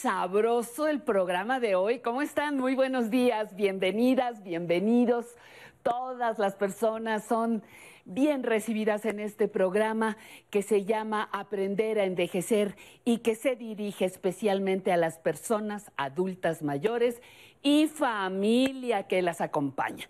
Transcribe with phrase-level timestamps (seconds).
[0.00, 1.98] sabroso el programa de hoy.
[1.98, 2.56] ¿Cómo están?
[2.56, 5.26] Muy buenos días, bienvenidas, bienvenidos.
[5.82, 7.62] Todas las personas son
[8.06, 10.16] bien recibidas en este programa
[10.48, 16.62] que se llama Aprender a Envejecer y que se dirige especialmente a las personas adultas
[16.62, 17.20] mayores
[17.62, 20.08] y familia que las acompaña.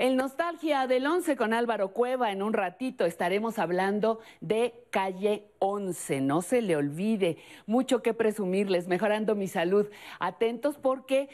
[0.00, 6.22] En Nostalgia del 11 con Álvaro Cueva, en un ratito estaremos hablando de calle 11.
[6.22, 9.90] No se le olvide, mucho que presumirles, mejorando mi salud.
[10.18, 11.28] Atentos porque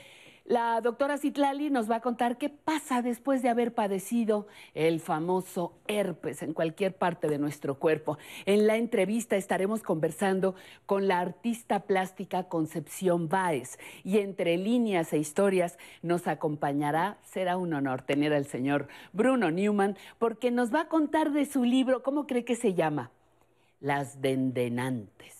[0.46, 5.72] la doctora Citlali nos va a contar qué pasa después de haber padecido el famoso
[5.88, 8.16] herpes en cualquier parte de nuestro cuerpo.
[8.44, 10.54] En la entrevista estaremos conversando
[10.86, 17.74] con la artista plástica Concepción Báez y entre líneas e historias nos acompañará, será un
[17.74, 22.28] honor tener al señor Bruno Newman porque nos va a contar de su libro, ¿cómo
[22.28, 23.10] cree que se llama?
[23.80, 25.35] Las Dendenantes.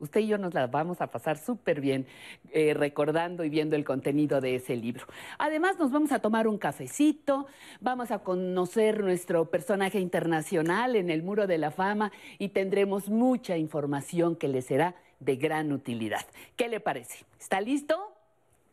[0.00, 2.06] Usted y yo nos las vamos a pasar súper bien
[2.52, 5.06] eh, recordando y viendo el contenido de ese libro.
[5.38, 7.46] Además, nos vamos a tomar un cafecito,
[7.80, 13.56] vamos a conocer nuestro personaje internacional en el Muro de la Fama y tendremos mucha
[13.56, 16.24] información que le será de gran utilidad.
[16.56, 17.24] ¿Qué le parece?
[17.40, 18.12] ¿Está listo?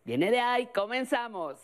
[0.04, 1.58] Viene de ahí, comenzamos.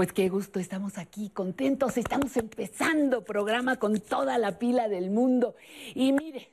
[0.00, 5.56] Pues qué gusto, estamos aquí contentos, estamos empezando programa con toda la pila del mundo.
[5.94, 6.48] Y mire,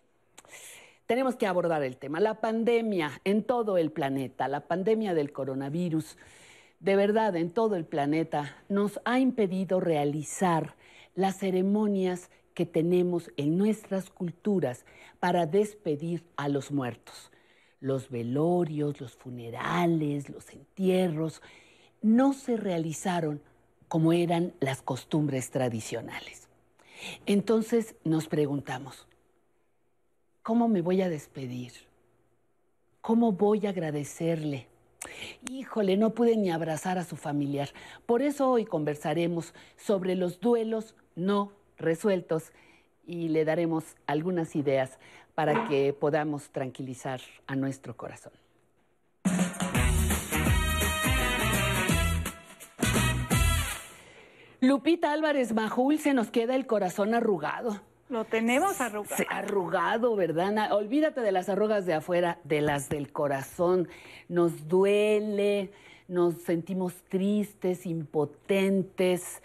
[1.06, 6.18] tenemos que abordar el tema, la pandemia en todo el planeta, la pandemia del coronavirus,
[6.82, 10.76] de verdad en todo el planeta, nos ha impedido realizar
[11.16, 14.84] las ceremonias que tenemos en nuestras culturas
[15.22, 17.32] para despedir a los muertos.
[17.80, 21.42] Los velorios, los funerales, los entierros
[22.02, 23.42] no se realizaron
[23.88, 26.48] como eran las costumbres tradicionales.
[27.26, 29.08] Entonces nos preguntamos,
[30.44, 31.74] ¿cómo me voy a despedir?
[33.02, 34.68] ¿Cómo voy a agradecerle?
[35.50, 37.70] Híjole, no pude ni abrazar a su familiar.
[38.06, 42.52] Por eso hoy conversaremos sobre los duelos no resueltos
[43.06, 45.00] y le daremos algunas ideas
[45.36, 48.34] para que podamos tranquilizar a nuestro corazón.
[54.60, 57.80] Lupita Álvarez Majul, se nos queda el corazón arrugado.
[58.10, 59.24] Lo tenemos arrugado.
[59.30, 60.72] Arrugado, ¿verdad?
[60.72, 63.88] Olvídate de las arrugas de afuera, de las del corazón.
[64.30, 65.72] Nos duele,
[66.08, 69.44] nos sentimos tristes, impotentes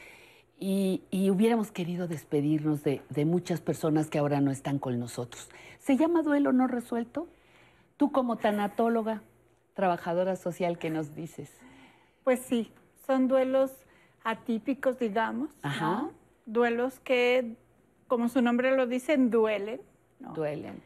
[0.59, 5.51] y, y hubiéramos querido despedirnos de, de muchas personas que ahora no están con nosotros.
[5.79, 7.27] ¿Se llama duelo no resuelto?
[7.99, 9.23] Tú como tanatóloga,
[9.75, 11.51] trabajadora social, ¿qué nos dices?
[12.25, 12.73] Pues sí,
[13.07, 13.73] son duelos
[14.25, 15.51] atípicos, digamos.
[15.63, 16.03] Ajá.
[16.03, 16.13] ¿no?
[16.47, 17.57] Duelos que,
[18.09, 19.81] como su nombre lo dice, duelen.
[20.21, 20.33] ¿no?
[20.35, 20.83] Duelen.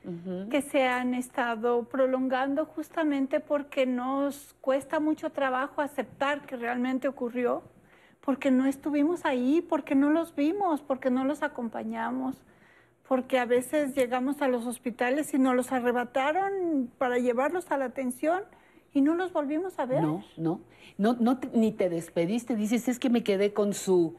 [0.50, 7.62] Que se han estado prolongando justamente porque nos cuesta mucho trabajo aceptar que realmente ocurrió,
[8.20, 12.42] porque no estuvimos ahí, porque no los vimos, porque no los acompañamos,
[13.06, 17.84] porque a veces llegamos a los hospitales y nos los arrebataron para llevarlos a la
[17.84, 18.42] atención
[18.96, 20.02] y no los volvimos a ver.
[20.02, 20.60] No, no,
[20.96, 24.16] no, no te- ni te despediste, dices, es que me quedé con su...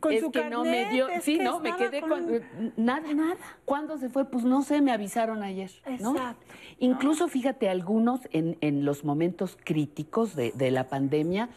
[0.00, 2.10] Con es su que no me carnet, dio, es sí, que no, me quedé con
[2.10, 3.36] con, un- nada, Nada.
[3.64, 4.26] ¿Cuándo se fue?
[4.26, 6.12] Pues no sé, me avisaron ayer, ¿no?
[6.12, 11.48] Exacto, Incluso, fíjate, algunos en, en los momentos críticos de, de la pandemia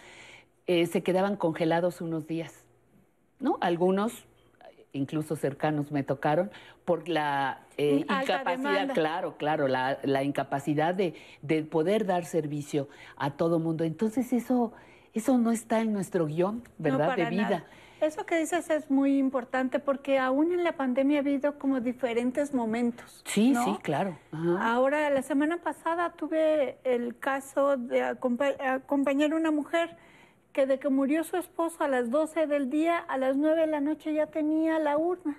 [0.65, 2.63] eh, se quedaban congelados unos días,
[3.39, 3.57] ¿no?
[3.61, 4.23] Algunos,
[4.93, 6.51] incluso cercanos, me tocaron
[6.85, 8.93] por la eh, Alta incapacidad, demanda.
[8.93, 13.83] claro, claro, la, la incapacidad de, de poder dar servicio a todo mundo.
[13.83, 14.73] Entonces eso,
[15.13, 17.15] eso no está en nuestro guion, No, ¿verdad?
[17.15, 17.41] de vida.
[17.43, 17.65] nada.
[18.01, 22.51] Eso que dices es muy importante porque aún en la pandemia ha habido como diferentes
[22.51, 23.21] momentos.
[23.25, 23.63] Sí, ¿no?
[23.63, 24.17] sí, claro.
[24.31, 24.73] Ajá.
[24.73, 29.95] Ahora, la semana pasada tuve el caso de acompa- acompañar a una mujer
[30.53, 33.67] que de que murió su esposo a las 12 del día, a las 9 de
[33.67, 35.37] la noche ya tenía la urna.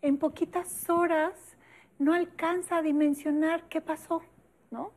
[0.00, 1.32] En poquitas horas
[1.98, 4.22] no alcanza a dimensionar qué pasó,
[4.70, 4.92] ¿no?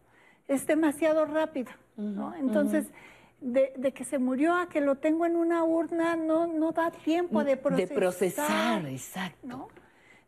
[0.48, 2.36] Es demasiado rápido, ¿no?
[2.36, 2.92] Entonces,
[3.40, 6.92] de, de que se murió a que lo tengo en una urna, no, no da
[6.92, 7.90] tiempo de procesar.
[7.90, 9.48] De procesar, exacto.
[9.48, 9.68] ¿no?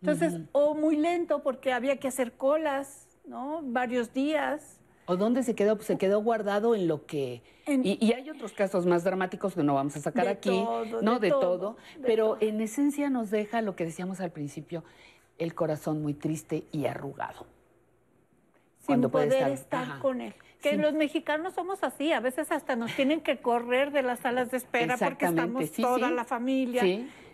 [0.01, 3.61] Entonces, o muy lento porque había que hacer colas, ¿no?
[3.63, 4.79] Varios días.
[5.05, 5.75] ¿O dónde se quedó?
[5.75, 7.41] Pues se quedó guardado en lo que...
[7.65, 10.49] En- Y, y hay otros casos más dramáticos que no vamos a sacar De aquí,
[10.49, 12.37] todo, no de de, todo, todo, de pero todo.
[12.41, 14.83] en esencia nos deja lo que decíamos al principio,
[15.37, 17.45] el corazón muy triste y arrugado.
[18.85, 20.33] sin poder estar- con él.
[20.61, 20.77] Que Sí.
[20.77, 24.57] los mexicanos somos así, a veces hasta nos tienen que correr de las salas de
[24.57, 26.13] espera porque estamos sí, toda sí.
[26.13, 26.83] la familia.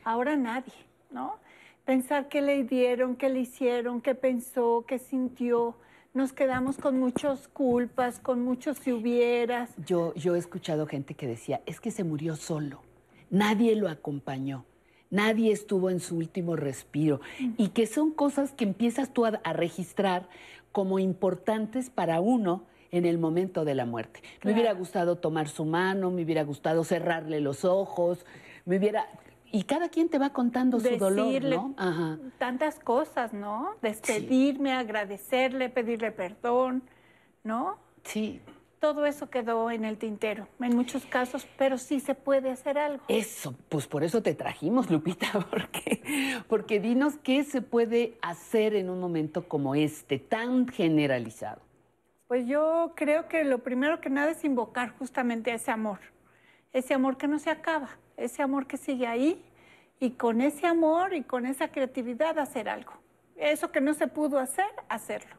[0.04, 0.74] Ahora nadie,
[1.12, 1.38] ¿no?
[1.86, 5.76] Pensar qué le dieron, qué le hicieron, qué pensó, qué sintió.
[6.12, 9.70] Nos quedamos con muchas culpas, con muchos si hubieras.
[9.86, 12.82] Yo, yo he escuchado gente que decía, es que se murió solo,
[13.30, 14.66] nadie lo acompañó,
[15.12, 17.22] nadie estuvo en su último respiro,
[17.58, 20.28] y que son cosas que empiezas tú a, a registrar
[20.72, 24.24] como importantes para uno en el momento de la muerte.
[24.44, 28.26] Me hubiera gustado tomar su mano, me hubiera gustado cerrarle los ojos,
[28.66, 29.08] me hubiera...
[29.52, 31.74] Y cada quien te va contando su dolor, ¿no?
[31.78, 32.20] Ajá.
[32.38, 33.76] tantas cosas, ¿no?
[33.82, 36.84] Despedirme, agradecerle, pedirle perdón,
[37.44, 37.78] ¿no?
[38.04, 38.42] Sí,
[38.80, 43.04] Todo eso quedó en el tintero, en muchos casos, pero sí se puede hacer algo.
[43.10, 46.02] Eso, pues por eso te trajimos, Lupita, porque,
[46.48, 51.62] porque dinos qué se puede hacer en un momento como este, tan generalizado.
[52.28, 56.00] Pues yo creo que lo primero que nada es invocar justamente ese amor,
[56.72, 57.90] ese amor que no se acaba,
[58.20, 59.44] ese amor que sigue ahí
[60.00, 62.94] y con ese amor y con esa creatividad hacer algo.
[63.36, 65.36] Eso que no se pudo hacer, hacerlo.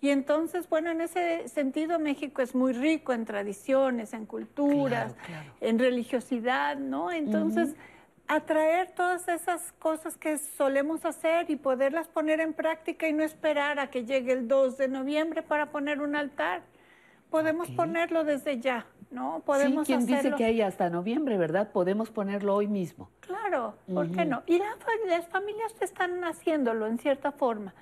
[0.00, 5.26] Y entonces, bueno, en ese sentido México es muy rico en tradiciones, en culturas, Claro,
[5.26, 5.52] claro.
[5.60, 7.12] en religiosidad, ¿no?
[7.12, 7.76] Entonces,
[8.26, 13.78] atraer todas esas cosas que solemos hacer y poderlas poner en práctica y no esperar
[13.78, 16.62] a que llegue el 2 de noviembre para poner un altar.
[17.30, 19.42] Podemos ponerlo desde ya, ¿no?
[19.44, 21.70] Podemos sí, quien dice que hay hasta noviembre, ¿verdad?
[21.72, 23.10] Podemos ponerlo hoy mismo.
[23.20, 24.42] Claro, ¿por qué no?
[24.46, 24.76] Y la
[25.06, 27.74] las familias están haciéndolo en cierta forma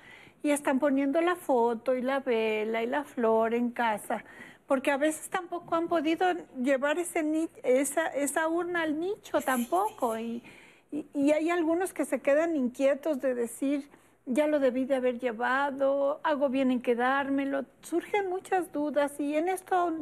[0.43, 4.23] y están poniendo la foto y la vela y la flor en casa,
[4.67, 6.25] porque a veces tampoco han podido
[6.61, 10.17] llevar ese esa, esa urna al nicho tampoco.
[10.17, 10.43] Y,
[10.91, 13.89] y- y hay algunos que se quedan inquietos de decir,
[14.25, 17.65] ya lo debí de haber llevado, hago bien en quedármelo.
[17.81, 19.93] Surgen muchas dudas y en esto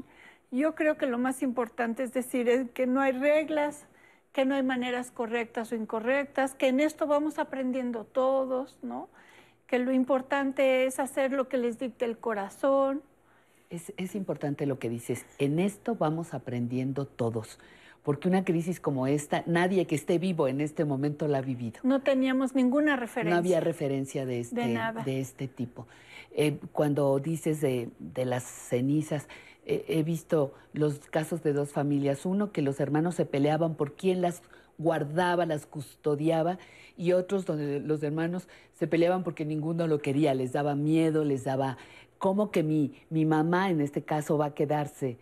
[0.52, 3.86] yo creo que lo más importante es decir es que no hay reglas,
[4.34, 9.10] que no hay maneras correctas o incorrectas, que en esto vamos aprendiendo todos, ¿no?
[9.68, 13.02] Que lo importante es hacer lo que les dicte el corazón.
[13.70, 15.26] Es, es importante lo que dices.
[15.38, 17.60] En esto vamos aprendiendo todos,
[18.02, 21.80] porque una crisis como esta, nadie que esté vivo en este momento la ha vivido.
[21.84, 23.36] No teníamos ninguna referencia.
[23.36, 25.04] No había referencia de este, nada.
[25.04, 25.88] de este tipo.
[26.32, 29.28] Eh, cuando dices de, de las cenizas,
[29.76, 32.26] eh, he visto los casos de dos familias.
[32.26, 34.42] Uno, que los hermanos se peleaban por quién las
[34.78, 36.58] guardaba, las custodiaba,
[36.98, 41.44] y otros donde los hermanos se peleaban porque ninguno lo quería, les daba miedo, les
[41.44, 41.78] daba,
[42.18, 45.18] ¿cómo que mi, mi mamá en este caso va a quedarse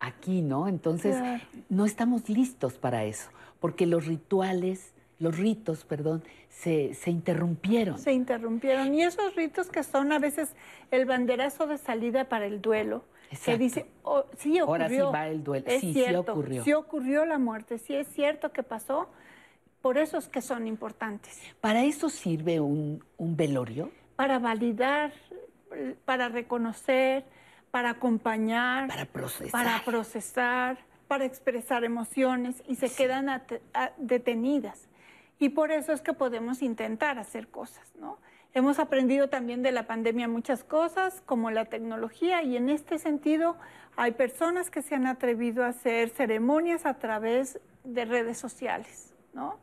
[0.00, 0.68] aquí, no?
[0.68, 1.42] Entonces, Claro.
[1.68, 7.98] no estamos listos para eso, porque los rituales, los ritos, perdón, se, se interrumpieron.
[7.98, 8.94] Se interrumpieron.
[8.94, 10.50] Y esos ritos que son a veces
[10.90, 13.04] el banderazo de salida para el duelo,
[13.40, 13.58] que Exacto.
[13.58, 14.84] dice, "Oh, sí ocurrió.
[14.84, 15.66] Ahora sí va el duelo.
[15.68, 16.64] Es Sí, sí ocurrió.
[16.64, 19.08] Sí ocurrió la muerte, sí es cierto que pasó.
[19.82, 21.40] Por eso es que son importantes.
[21.60, 23.90] ¿Para eso sirve un, un velorio?
[24.16, 25.12] Para validar,
[26.04, 27.24] para reconocer,
[27.70, 28.88] para acompañar.
[28.88, 29.50] Para procesar.
[29.50, 34.88] para procesar, para expresar emociones y se quedan at- a- detenidas.
[35.38, 38.18] Y por eso es que podemos intentar hacer cosas, ¿no?
[38.54, 43.56] Hemos aprendido también de la pandemia muchas cosas, como la tecnología, y en este sentido
[43.96, 49.58] hay personas que se han atrevido a hacer ceremonias a través de redes sociales, ¿no?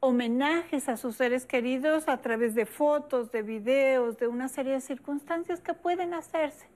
[0.00, 4.80] homenajes a sus seres queridos a través de fotos, de videos, de una serie de
[4.80, 6.66] circunstancias que pueden hacerse.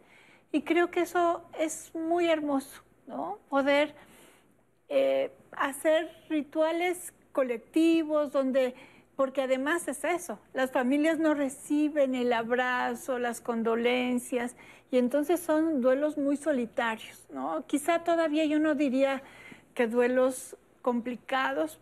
[0.51, 3.39] Y creo que eso es muy hermoso, ¿no?
[3.49, 3.95] Poder
[4.89, 8.75] eh, hacer rituales colectivos donde,
[9.17, 14.57] porque además es eso, las familias no reciben el abrazo, las condolencias,
[14.91, 17.65] y entonces son duelos muy solitarios, ¿no?
[17.67, 19.23] Quizá todavía yo no diría
[19.75, 21.79] que duelos complicados,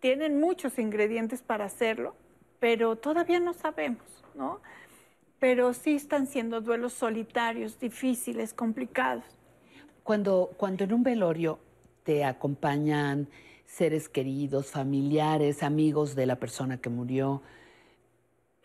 [0.00, 2.14] tienen muchos ingredientes para hacerlo,
[2.58, 4.60] pero todavía no sabemos, ¿no?
[5.38, 9.24] Pero sí están siendo duelos solitarios, difíciles, complicados.
[10.02, 11.58] Cuando, cuando en un velorio
[12.02, 13.28] te acompañan
[13.70, 17.40] seres queridos, familiares, amigos de la persona que murió,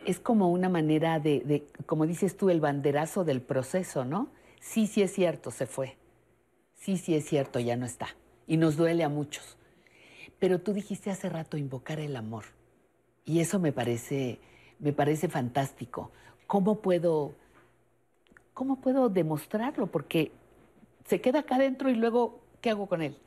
[0.06, 4.30] es como una manera de, como dices tú, el banderazo del proceso, ¿no?
[4.60, 5.96] Sí, sí es cierto, se fue.
[6.74, 8.08] Sí, sí es cierto, ya no está.
[8.48, 9.58] Y nos duele a muchos.
[10.40, 12.46] Pero tú dijiste hace rato invocar el amor.
[13.26, 14.40] Y eso me parece,
[14.80, 16.12] me parece fantástico.
[16.48, 17.34] ¿Cómo puedo,
[18.54, 19.88] cómo puedo demostrarlo?
[19.88, 20.32] Porque
[21.06, 23.18] se queda acá adentro y luego, ¿qué hago con él?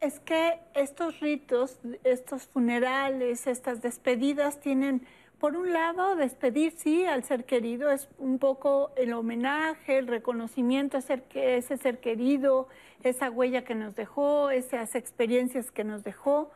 [0.00, 5.04] Es que estos ritos, estos funerales, estas despedidas tienen,
[5.40, 10.98] por un lado, despedir, sí, al ser querido, es un poco el homenaje, el reconocimiento
[10.98, 12.68] a ese ser querido,
[13.02, 16.52] esa huella que nos dejó, esas experiencias que nos dejó,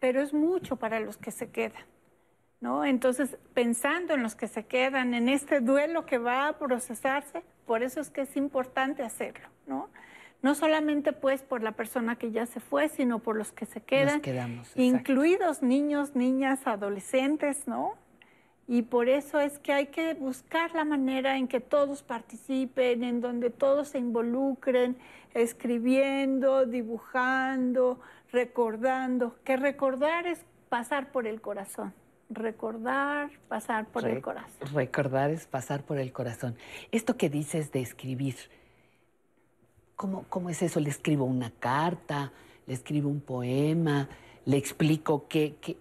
[0.00, 1.84] pero es mucho para los que se quedan.
[2.58, 2.86] ¿No?
[2.86, 7.82] Entonces, pensando en los que se quedan, en este duelo que va a procesarse, por
[7.82, 9.90] eso es que es importante hacerlo, ¿no?
[10.42, 13.80] No solamente pues por la persona que ya se fue, sino por los que se
[13.80, 14.82] quedan, Nos quedamos, exacto.
[14.82, 17.94] incluidos niños, niñas, adolescentes, ¿no?
[18.68, 23.20] Y por eso es que hay que buscar la manera en que todos participen, en
[23.20, 24.96] donde todos se involucren,
[25.34, 28.00] escribiendo, dibujando,
[28.32, 31.94] recordando, que recordar es pasar por el corazón
[32.28, 34.74] recordar, pasar por Re el corazón.
[34.74, 36.56] Recordar es pasar por el corazón.
[36.90, 38.36] Esto que dices de escribir,
[39.96, 40.80] ¿cómo, ¿cómo, es eso?
[40.80, 42.32] ¿Le escribo una carta?
[42.66, 44.08] ¿Le escribo un poema?
[44.44, 45.76] ¿Le explico qué, qué,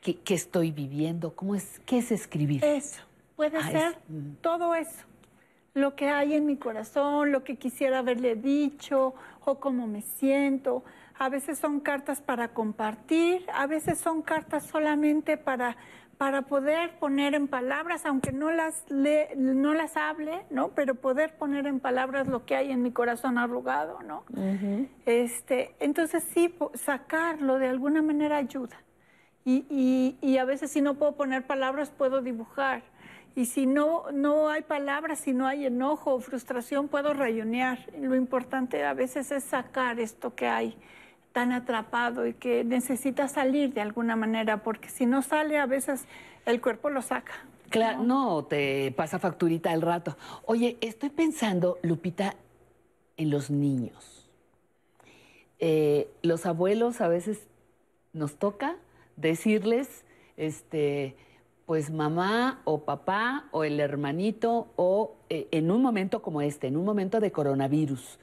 [0.00, 1.34] qué, qué estoy viviendo?
[1.34, 2.64] ¿Cómo es, ¿Qué es escribir?
[2.64, 3.02] Eso,
[3.36, 3.76] puede Ah, ser
[4.08, 5.04] es- todo eso.
[5.74, 10.82] Lo que hay en mi corazón, lo que quisiera haberle dicho o cómo me siento.
[11.18, 15.76] A veces son cartas para compartir, a veces son cartas solamente para,
[16.18, 20.68] para poder poner en palabras, aunque no las, le- no las hable, ¿no?
[20.70, 24.24] Pero poder poner en palabras lo que hay en mi corazón arrugado, ¿no?
[25.06, 28.76] este, entonces sí, sacarlo de alguna manera ayuda.
[29.44, 32.82] Y, y- y a veces si no puedo poner palabras, puedo dibujar.
[33.36, 37.78] Y si no, no hay palabras, si no hay enojo o frustración, puedo rayonear.
[38.00, 40.76] Lo importante a veces es sacar esto que hay
[41.38, 46.06] tan atrapado y que necesita salir de alguna manera, porque si no sale, a veces
[46.46, 47.32] el cuerpo lo saca.
[47.70, 50.16] Claro, no, te pasa facturita al rato.
[50.46, 52.34] Oye, estoy pensando, Lupita,
[53.16, 54.28] en los niños.
[55.60, 57.46] Eh, los abuelos a veces
[58.12, 58.74] nos toca
[59.14, 60.04] decirles,
[60.36, 61.14] este,
[61.66, 66.76] pues mamá o papá o el hermanito o eh, en un momento como este, en
[66.76, 68.18] un momento de coronavirus,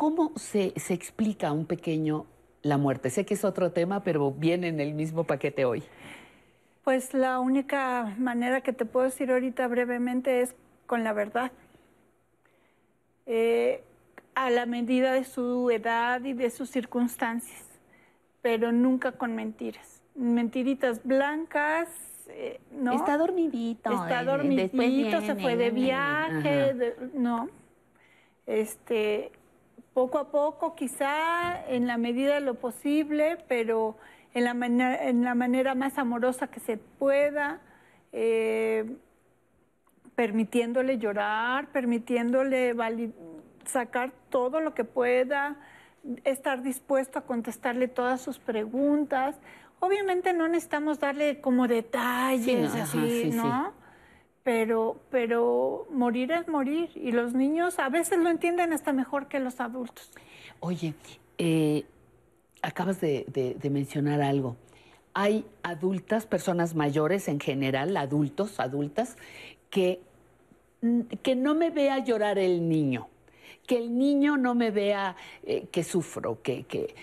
[0.00, 2.24] ¿cómo se, se explica a un pequeño
[2.62, 3.10] la muerte?
[3.10, 5.82] Sé que es otro tema, pero viene en el mismo paquete hoy.
[6.84, 10.54] Pues la única manera que te puedo decir ahorita brevemente es
[10.86, 11.52] con la verdad.
[13.26, 13.84] Eh,
[14.34, 17.66] a la medida de su edad y de sus circunstancias,
[18.40, 20.00] pero nunca con mentiras.
[20.14, 21.90] Mentiritas blancas,
[22.28, 22.94] eh, ¿no?
[22.94, 23.92] Está dormidito.
[23.92, 27.50] Está eh, dormidito, se fue de viaje, de- no.
[28.46, 29.30] Este,
[30.00, 33.98] poco a poco, quizá en la medida de lo posible, pero
[34.32, 37.60] en la, manera, en la manera más amorosa que se pueda,
[38.12, 38.96] eh,
[40.14, 42.74] permitiéndole llorar, permitiéndole
[43.66, 45.56] sacar todo lo que pueda,
[46.24, 49.36] estar dispuesto a contestarle todas sus preguntas.
[49.80, 53.36] Obviamente no necesitamos darle como detalles Sí, no, así, sí, sí.
[53.36, 53.74] ¿no?
[54.42, 59.38] Pero, pero morir es morir y los niños a veces lo entienden hasta mejor que
[59.38, 60.10] los adultos.
[60.60, 60.94] Oye,
[61.38, 61.84] eh,
[62.62, 64.56] acabas de, mencionar algo.
[65.12, 69.16] Hay adultas, personas mayores en general, adultos, adultas,
[69.68, 70.00] que,
[71.22, 73.08] que no me vea llorar el niño,
[73.66, 76.94] que el niño no me vea eh, que sufro, que, que...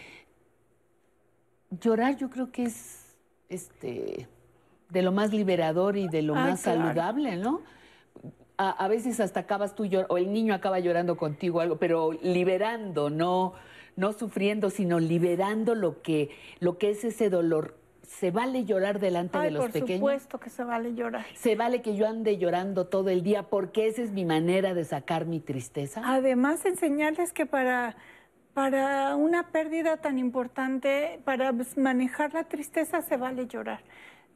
[1.82, 3.14] Llorar yo creo que es
[3.50, 4.28] este,
[4.90, 6.82] de lo más liberador y de lo Ay, más claro.
[6.82, 7.62] saludable, ¿no?
[8.58, 13.10] A, a veces hasta acabas tú o el niño acaba llorando contigo algo, pero liberando,
[13.10, 13.54] no,
[13.96, 16.30] no sufriendo, sino liberando lo que,
[16.60, 17.76] lo que es ese dolor.
[18.02, 20.00] ¿Se vale llorar delante Ay, de los por pequeños?
[20.00, 21.26] supuesto que se vale llorar.
[21.36, 24.86] ¿Se vale que yo ande llorando todo el día porque esa es mi manera de
[24.86, 26.02] sacar mi tristeza?
[26.06, 27.98] Además, enseñarles que para,
[28.54, 33.82] para una pérdida tan importante, para manejar la tristeza, se vale llorar.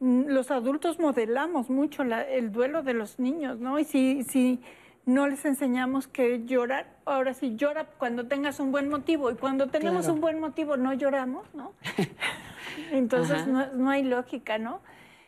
[0.02, 3.78] Los adultos modelamos mucho la- el duelo de los niños, ¿no?
[3.78, 4.60] Y si, si
[5.06, 9.68] no les enseñamos que llorar, ahora sí llora cuando tengas un buen motivo y cuando
[9.68, 10.14] tenemos Claro.
[10.16, 11.74] un buen motivo no lloramos, ¿no?
[12.92, 14.82] Entonces no, no hay lógica, ¿no?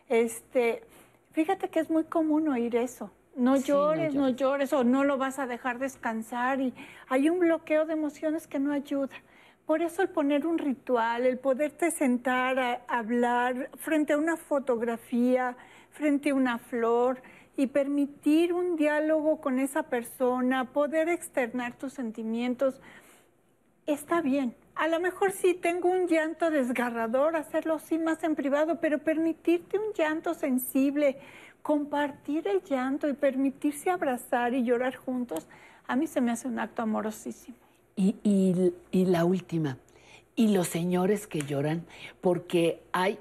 [0.09, 0.83] Este,
[1.33, 3.12] fíjate que es muy común oír eso.
[3.36, 4.36] No Sí, no llores, no llores.
[4.39, 6.73] llores o no lo vas a dejar descansar y
[7.09, 9.15] hay un bloqueo de emociones que no ayuda.
[9.65, 15.56] Por eso el poner un ritual, el poderte sentar a hablar frente a una fotografía,
[15.91, 17.21] frente a una flor
[17.56, 22.82] y permitir un diálogo con esa persona, poder externar tus sentimientos,
[23.86, 24.54] está bien.
[24.76, 29.78] A lo mejor sí tengo un llanto desgarrador, hacerlo sí más en privado, pero permitirte
[29.78, 31.19] un llanto sensible,
[31.62, 35.47] compartir el llanto y permitirse abrazar y llorar juntos,
[35.88, 37.56] a mí se me hace un acto amorosísimo.
[37.95, 39.77] Y, y- y la última,
[40.36, 41.86] y los señores que lloran,
[42.21, 43.19] porque hay,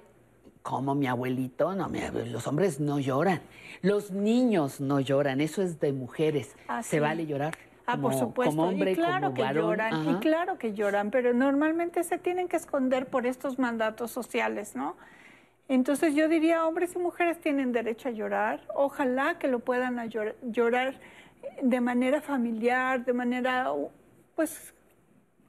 [0.62, 3.42] como mi abuelito, no, mi los hombres no lloran,
[3.82, 6.56] los niños no lloran, eso es de mujeres.
[6.68, 7.54] Así ¿Se vale llorar?
[7.84, 8.56] Ah, por Como- supuesto.
[8.56, 9.62] Como hombre, y claro como que varón.
[9.64, 10.10] lloran, Ajá.
[10.10, 14.96] y claro que lloran, pero normalmente se tienen que esconder por estos mandatos sociales, ¿no?
[15.68, 18.60] Entonces yo diría, hombres y mujeres tienen derecho a llorar.
[18.74, 19.98] Ojalá que lo puedan
[20.42, 20.94] llorar
[21.62, 23.72] de manera familiar, de manera,
[24.34, 24.74] pues,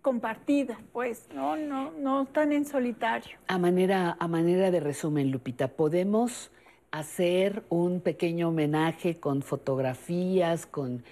[0.01, 3.37] compartida, pues, no, no, no tan en solitario.
[3.47, 6.51] A manera, a manera de resumen, Lupita, podemos
[6.91, 11.03] hacer un pequeño homenaje con fotografías, con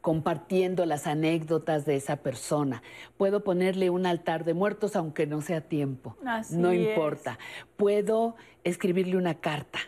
[0.00, 2.82] compartiendo las anécdotas de esa persona.
[3.16, 6.16] Puedo ponerle un altar de muertos aunque no sea tiempo.
[6.24, 6.88] Así no es.
[6.88, 7.38] importa.
[7.76, 9.78] Puedo escribirle una carta.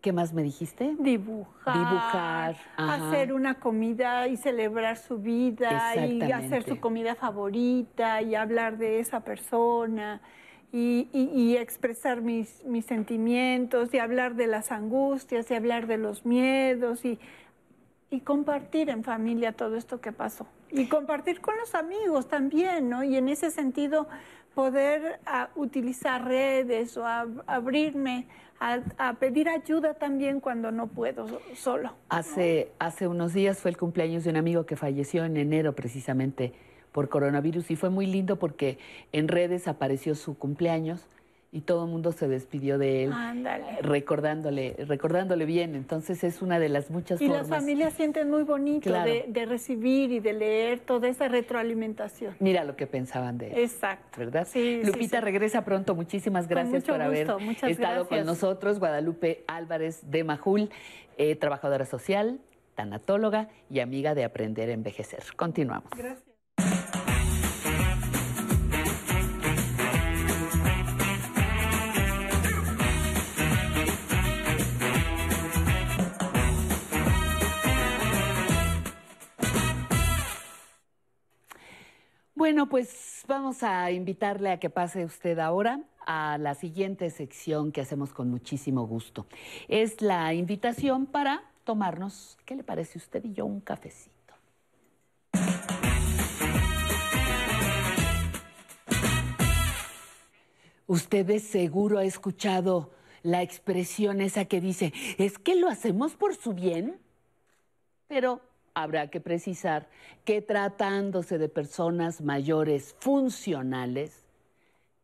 [0.00, 0.94] ¿Qué más me dijiste?
[1.00, 2.94] Dibujar, Dibujar, ajá.
[2.94, 9.00] hacer una comida y celebrar su vida y hacer su comida favorita y hablar de
[9.00, 10.20] esa persona
[10.72, 15.96] y, y- y expresar mis, mis sentimientos y hablar de las angustias y hablar de
[15.98, 17.18] los miedos y,
[18.10, 20.46] y compartir en familia todo esto que pasó.
[20.70, 23.02] Y compartir con los amigos también, ¿no?
[23.02, 24.06] Y en ese sentido
[24.62, 25.20] poder
[25.54, 28.26] utilizar redes o ab- abrirme
[28.58, 31.92] a, a pedir ayuda también cuando no puedo so- solo.
[32.08, 36.54] Hace, hace unos días fue el cumpleaños de un amigo que falleció en enero precisamente
[36.90, 38.78] por coronavirus y fue muy lindo porque
[39.12, 41.06] en redes apareció su cumpleaños
[41.50, 43.78] y todo el mundo se despidió de él Ándale.
[43.80, 45.74] recordándole, recordándole bien.
[45.74, 47.48] Entonces es una de las muchas Y formas.
[47.48, 49.10] las familias sienten muy bonito Claro.
[49.10, 52.36] de, de recibir y de leer toda esa retroalimentación.
[52.38, 53.58] Mira lo que pensaban de él.
[53.60, 54.18] Exacto.
[54.18, 54.46] ¿Verdad?
[54.50, 55.24] Sí, Lupita sí.
[55.24, 55.94] regresa pronto.
[55.94, 58.78] Muchísimas gracias por haber gusto, estado con nosotros.
[58.78, 60.68] Guadalupe Álvarez de Majul,
[61.16, 62.40] eh, trabajadora social,
[62.74, 65.22] tanatóloga y amiga de Aprender a Envejecer.
[65.34, 65.90] Continuamos.
[65.96, 66.27] Gracias.
[82.38, 87.80] Bueno, pues vamos a invitarle a que pase usted ahora a la siguiente sección que
[87.80, 89.26] hacemos con muchísimo gusto.
[89.66, 93.44] Es la invitación para tomarnos, ¿qué le parece usted y yo?
[93.44, 94.34] Un cafecito.
[100.86, 102.92] Usted de seguro ha escuchado
[103.24, 107.00] la expresión esa que dice, ¿es que lo hacemos por su bien?
[108.06, 108.47] Pero
[108.82, 109.88] habrá que precisar
[110.24, 114.24] que tratándose de personas mayores funcionales,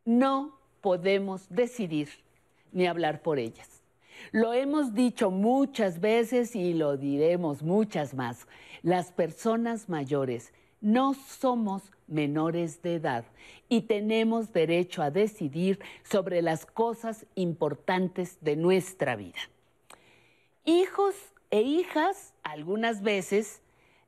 [0.05, 2.09] no podemos decidir
[2.71, 3.81] ni hablar por ellas.
[4.31, 8.47] Lo hemos dicho muchas veces y lo diremos muchas más.
[8.81, 13.25] Las personas mayores no somos menores de edad
[13.67, 19.39] y tenemos derecho a decidir sobre las cosas importantes de nuestra vida.
[20.63, 21.15] Hijos
[21.49, 23.61] e hijas algunas veces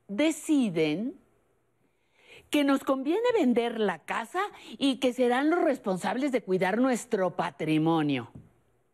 [0.08, 1.20] deciden
[2.50, 4.41] que nos conviene vender la casa
[4.78, 8.32] y que serán los responsables de cuidar nuestro patrimonio.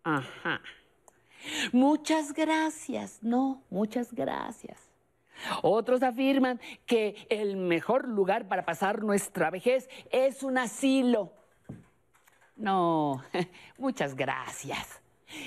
[0.04, 0.62] Ajá.
[1.71, 3.19] Muchas gracias.
[3.21, 4.78] No, muchas gracias.
[5.62, 11.34] Otros afirman que el mejor lugar para pasar nuestra vejez es un asilo.
[12.56, 13.23] No,
[13.78, 15.02] muchas gracias.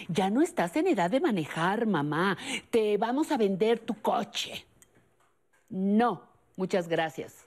[0.09, 2.37] Ya no estás en edad de manejar, mamá.
[2.71, 4.67] Te vamos a vender tu coche.
[5.69, 6.23] No,
[6.57, 7.47] muchas gracias.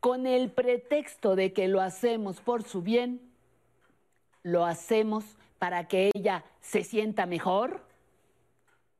[0.00, 3.20] Con el pretexto de que lo hacemos por su bien,
[4.42, 5.24] lo hacemos
[5.58, 7.80] para que ella se sienta mejor.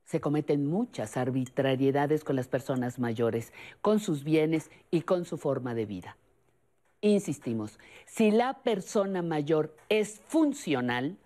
[0.05, 5.75] Se cometen muchas arbitrariedades con las personas mayores, con sus bienes y con su forma
[5.75, 6.17] de vida.
[7.01, 11.17] Insistimos, si la persona mayor es funcional,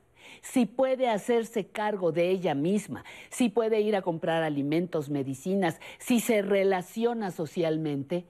[0.42, 6.20] si puede hacerse cargo de ella misma, si puede ir a comprar alimentos, medicinas, si
[6.20, 8.24] se relaciona socialmente,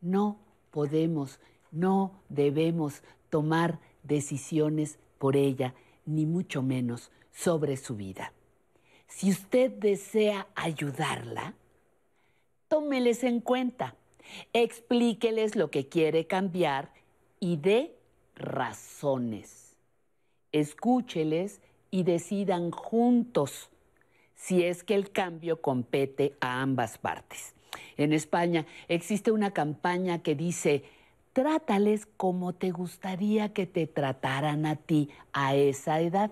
[0.00, 0.38] no
[0.70, 8.32] podemos, no debemos tomar decisiones por ella, ni mucho menos sobre su vida.
[9.06, 11.54] Si usted desea ayudarla,
[12.68, 13.94] tómeles en cuenta,
[14.52, 16.92] explíqueles lo que quiere cambiar
[17.38, 17.94] y dé
[18.34, 19.61] razones
[20.52, 21.60] escúcheles
[21.90, 23.70] y decidan juntos
[24.34, 27.54] si es que el cambio compete a ambas partes.
[27.96, 30.84] En España existe una campaña que dice,
[31.32, 36.30] trátales como te gustaría que te trataran a ti a esa edad.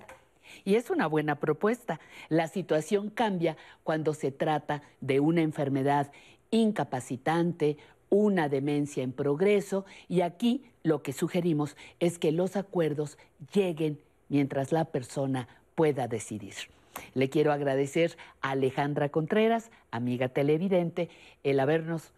[0.65, 2.01] Y es una buena propuesta.
[2.29, 6.11] La situación cambia cuando se trata de una enfermedad
[6.51, 7.77] incapacitante,
[8.09, 13.19] una demencia en progreso, y aquí lo que sugerimos es que los acuerdos
[13.55, 16.55] lleguen mientras la persona pueda decidir.
[17.15, 21.11] Le quiero agradecer a Alejandra Contreras, amiga televidente,
[21.45, 22.13] el habernos,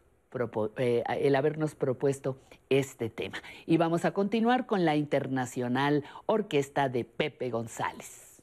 [0.76, 2.38] eh, el habernos propuesto
[2.70, 3.42] este tema.
[3.66, 8.42] Y vamos a continuar con la Internacional Orquesta de Pepe González.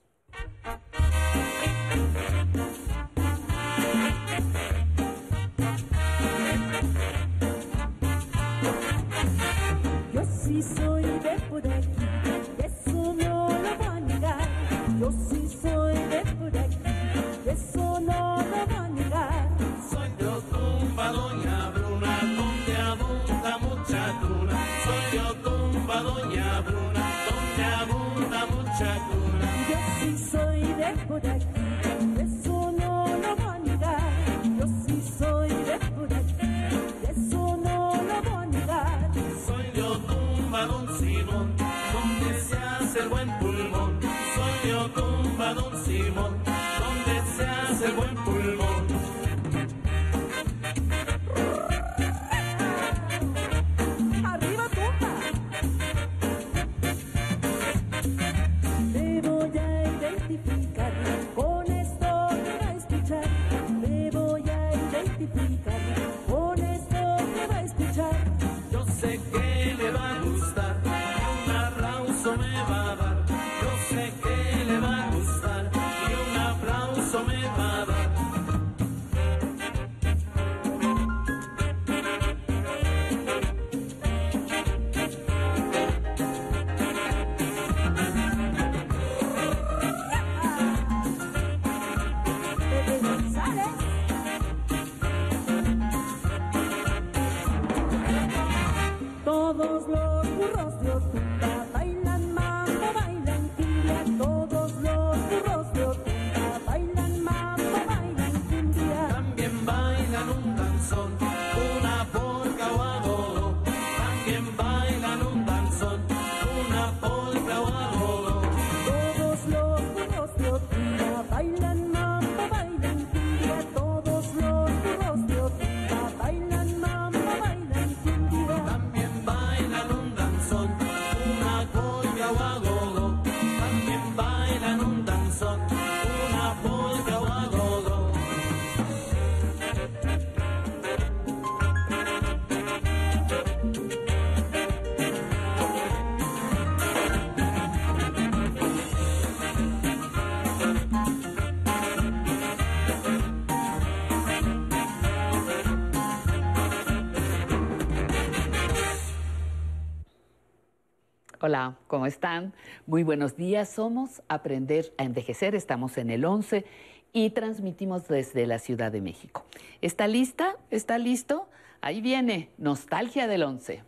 [161.50, 162.54] Hola, ¿cómo están?
[162.86, 163.70] Muy buenos días.
[163.70, 165.56] Somos Aprender a Envejecer.
[165.56, 166.64] Estamos en el 11
[167.12, 169.48] y transmitimos desde la Ciudad de México.
[169.82, 170.58] ¿Está lista?
[170.70, 171.50] ¿Está listo?
[171.82, 173.82] Ahí viene Nostalgia del 11.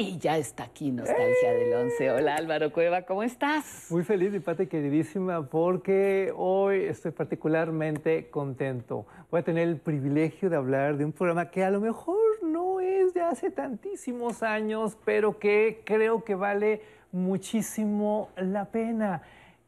[0.00, 2.12] Y ya está aquí Nostalgia del 11.
[2.12, 3.88] Hola Álvaro Cueva, ¿cómo estás?
[3.90, 9.06] Muy feliz, mi Pati queridísima, porque hoy estoy particularmente contento.
[9.28, 12.78] Voy a tener el privilegio de hablar de un programa que a lo mejor no
[12.78, 16.80] es de hace tantísimos años, pero que creo que vale
[17.10, 19.22] muchísimo la pena.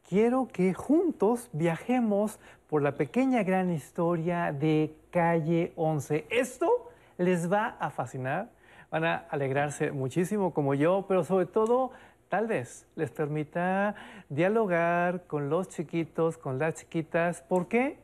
[0.07, 2.39] Quiero que juntos viajemos
[2.69, 6.25] por la pequeña gran historia de Calle 11.
[6.29, 8.60] Esto les va a fascinar
[8.91, 11.91] van a alegrarse muchísimo como yo, pero sobre todo
[12.29, 13.95] tal vez les permita
[14.29, 17.41] dialogar con los chiquitos, con las chiquitas.
[17.41, 17.97] ¿Por qué?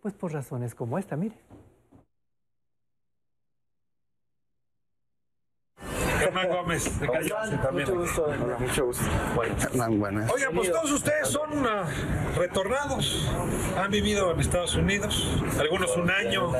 [0.00, 1.36] Pues por razones como esta, mire.
[6.18, 7.88] Germán Gómez, de Calle 11 también.
[7.88, 8.24] Mucho gusto.
[8.24, 9.04] Hola, mucho gusto.
[9.60, 10.30] Hernán, buenas.
[10.30, 11.84] Oigan, pues todos ustedes son ah,
[12.36, 13.28] retornados,
[13.76, 15.28] han vivido en Estados Unidos,
[15.58, 16.52] algunos un año,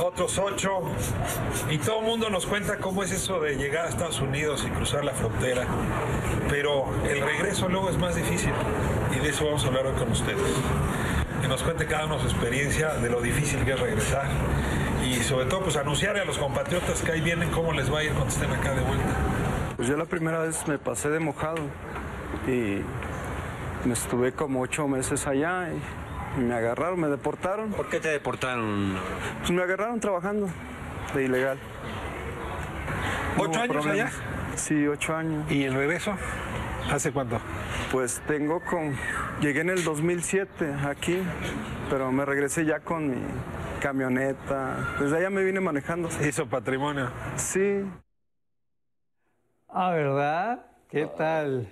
[0.00, 0.82] otros ocho,
[1.70, 4.70] y todo el mundo nos cuenta cómo es eso de llegar a Estados Unidos y
[4.70, 5.66] cruzar la frontera,
[6.48, 8.52] pero el regreso luego es más difícil,
[9.14, 10.40] y de eso vamos a hablar hoy con ustedes.
[11.40, 14.28] Que nos cuente cada uno su experiencia de lo difícil que es regresar,
[15.12, 18.04] y sobre todo pues anunciar a los compatriotas que ahí vienen cómo les va a
[18.04, 19.04] ir cuando estén acá de vuelta.
[19.76, 21.58] Pues yo la primera vez me pasé de mojado
[22.46, 22.80] y
[23.86, 25.68] me estuve como ocho meses allá
[26.36, 27.72] y me agarraron, me deportaron.
[27.72, 28.96] ¿Por qué te deportaron?
[29.40, 30.48] Pues me agarraron trabajando
[31.14, 31.58] de ilegal.
[33.36, 34.10] ¿Ocho años allá?
[34.56, 35.50] Sí, ocho años.
[35.50, 36.14] ¿Y el regreso?
[36.90, 37.38] ¿Hace cuánto?
[37.90, 38.94] Pues tengo con...
[39.40, 41.18] Llegué en el 2007 aquí,
[41.90, 43.16] pero me regresé ya con mi
[43.82, 44.96] camioneta.
[45.00, 46.08] Desde allá me vine manejando.
[46.26, 47.10] Hizo patrimonio.
[47.36, 47.84] Sí,
[49.74, 50.66] Ah, ¿verdad?
[50.90, 51.66] ¿Qué tal?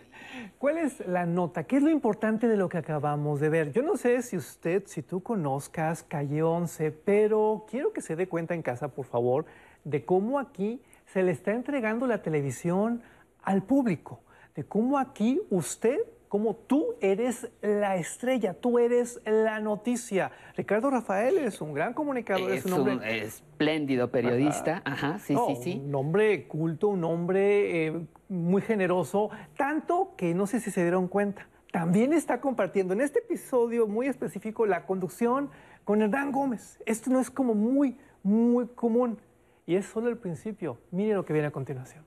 [0.56, 1.64] ¿Cuál es la nota?
[1.64, 3.72] ¿Qué es lo importante de lo que acabamos de ver?
[3.72, 8.26] Yo no sé si usted, si tú conozcas Calle 11, pero quiero que se dé
[8.26, 9.44] cuenta en casa, por favor,
[9.84, 13.02] de cómo aquí se le está entregando la televisión
[13.42, 14.20] al público,
[14.56, 15.98] de cómo aquí usted,
[16.30, 20.30] como tú eres la estrella, tú eres la noticia.
[20.56, 22.94] Ricardo Rafael es un gran comunicador, es, Es un hombre...
[22.94, 24.80] un espléndido periodista.
[24.84, 25.82] Ajá, sí, No, sí, sí.
[25.84, 31.08] Un hombre culto, un hombre eh, muy generoso, tanto que no sé si se dieron
[31.08, 31.48] cuenta.
[31.72, 35.50] También está compartiendo en este episodio muy específico la conducción
[35.82, 36.80] con Hernán Gómez.
[36.86, 39.18] Esto no es como muy, muy común.
[39.66, 40.78] Y es solo el principio.
[40.92, 42.04] Mire lo que viene a continuación.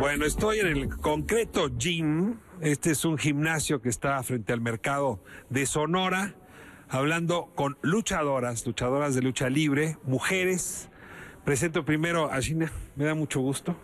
[0.00, 2.36] Bueno, estoy en el concreto gym.
[2.60, 6.34] Este es un gimnasio que está frente al mercado de Sonora,
[6.88, 10.88] hablando con luchadoras, luchadoras de lucha libre, mujeres.
[11.44, 13.76] Presento primero a Gina, me da mucho gusto.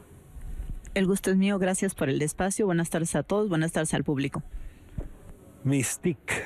[0.95, 2.67] El gusto es mío, gracias por el espacio.
[2.67, 4.43] Buenas tardes a todos, buenas tardes al público.
[5.65, 6.45] Mystique.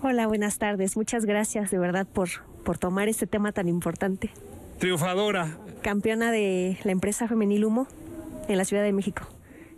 [0.00, 0.96] Hola, buenas tardes.
[0.96, 2.28] Muchas gracias de verdad por,
[2.64, 4.30] por tomar este tema tan importante.
[4.78, 5.58] Triunfadora.
[5.82, 7.86] Campeona de la empresa Femenil Humo
[8.48, 9.26] en la Ciudad de México.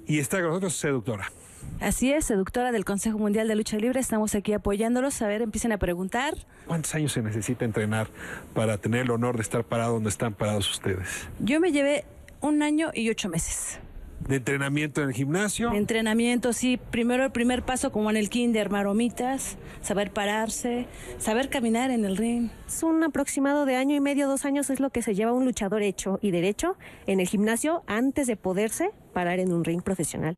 [0.07, 1.33] Y está con nosotros seductora.
[1.81, 5.21] Así es, seductora del Consejo Mundial de Lucha Libre, estamos aquí apoyándolos.
[5.23, 6.35] A ver, empiecen a preguntar.
[6.67, 8.09] ¿Cuántos años se necesita entrenar
[8.55, 11.29] para tener el honor de estar parado donde están parados ustedes?
[11.41, 12.05] Yo me llevé
[12.41, 13.81] un año y ocho meses.
[14.29, 15.73] ¿De entrenamiento en el gimnasio?
[15.75, 20.87] Entrenamiento, sí, primero el primer paso como en el kinder, maromitas, saber pararse,
[21.19, 22.49] saber caminar en el ring.
[22.67, 25.45] Es un aproximado de año y medio, dos años es lo que se lleva un
[25.45, 30.37] luchador hecho y derecho en el gimnasio antes de poderse parar en un ring profesional.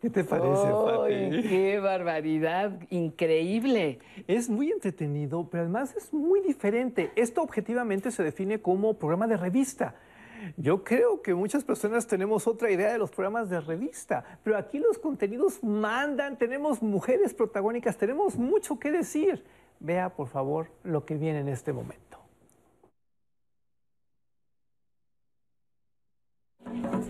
[0.00, 1.48] ¿Qué te parece, ¡Ay, Pati?
[1.48, 2.78] ¡Qué barbaridad!
[2.90, 4.00] Increíble.
[4.26, 7.12] Es muy entretenido, pero además es muy diferente.
[7.16, 9.94] Esto objetivamente se define como programa de revista.
[10.56, 14.78] Yo creo que muchas personas tenemos otra idea de los programas de revista, pero aquí
[14.78, 19.44] los contenidos mandan, tenemos mujeres protagónicas, tenemos mucho que decir.
[19.80, 22.18] Vea, por favor, lo que viene en este momento.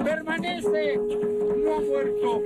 [0.03, 2.43] Permanece, no ha muerto.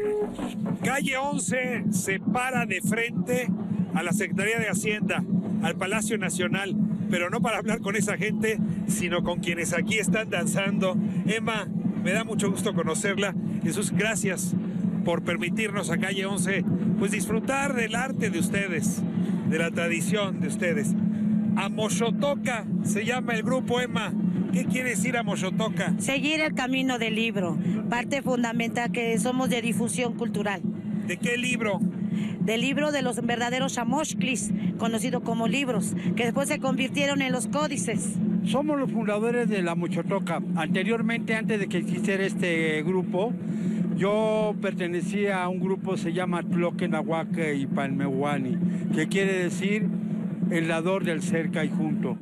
[0.85, 3.49] Calle 11 se para de frente
[3.95, 5.25] a la Secretaría de Hacienda,
[5.63, 6.75] al Palacio Nacional,
[7.11, 10.97] pero no para hablar con esa gente, sino con quienes aquí están danzando.
[11.27, 11.69] Emma,
[12.03, 13.35] me da mucho gusto conocerla.
[13.63, 14.55] Jesús, gracias
[15.05, 16.65] por permitirnos a Calle 11
[16.99, 19.01] pues disfrutar del arte de ustedes,
[19.49, 20.95] de la tradición de ustedes.
[21.57, 24.13] Amoshotoka se llama el grupo Emma.
[24.53, 25.95] ¿Qué quiere decir Amoshotoka?
[25.99, 27.57] Seguir el camino del libro,
[27.89, 30.61] parte fundamental que somos de difusión cultural.
[31.07, 31.81] ¿De qué libro?
[32.41, 37.47] Del libro de los verdaderos Shamoshklis, conocido como libros, que después se convirtieron en los
[37.49, 38.15] códices.
[38.45, 40.41] Somos los fundadores de La Muchotoca.
[40.57, 43.33] Anteriormente, antes de que existiera este grupo,
[43.97, 48.57] yo pertenecía a un grupo que se llama Tloquenahuaque y Palmehuani,
[48.95, 49.89] que quiere decir
[50.51, 52.17] el lador del cerca y junto.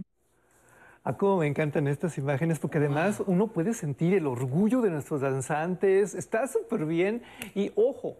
[1.04, 5.20] A cómo me encantan estas imágenes, porque además uno puede sentir el orgullo de nuestros
[5.20, 6.16] danzantes.
[6.16, 7.22] Está súper bien.
[7.54, 8.16] Y ojo,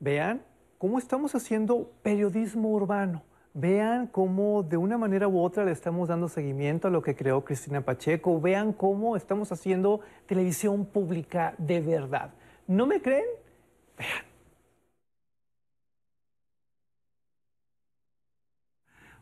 [0.00, 0.42] vean
[0.78, 3.22] cómo estamos haciendo periodismo urbano.
[3.54, 7.42] Vean cómo de una manera u otra le estamos dando seguimiento a lo que creó
[7.42, 8.38] Cristina Pacheco.
[8.38, 12.34] Vean cómo estamos haciendo televisión pública de verdad.
[12.66, 13.24] ¿No me creen?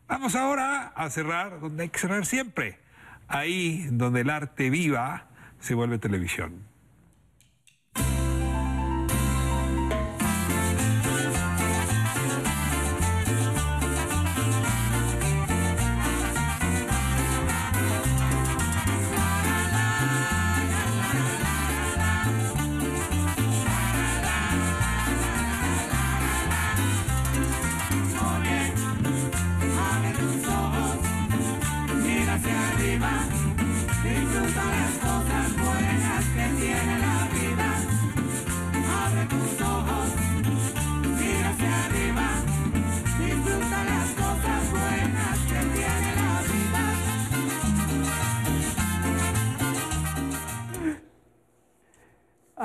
[0.09, 2.79] Vamos ahora a cerrar donde hay que cerrar siempre.
[3.29, 5.29] Ahí donde el arte viva
[5.61, 6.74] se vuelve televisión.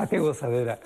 [0.01, 0.79] Ah, qué gozadera.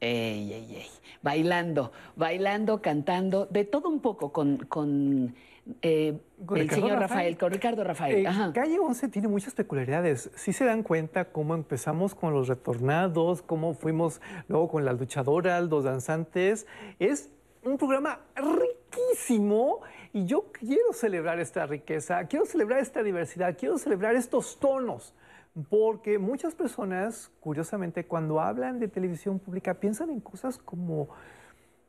[0.00, 0.86] Ey, ey, ey.
[1.22, 5.34] Bailando, bailando, cantando, de todo un poco con, con,
[5.82, 7.00] eh, el Ricardo señor Rafael.
[7.00, 8.16] Rafael, con Ricardo Rafael.
[8.18, 8.52] Eh, Ajá.
[8.52, 10.30] Calle 11 tiene muchas peculiaridades.
[10.36, 15.64] Sí se dan cuenta cómo empezamos con los retornados, cómo fuimos luego con las luchadoras,
[15.64, 16.66] los danzantes.
[16.98, 17.28] Es
[17.64, 19.80] un programa riquísimo
[20.12, 25.12] y yo quiero celebrar esta riqueza, quiero celebrar esta diversidad, quiero celebrar estos tonos.
[25.68, 31.08] Porque muchas personas, curiosamente, cuando hablan de televisión pública, piensan en cosas como,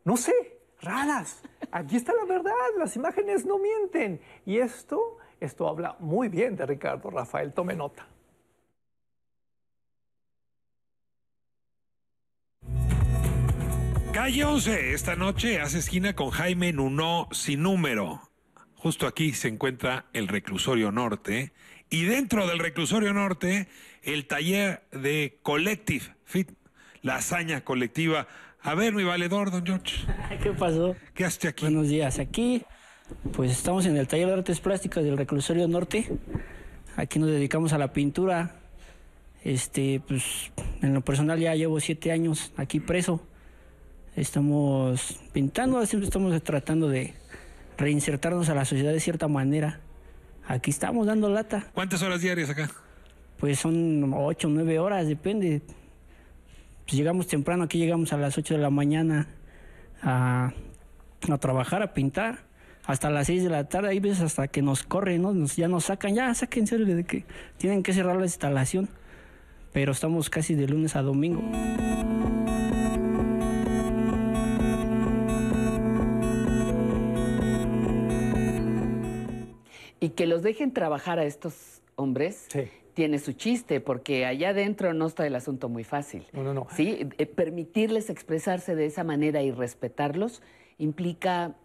[0.03, 0.33] no sé,
[0.81, 1.43] raras.
[1.71, 4.19] Aquí está la verdad, las imágenes no mienten.
[4.45, 8.07] Y esto, esto habla muy bien de Ricardo Rafael, tome nota.
[14.11, 18.21] Calle 11, esta noche hace esquina con Jaime Nuno sin número.
[18.75, 21.53] Justo aquí se encuentra el reclusorio norte
[21.91, 23.67] y dentro del reclusorio norte
[24.01, 26.49] el taller de Collective Fit,
[27.03, 28.27] la hazaña colectiva.
[28.61, 30.07] A ver, mi valedor, don George.
[30.41, 30.95] ¿Qué pasó?
[31.13, 31.65] ¿Qué haces aquí?
[31.65, 32.17] Buenos días.
[32.17, 32.63] Aquí,
[33.33, 36.07] pues estamos en el taller de artes plásticas del Reclusorio Norte.
[36.95, 38.55] Aquí nos dedicamos a la pintura.
[39.43, 40.51] Este, pues,
[40.81, 43.21] en lo personal ya llevo siete años aquí preso.
[44.15, 47.15] Estamos pintando, siempre estamos tratando de
[47.77, 49.81] reinsertarnos a la sociedad de cierta manera.
[50.51, 51.65] Aquí estamos dando lata.
[51.73, 52.69] ¿Cuántas horas diarias acá?
[53.37, 55.61] Pues son ocho, nueve horas, depende.
[56.83, 59.27] Pues llegamos temprano, aquí llegamos a las 8 de la mañana
[60.01, 60.51] a,
[61.29, 62.39] a trabajar, a pintar,
[62.85, 65.33] hasta las 6 de la tarde, hay veces hasta que nos corren, ¿no?
[65.33, 67.23] Nos- ya nos sacan, ya sáquense de que
[67.57, 68.89] tienen que cerrar la instalación.
[69.71, 71.41] Pero estamos casi de lunes a domingo.
[80.01, 82.47] Y que los dejen trabajar a estos hombres
[82.95, 86.25] tiene su chiste, porque allá adentro no está el asunto muy fácil.
[86.33, 86.67] No, no, no.
[86.75, 90.41] Sí, Eh, permitirles expresarse de esa manera y respetarlos
[90.79, 91.55] implica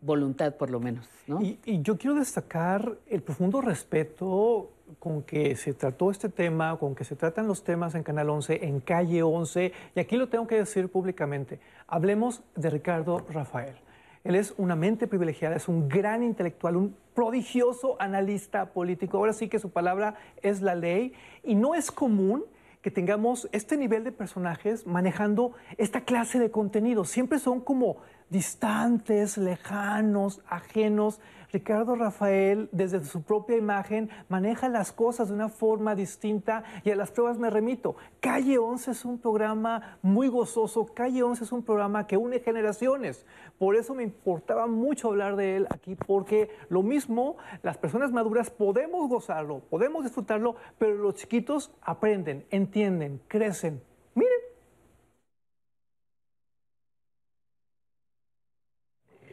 [0.00, 1.42] voluntad, por lo menos, ¿no?
[1.42, 6.94] Y, y yo quiero destacar el profundo respeto con que se trató este tema, con
[6.94, 10.46] que se tratan los temas en Canal 11, en Calle 11, y aquí lo tengo
[10.46, 11.60] que decir públicamente.
[11.86, 13.76] Hablemos de Ricardo Rafael.
[14.24, 19.16] Él es una mente privilegiada, es un gran intelectual, un prodigioso analista político.
[19.16, 21.12] Ahora sí que su palabra es la ley
[21.42, 22.44] y no es común
[22.82, 27.04] que tengamos este nivel de personajes manejando esta clase de contenido.
[27.04, 27.98] Siempre son como
[28.28, 31.20] distantes, lejanos, ajenos.
[31.52, 36.96] Ricardo Rafael, desde su propia imagen, maneja las cosas de una forma distinta y a
[36.96, 37.94] las pruebas me remito.
[38.20, 43.26] Calle 11 es un programa muy gozoso, Calle 11 es un programa que une generaciones.
[43.58, 48.48] Por eso me importaba mucho hablar de él aquí, porque lo mismo, las personas maduras
[48.48, 53.82] podemos gozarlo, podemos disfrutarlo, pero los chiquitos aprenden, entienden, crecen.
[54.14, 54.40] Miren,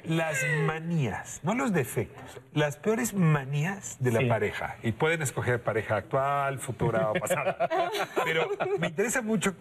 [0.05, 4.77] Las manías, no los defectos, las peores manías de la pareja.
[4.81, 7.69] Y pueden escoger pareja actual, futura o pasada.
[8.23, 9.53] Pero me interesa mucho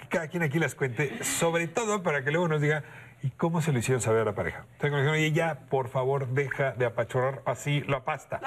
[0.00, 2.84] que cada quien aquí las cuente, sobre todo para que luego nos diga,
[3.22, 4.64] ¿y cómo se lo hicieron saber a la pareja?
[4.78, 8.40] O sea, como dijeron, oye, ya, por favor, deja de apachurrar así la pasta.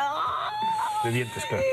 [1.04, 1.64] De dientes, claro.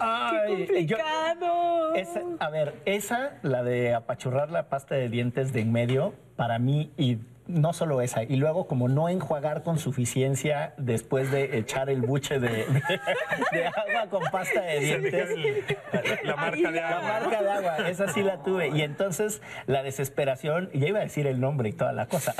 [0.00, 1.94] Ay, ¡Qué yo- complicado!
[1.94, 6.58] esa- a ver, esa, la de apachurrar la pasta de dientes de en medio, para
[6.58, 11.88] mí, y no solo esa, y luego como no enjuagar con suficiencia después de echar
[11.90, 13.00] el buche de, de-
[13.52, 15.30] de agua con pasta de dientes.
[16.24, 17.00] La marca de agua.
[17.02, 18.68] La marca de agua, esa sí la tuve.
[18.68, 22.34] Y entonces la desesperación, y ya iba a decir el nombre y toda la cosa.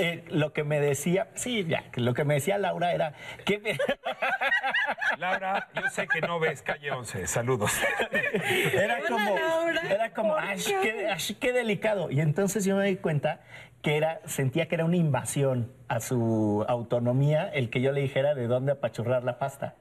[0.00, 3.12] Eh, lo que me decía, sí, ya, lo que me decía Laura era
[3.62, 3.78] me-
[5.18, 7.26] Laura, yo sé que no ves calle 11.
[7.26, 7.72] Saludos.
[8.72, 9.36] Era como,
[9.88, 12.10] era como, "Ay, qué, ay, qué delicado.
[12.10, 13.40] Y entonces yo me di cuenta
[13.84, 18.34] que era, sentía que era una invasión a su autonomía el que yo le dijera
[18.34, 19.74] de dónde apachurrar la pasta.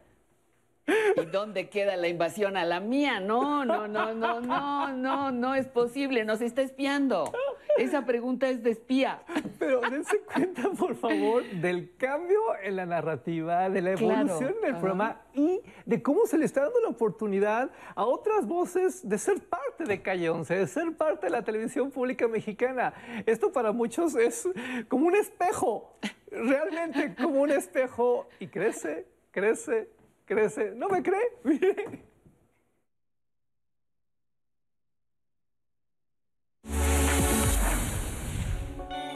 [1.16, 3.22] ¿Y dónde queda la invasión a la mía?
[3.22, 7.32] No, no, no, no, no, no, no es posible, nos está espiando.
[7.78, 9.22] Esa pregunta es de espía.
[9.60, 14.72] Pero dense cuenta, por favor, del cambio en la narrativa, de la Claro, evolución del
[14.72, 14.80] ajá.
[14.80, 19.42] programa y de cómo se le está dando la oportunidad a otras voces de ser
[19.48, 22.94] parte de Calle 11, de ser parte de la televisión pública mexicana.
[23.26, 24.48] Esto para muchos es
[24.88, 25.98] como un espejo,
[26.32, 29.90] realmente como un espejo y crece, crece,
[30.26, 30.72] crece.
[30.76, 31.22] ¿No me cree?
[31.44, 32.13] Mire.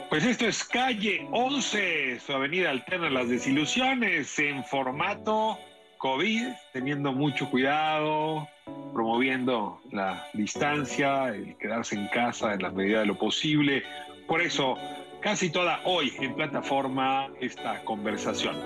[0.08, 5.58] Pues esto es calle 11, su avenida alterna las desilusiones en formato
[5.98, 8.48] COVID, teniendo mucho cuidado,
[8.94, 13.82] promoviendo la distancia, el quedarse en casa en la medida de lo posible.
[14.26, 14.78] Por eso,
[15.20, 18.56] casi toda hoy en plataforma esta conversación.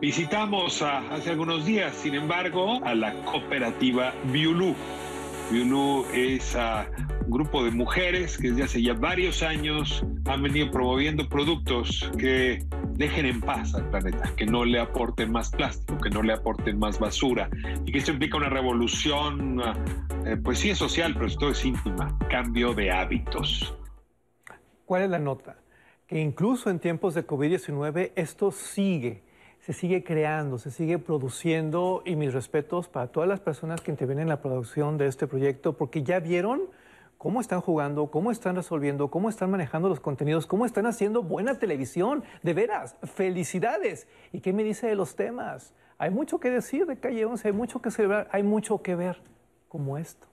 [0.00, 4.74] Visitamos hace algunos días, sin embargo, a la cooperativa Biulú.
[5.50, 6.86] Biulú es ah,
[7.24, 12.64] un grupo de mujeres que desde hace ya varios años han venido promoviendo productos que
[12.92, 16.78] dejen en paz al planeta, que no le aporten más plástico, que no le aporten
[16.78, 17.50] más basura
[17.84, 19.60] y que esto implica una revolución,
[20.24, 23.74] eh, pues sí es social, pero todo es íntima, cambio de hábitos.
[24.86, 25.56] ¿Cuál es la nota?
[26.06, 29.24] Que incluso en tiempos de COVID-19 esto sigue,
[29.60, 34.22] se sigue creando, se sigue produciendo y mis respetos para todas las personas que intervienen
[34.22, 36.62] en la producción de este proyecto porque ya vieron
[37.18, 41.58] cómo están jugando, cómo están resolviendo, cómo están manejando los contenidos, cómo están haciendo buena
[41.58, 42.24] televisión.
[42.42, 44.08] De veras, felicidades.
[44.32, 45.74] ¿Y qué me dice de los temas?
[45.98, 49.20] Hay mucho que decir de Calle 11, hay mucho que celebrar, hay mucho que ver,
[49.68, 50.29] como esto.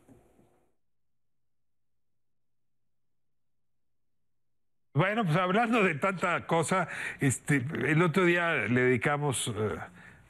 [4.98, 6.88] Bueno, pues hablando de tanta cosa,
[7.20, 9.76] este, el otro día le dedicamos eh,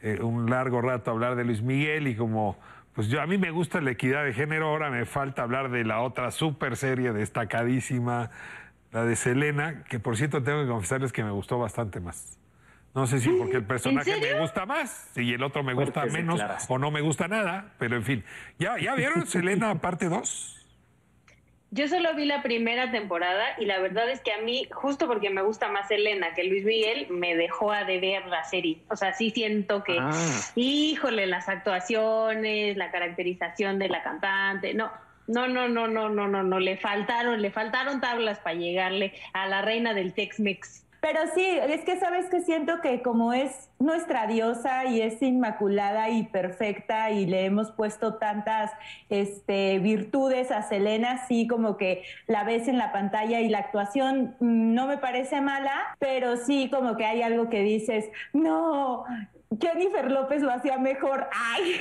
[0.02, 2.60] eh, un largo rato a hablar de Luis Miguel y como
[2.94, 5.86] pues yo a mí me gusta la equidad de género, ahora me falta hablar de
[5.86, 8.30] la otra super serie destacadísima,
[8.92, 12.38] la de Selena, que por cierto tengo que confesarles que me gustó bastante más.
[12.94, 16.14] No sé si porque el personaje me gusta más y el otro me gusta Fuertes
[16.14, 18.26] menos o no me gusta nada, pero en fin.
[18.60, 20.57] ¿Ya, ya vieron Selena parte 2?
[21.70, 25.30] Yo solo vi la primera temporada y la verdad es que a mí, justo porque
[25.30, 28.78] me gusta más Elena que Luis Miguel, me dejó a deber la serie.
[28.90, 30.12] O sea, sí siento que, Ah.
[30.56, 34.92] híjole, las actuaciones, la caracterización de la cantante, no.
[35.28, 39.46] No, no, no, no, no, no, no, le faltaron, le faltaron tablas para llegarle a
[39.48, 40.86] la reina del Tex-Mex.
[41.02, 46.10] Pero sí, es que sabes que siento que como es nuestra diosa y es inmaculada
[46.10, 48.72] y perfecta y le hemos puesto tantas
[49.10, 54.36] este, virtudes a Selena, sí como que la ves en la pantalla y la actuación
[54.40, 59.06] mm, no me parece mala, pero sí como que hay algo que dices, no,
[59.60, 61.28] Jennifer López lo hacía mejor.
[61.34, 61.80] Ay.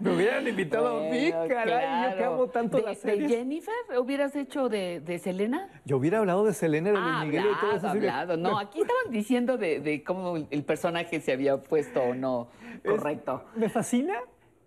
[0.00, 3.26] Me hubieran invitado a mí, caray, yo que amo tanto ¿De, las de.
[3.28, 5.68] Jennifer hubieras hecho de, de Selena?
[5.84, 7.88] Yo hubiera hablado de Selena, de Luis Ah, Miguel y todo eso.
[7.88, 8.36] hablado, hablado.
[8.36, 12.48] No, aquí estaban diciendo de, de cómo el personaje se había puesto o no
[12.84, 13.44] correcto.
[13.56, 14.14] Me fascina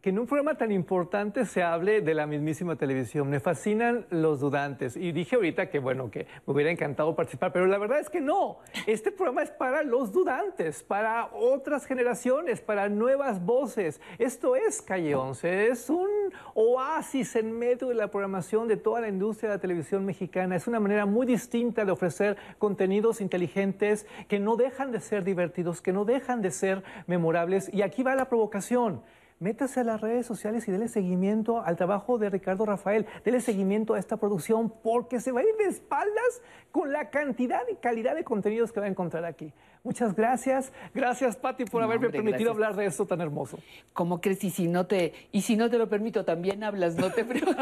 [0.08, 3.30] que en un programa tan importante se hable de la mismísima televisión.
[3.30, 4.96] Me fascinan los dudantes.
[4.96, 8.22] Y dije ahorita que, bueno, que me hubiera encantado participar, pero la verdad es que
[8.22, 8.60] no.
[8.86, 14.00] Este programa es para los dudantes, para otras generaciones, para nuevas voces.
[14.18, 16.08] Esto es Calle 11, es un
[16.54, 20.56] oasis en medio de la programación de toda la industria de la televisión mexicana.
[20.56, 25.82] Es una manera muy distinta de ofrecer contenidos inteligentes que no dejan de ser divertidos,
[25.82, 27.70] que no dejan de ser memorables.
[27.74, 29.02] Y aquí va la provocación.
[29.40, 33.06] Métase a las redes sociales y dele seguimiento al trabajo de Ricardo Rafael.
[33.24, 37.62] Dele seguimiento a esta producción porque se va a ir de espaldas con la cantidad
[37.72, 39.54] y calidad de contenidos que va a encontrar aquí.
[39.88, 40.74] Muchas gracias.
[40.94, 42.68] Gracias, Patti, por No, haberme hombre, permitido gracias.
[42.72, 43.58] hablar de esto tan hermoso.
[43.94, 44.44] ¿Cómo crees?
[44.44, 47.56] Y si no te, y si no te lo permito, también hablas, no te preocupes.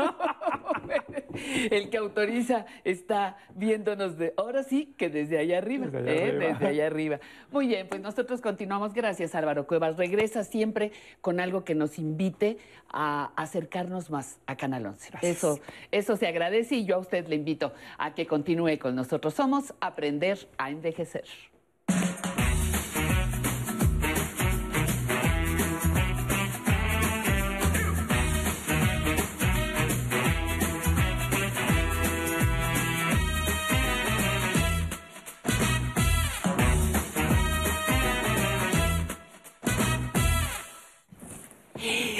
[1.69, 6.29] El que autoriza está viéndonos de, ahora sí que desde allá arriba, Desde allá ¿eh?
[6.29, 6.47] arriba.
[6.53, 7.19] desde allá arriba.
[7.51, 8.93] Muy bien, pues nosotros continuamos.
[8.95, 9.95] Gracias Álvaro Cuevas.
[9.95, 12.57] Regresa siempre con algo que nos invite
[12.89, 15.11] a acercarnos más a Canal 11.
[15.21, 15.59] Eso,
[15.91, 19.35] eso se agradece y yo a usted le invito a que continúe con nosotros.
[19.35, 21.25] Somos Aprender a Envejecer.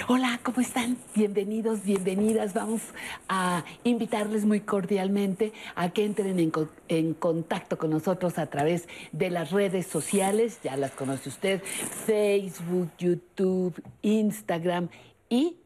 [0.07, 0.99] Hola, ¿cómo están?
[1.15, 2.53] Bienvenidos, bienvenidas.
[2.53, 2.81] Vamos
[3.27, 6.51] a invitarles muy cordialmente a que entren en,
[6.89, 10.59] en contacto con nosotros a través de las redes sociales.
[10.63, 11.63] Ya las conoce usted,
[12.05, 14.89] Facebook, YouTube, Instagram
[15.27, 15.57] y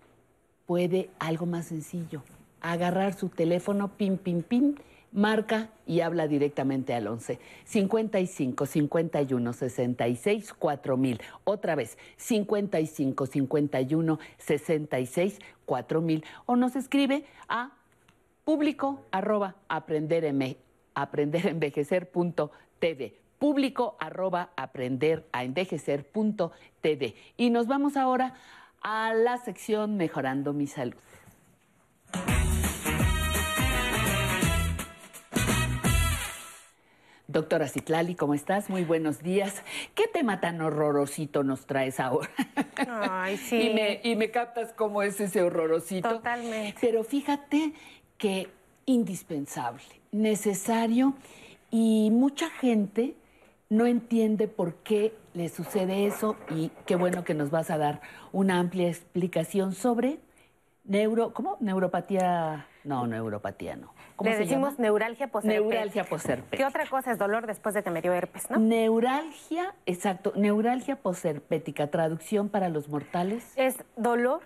[0.65, 2.23] puede algo más sencillo,
[2.61, 4.75] agarrar su teléfono, pim, pim, pim,
[5.12, 11.20] marca y habla directamente al 11 55 51 66 4000.
[11.43, 16.24] Otra vez, 55 51 66 4000.
[16.45, 17.72] O nos escribe a
[18.45, 20.57] público arroba aprendereme-
[20.95, 27.16] aprenderenvejecer.tv público arroba aprender a envejecer.tv.
[27.38, 28.34] Y nos vamos ahora
[28.82, 30.95] a la sección Mejorando mi salud.
[37.30, 38.71] Doctora Citlali, ¿cómo estás?
[38.71, 39.61] Muy buenos días.
[39.93, 42.27] ¿Qué tema tan horrorosito nos traes ahora?
[42.88, 43.55] Ay, sí.
[43.69, 46.09] Y me, y me captas cómo es ese horrorosito.
[46.09, 46.75] Totalmente.
[46.82, 47.73] Pero fíjate
[48.17, 48.49] que
[48.88, 51.13] indispensable, necesario
[51.69, 53.13] y mucha gente
[53.69, 58.01] no entiende por qué le sucede eso y qué bueno que nos vas a dar
[58.32, 60.17] una amplia explicación sobre
[60.84, 61.57] neuro, ¿cómo?
[61.59, 63.93] Neuropatía, no, neuropatía no.
[64.20, 64.82] ¿Cómo Le se decimos llama?
[64.84, 65.61] neuralgia posherpética.
[65.63, 66.57] Neuralgia posherpética.
[66.57, 68.57] ¿Qué otra cosa es dolor después de que me dio herpes, no?
[68.59, 73.53] Neuralgia, exacto, neuralgia posherpética, traducción para los mortales.
[73.55, 74.41] Es dolor,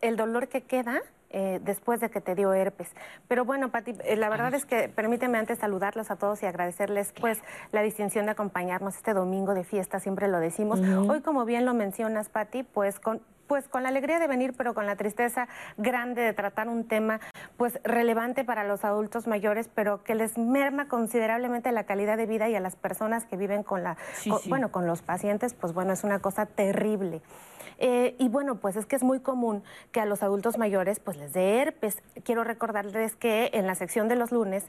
[0.00, 2.88] el dolor que queda eh, después de que te dio herpes.
[3.28, 7.12] Pero bueno, Pati, eh, la verdad es que permíteme antes saludarlos a todos y agradecerles
[7.20, 10.80] pues la distinción de acompañarnos este domingo de fiesta, siempre lo decimos.
[10.80, 14.74] Hoy, como bien lo mencionas, Pati, pues con pues con la alegría de venir, pero
[14.74, 17.18] con la tristeza grande de tratar un tema
[17.56, 22.48] pues relevante para los adultos mayores, pero que les merma considerablemente la calidad de vida
[22.48, 24.48] y a las personas que viven con la Sí, con- sí.
[24.50, 27.22] bueno, con los pacientes, pues bueno, es una cosa terrible.
[27.80, 31.16] Eh, y bueno, pues es que es muy común que a los adultos mayores pues
[31.16, 32.02] les dé herpes.
[32.24, 34.64] Quiero recordarles que en la sección de los lunes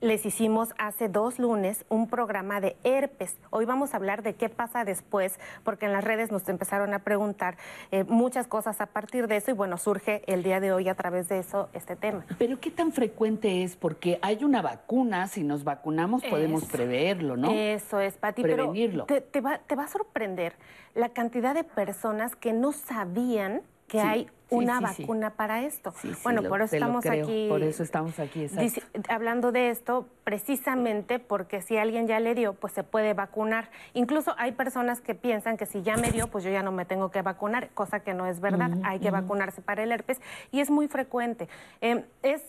[0.00, 3.36] les hicimos hace dos lunes un programa de herpes.
[3.50, 7.00] Hoy vamos a hablar de qué pasa después, porque en las redes nos empezaron a
[7.00, 7.56] preguntar
[7.90, 10.94] eh, muchas cosas a partir de eso y bueno, surge el día de hoy a
[10.94, 12.24] través de eso este tema.
[12.38, 16.72] Pero qué tan frecuente es, porque hay una vacuna, si nos vacunamos podemos Eso.
[16.72, 17.50] preverlo, ¿no?
[17.50, 18.42] Eso es, Pati.
[18.42, 19.06] Prevenirlo.
[19.06, 20.54] Pero te, te va, te va a sorprender
[20.94, 25.02] la cantidad de personas que no sabían que Sí, hay una sí, sí.
[25.02, 25.92] vacuna para esto.
[26.22, 27.46] Bueno, lo- por eso estamos creo, aquí.
[27.48, 32.54] Por eso estamos aquí, dice- hablando de esto, precisamente porque si alguien ya le dio,
[32.54, 33.70] pues se puede vacunar.
[33.94, 36.84] Incluso hay personas que piensan que si ya me dio, pues yo ya no me
[36.84, 38.70] tengo que vacunar, cosa que no es verdad.
[38.84, 40.20] Hay que vacunarse para el herpes
[40.50, 41.48] y es muy frecuente.
[41.80, 42.42] Eh, es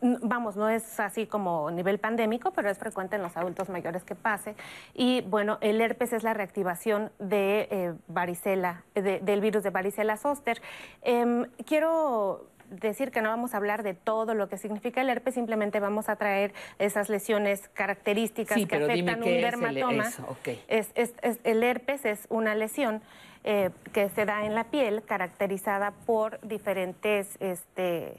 [0.00, 4.14] Vamos, no es así como nivel pandémico, pero es frecuente en los adultos mayores que
[4.14, 4.54] pase.
[4.94, 10.16] Y bueno, el herpes es la reactivación de eh, varicela, de- del virus de varicela
[10.16, 10.60] zoster.
[11.02, 15.34] Em, quiero decir que no vamos a hablar de todo lo que significa el herpes,
[15.34, 20.04] simplemente vamos a traer esas lesiones características Sí, que afectan un qué es el- dermatoma.
[20.68, 23.00] es- es- el herpes es una lesión
[23.44, 28.16] eh, que se da en la piel caracterizada por diferentes, este,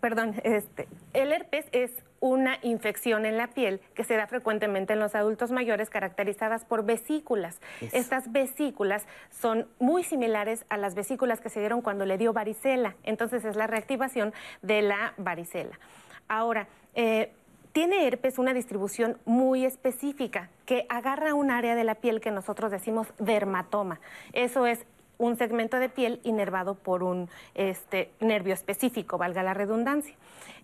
[0.00, 4.98] perdón, este, el herpes es una infección en la piel que se da frecuentemente en
[4.98, 7.60] los adultos mayores caracterizadas por vesículas.
[7.80, 7.96] Eso.
[7.96, 12.96] Estas vesículas son muy similares a las vesículas que se dieron cuando le dio varicela.
[13.04, 15.78] Entonces es la reactivación de la varicela.
[16.26, 17.32] Ahora, eh,
[17.72, 22.72] tiene herpes una distribución muy específica que agarra un área de la piel que nosotros
[22.72, 24.00] decimos dermatoma.
[24.32, 24.84] Eso es
[25.18, 30.14] un segmento de piel inervado por un este, nervio específico, valga la redundancia.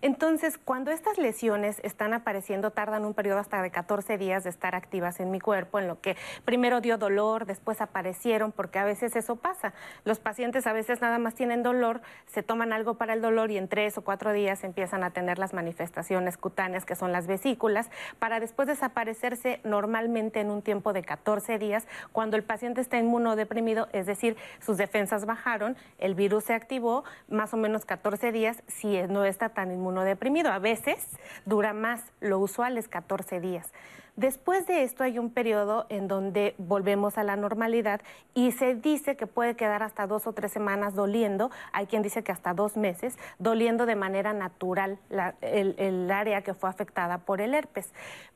[0.01, 4.75] Entonces, cuando estas lesiones están apareciendo, tardan un periodo hasta de 14 días de estar
[4.75, 9.15] activas en mi cuerpo, en lo que primero dio dolor, después aparecieron, porque a veces
[9.15, 9.73] eso pasa.
[10.03, 13.57] Los pacientes a veces nada más tienen dolor, se toman algo para el dolor y
[13.57, 17.89] en tres o cuatro días empiezan a tener las manifestaciones cutáneas, que son las vesículas,
[18.19, 23.87] para después desaparecerse normalmente en un tiempo de 14 días, cuando el paciente está inmunodeprimido,
[23.91, 29.01] es decir, sus defensas bajaron, el virus se activó, más o menos 14 días, si
[29.03, 30.51] no está tan inmunodeprimido.
[30.51, 31.07] A veces
[31.45, 33.71] dura más, lo usual es 14 días.
[34.15, 37.99] Después de esto hay un periodo en donde volvemos a la normalidad
[38.33, 42.23] y se dice que puede quedar hasta dos o tres semanas doliendo, hay quien dice
[42.23, 44.99] que hasta dos meses, doliendo de manera natural
[45.41, 47.91] el, el área que fue afectada por el herpes.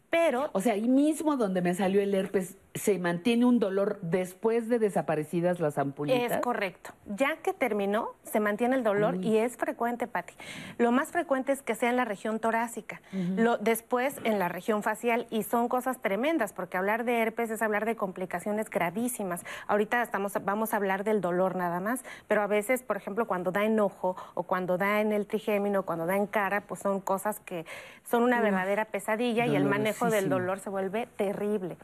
[0.09, 0.49] Pero...
[0.53, 4.79] O sea, ahí mismo donde me salió el herpes, ¿se mantiene un dolor después de
[4.79, 6.31] desaparecidas las ampulitas?
[6.31, 6.91] Es correcto.
[7.05, 10.33] Ya que terminó, se mantiene el dolor y es frecuente, Pati.
[10.77, 13.01] Lo más frecuente es que sea en la región torácica,
[13.35, 17.61] Lo- después en la región facial y son cosas tremendas porque hablar de herpes es
[17.61, 19.43] hablar de complicaciones gravísimas.
[19.67, 23.51] Ahorita estamos, vamos a hablar del dolor nada más, pero a veces, por ejemplo, cuando
[23.51, 26.99] da en ojo o cuando da en el trigémino, cuando da en cara, pues son
[26.99, 27.65] cosas que
[28.03, 31.77] son una verdadera pesadilla y el manejo del dolor se vuelve terrible.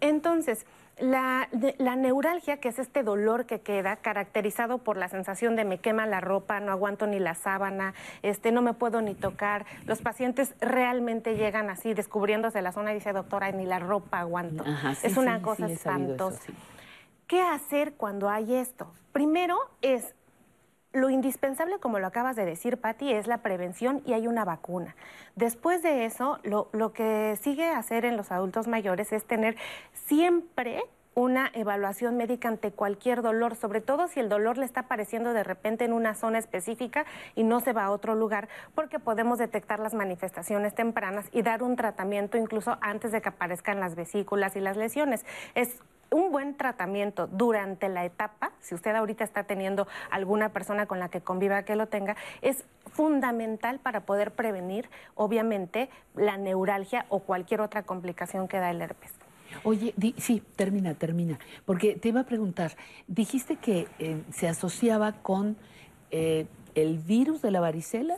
[0.00, 0.66] Entonces,
[0.98, 5.64] la, de- la neuralgia, que es este dolor que queda caracterizado por la sensación de
[5.64, 9.64] me quema la ropa, no aguanto ni la sábana, este, no me puedo ni tocar.
[9.86, 14.64] Los pacientes realmente llegan así, descubriéndose la zona y dice, doctora, ni la ropa aguanto.
[14.66, 16.42] Ajá, sí, es una sí, cosa sí, eso, espantosa.
[17.26, 18.92] ¿Qué hacer cuando hay esto?
[19.12, 20.14] Primero es
[20.92, 24.94] lo indispensable, como lo acabas de decir, Patti, es la prevención y hay una vacuna.
[25.36, 29.56] Después de eso, lo, lo que sigue hacer en los adultos mayores es tener
[29.92, 30.82] siempre
[31.14, 35.44] una evaluación médica ante cualquier dolor, sobre todo si el dolor le está apareciendo de
[35.44, 37.04] repente en una zona específica
[37.34, 41.62] y no se va a otro lugar, porque podemos detectar las manifestaciones tempranas y dar
[41.62, 45.24] un tratamiento incluso antes de que aparezcan las vesículas y las lesiones.
[45.54, 45.78] Es
[46.10, 51.08] un buen tratamiento durante la etapa, si usted ahorita está teniendo alguna persona con la
[51.08, 57.62] que conviva que lo tenga, es fundamental para poder prevenir, obviamente, la neuralgia o cualquier
[57.62, 59.21] otra complicación que da el herpes.
[59.64, 61.38] Oye, di- sí, termina, termina.
[61.64, 62.76] Porque te iba a preguntar,
[63.06, 65.56] dijiste que eh, se asociaba con
[66.10, 68.16] eh, el virus de la varicela.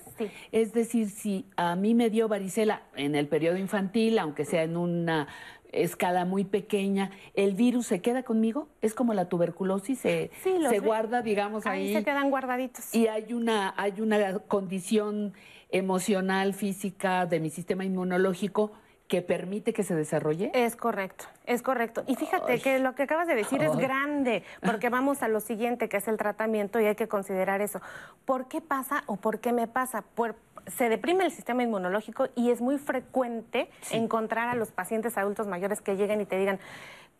[0.52, 4.76] Es decir, si a mí me dio varicela en el periodo infantil, aunque sea en
[4.76, 5.26] una
[5.72, 8.68] escala muy pequeña, ¿el virus se queda conmigo?
[8.80, 9.98] ¿Es como la tuberculosis?
[9.98, 11.88] ¿Se, Sí, se guarda, digamos, ahí?
[11.88, 12.94] Ahí se quedan guardaditos.
[12.94, 15.32] Y hay una, hay una condición
[15.70, 18.70] emocional, física de mi sistema inmunológico
[19.08, 20.50] que permite que se desarrolle.
[20.54, 22.04] Es correcto, es correcto.
[22.06, 25.88] Y fíjate que lo que acabas de decir es grande, porque vamos a lo siguiente,
[25.88, 27.80] que es el tratamiento, y hay que considerar eso.
[28.24, 30.02] ¿Por qué pasa o por qué me pasa?
[30.14, 30.36] Por-
[30.66, 35.82] se deprime el sistema inmunológico y es muy frecuente encontrar a los pacientes adultos mayores
[35.82, 36.58] que lleguen y te digan,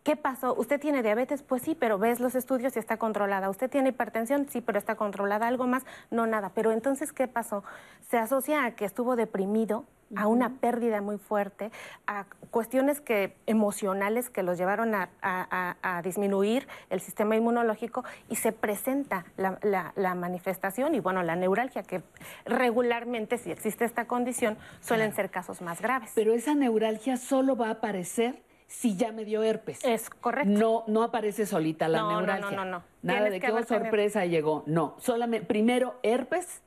[0.05, 0.53] ¿Qué pasó?
[0.53, 1.41] ¿Usted tiene diabetes?
[1.41, 3.49] Pues sí, pero ves los estudios y está controlada.
[3.49, 4.47] ¿Usted tiene hipertensión?
[4.47, 5.47] Sí, pero está controlada.
[5.47, 5.83] ¿Algo más?
[6.11, 6.51] No, nada.
[6.53, 7.63] Pero entonces, ¿qué pasó?
[8.07, 9.83] Se asocia a que estuvo deprimido,
[10.15, 11.71] a una pérdida muy fuerte,
[12.05, 18.03] a cuestiones que, emocionales que los llevaron a, a- a- a disminuir el sistema inmunológico
[18.29, 22.03] y se presenta la, la- la manifestación y, bueno, la neuralgia, que
[22.45, 26.11] regularmente, si existe esta condición, suelen ser casos más graves.
[26.13, 29.83] Pero esa neuralgia solo va a aparecer si ya me dio herpes.
[29.83, 30.49] Es correcto.
[30.49, 32.51] No, no aparece solita la No, no, neuralgia.
[32.51, 32.83] no, no, no.
[33.03, 34.63] Nada Tienes de que que oh, sorpresa llegó.
[34.65, 36.61] No, solamente primero herpes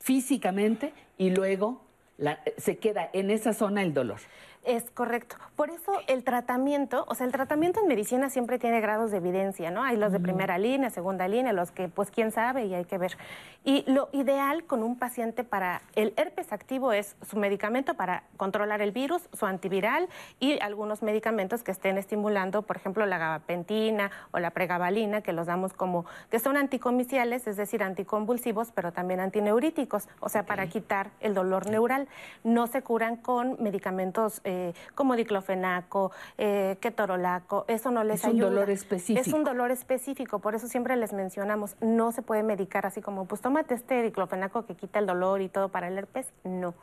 [0.00, 1.80] físicamente y luego
[2.18, 4.18] la- se queda en esa zona el dolor.
[4.64, 5.34] Es correcto.
[5.56, 9.72] Por eso el tratamiento, o sea, el tratamiento en medicina siempre tiene grados de evidencia,
[9.72, 9.82] ¿no?
[9.82, 12.96] Hay los de primera línea, segunda línea, los que, pues, quién sabe y hay que
[12.96, 13.16] ver.
[13.64, 18.82] Y lo ideal con un paciente para el herpes activo es su medicamento para controlar
[18.82, 20.08] el virus, su antiviral
[20.38, 25.48] y algunos medicamentos que estén estimulando, por ejemplo, la gabapentina o la pregabalina, que los
[25.48, 31.10] damos como, que son anticomiciales, es decir, anticonvulsivos, pero también antineuríticos, o sea, para quitar
[31.20, 32.06] el dolor neural.
[32.44, 34.51] No se curan con medicamentos eh,
[34.94, 38.50] como diclofenaco, eh, ketorolaco, eso no les Es un ayuda.
[38.50, 39.20] dolor específico.
[39.20, 43.24] Es un dolor específico, por eso siempre les mencionamos, no se puede medicar así como,
[43.26, 46.74] pues tómate este diclofenaco que quita el dolor y todo para el herpes, no.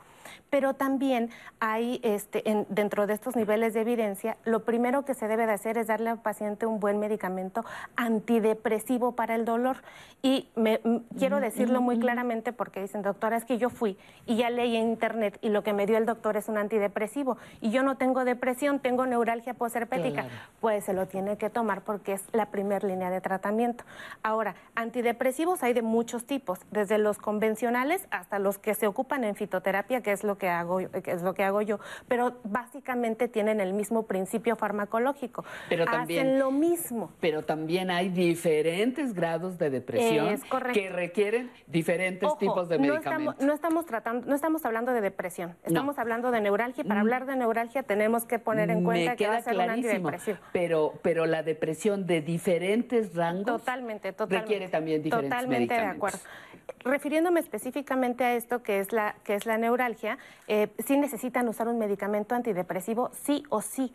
[0.50, 5.28] Pero también hay, este, en- dentro de estos niveles de evidencia, lo primero que se
[5.28, 7.64] debe de hacer es darle al paciente un buen medicamento
[7.96, 9.78] antidepresivo para el dolor.
[10.22, 10.80] Y me-
[11.18, 13.96] quiero decirlo muy claramente porque dicen, doctora, es que yo fui
[14.26, 17.38] y ya leí en internet y lo que me dio el doctor es un antidepresivo
[17.60, 20.22] y yo no tengo depresión, tengo neuralgia posherpética.
[20.22, 20.28] Claro.
[20.60, 23.84] Pues se lo tiene que tomar porque es la primera línea de tratamiento.
[24.22, 29.34] Ahora, antidepresivos hay de muchos tipos, desde los convencionales hasta los que se ocupan en
[29.34, 33.60] fitoterapia, que es lo que hago, que es lo que hago yo, pero básicamente tienen
[33.60, 35.44] el mismo principio farmacológico.
[35.68, 37.12] Pero también- Hacen lo mismo.
[37.20, 40.42] Pero también hay diferentes grados de depresión Es
[40.72, 43.34] que requieren diferentes Ojo, tipos de no medicamentos.
[43.34, 47.00] estamos, no estamos tratando, no estamos hablando de depresión, estamos hablando de neuralgia y para
[47.00, 47.04] Mm.
[47.04, 50.08] hablar de neuralgia tenemos que poner en cuenta Me que va a ser un clarísimo,
[50.08, 50.38] antidepresivo.
[50.52, 54.40] pero, pero la depresión de diferentes rangos Totalmente, totalmente.
[54.42, 56.14] requiere también diferentes Totalmente de medicamentos.
[56.20, 56.50] acuerdo.
[56.84, 59.99] Refiriéndome específicamente a esto que es la, que es la neuralgia,
[60.48, 63.92] eh, sí necesitan usar un medicamento antidepresivo, sí o sí.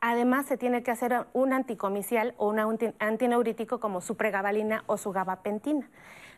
[0.00, 4.96] Además, se tiene que hacer un anticomicial o un anti- antineurítico como su pregabalina o
[4.96, 5.88] su gabapentina.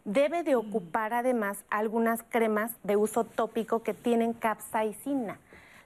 [0.07, 5.39] Debe de ocupar además algunas cremas de uso tópico que tienen capsaicina.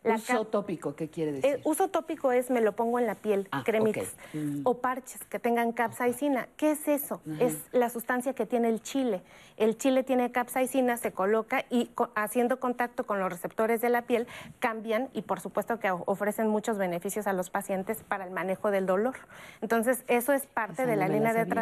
[0.05, 1.55] La Uso tópico, ¿qué quiere decir?
[1.57, 4.15] eh, uso tópico es me lo pongo en la piel, Ah, cremitas.
[4.35, 4.61] Mm.
[4.65, 6.47] O parches que tengan capsaicina.
[6.59, 7.23] ¿Qué es eso?
[7.41, 9.23] Es la sustancia que tiene el chile.
[9.57, 14.03] El chile tiene capsaicina, se coloca y co- haciendo contacto con los receptores de la
[14.03, 14.27] piel
[14.59, 18.85] cambian y por supuesto que ofrecen muchos beneficios a los pacientes para el manejo del
[18.85, 19.15] dolor.
[19.63, 21.55] Entonces, eso es parte Esa de no la línea de sabía.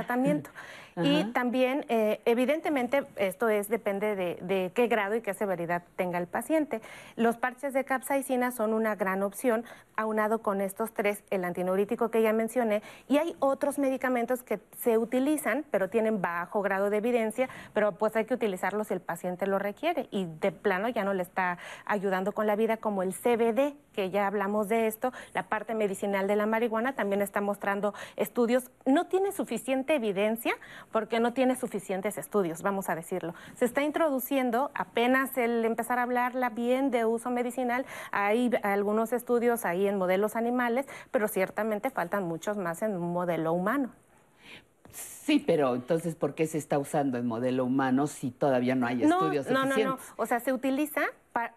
[0.96, 6.18] Y también, eh, evidentemente, esto es depende de, de qué grado y qué severidad tenga
[6.18, 6.80] el paciente.
[7.16, 9.64] Los parches de capsaicina son una gran opción,
[9.96, 14.98] aunado con estos tres, el antineurítico que ya mencioné, y hay otros medicamentos que se
[14.98, 19.46] utilizan, pero tienen bajo grado de evidencia, pero pues hay que utilizarlos si el paciente
[19.46, 20.08] lo requiere.
[20.10, 24.10] Y de plano ya no le está ayudando con la vida, como el CBD, que
[24.10, 29.06] ya hablamos de esto, la parte medicinal de la marihuana también está mostrando estudios, no
[29.06, 30.54] tiene suficiente evidencia
[30.90, 33.34] porque no tiene suficientes estudios, vamos a decirlo.
[33.54, 39.64] Se está introduciendo apenas el empezar a hablarla bien de uso medicinal, hay algunos estudios
[39.64, 43.90] ahí en modelos animales, pero ciertamente faltan muchos más en un modelo humano.
[44.90, 48.96] Sí, pero entonces, ¿por qué se está usando en modelo humano si todavía no hay
[48.96, 49.70] No, estudios no, no, no.
[49.70, 50.06] suficientes?
[50.16, 51.02] O sea, se utiliza,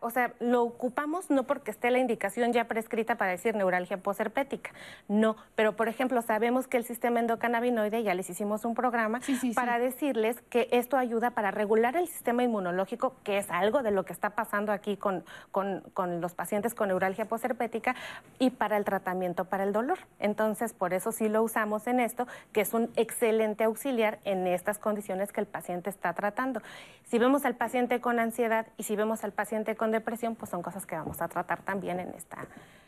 [0.01, 4.71] o sea, lo ocupamos no porque esté la indicación ya prescrita para decir neuralgia posherpética.
[5.07, 9.19] No, pero por ejemplo, sabemos que el sistema endocannabinoide, ya les hicimos un programa
[9.55, 14.05] para decirles que esto ayuda para regular el sistema inmunológico, que es algo de lo
[14.05, 17.95] que está pasando aquí con, con- con los pacientes con neuralgia posherpética,
[18.39, 19.97] y para el tratamiento para el dolor.
[20.19, 24.77] Entonces, por eso sí lo usamos en esto, que es un excelente auxiliar en estas
[24.79, 26.61] condiciones que el paciente está tratando.
[27.05, 30.61] Si vemos al paciente con ansiedad y si vemos al paciente con depresión, pues son
[30.61, 32.45] cosas que vamos a tratar también en esta,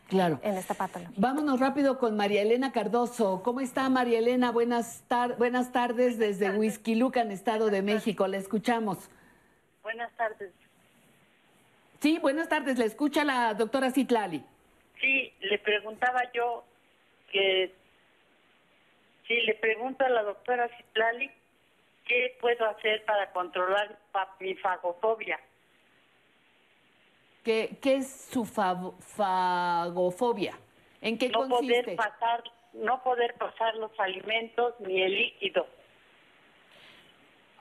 [0.09, 0.39] Claro.
[0.43, 1.13] en esta patología.
[1.17, 3.41] Vámonos rápido con María Elena Cardoso.
[3.41, 4.51] ¿Cómo está María Elena?
[4.51, 8.28] Buenas, tar- buenas tardes desde Huizquilucan, Estado de México.
[8.28, 9.09] La escuchamos.
[9.82, 10.51] Buenas tardes.
[11.99, 12.78] Sí, buenas tardes.
[12.78, 14.43] La escucha la doctora Citlali.
[15.01, 16.63] Sí, le preguntaba yo
[17.32, 17.73] que
[19.28, 21.30] sí, le pregunto a la doctora Citlali
[22.07, 23.97] qué puedo hacer para controlar
[24.39, 25.39] mi fagofobia.
[27.48, 30.54] ¿Qué, qué es su fagofobia?
[31.00, 31.82] ¿En qué no consiste?
[31.82, 32.43] poder pasar,
[32.74, 35.66] no poder pasar los alimentos ni el líquido.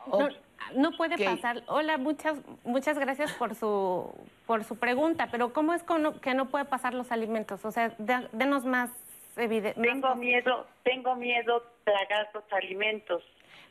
[0.08, 0.28] No,
[0.74, 1.62] no puede pasar.
[1.68, 4.12] Hola, muchas muchas gracias por su
[4.44, 7.64] por su pregunta, pero ¿cómo es con- que no puede pasar los alimentos?
[7.64, 8.90] O sea, de- denos más
[9.36, 9.80] evidencia.
[9.80, 13.22] Tengo miedo, tengo miedo tragar los alimentos.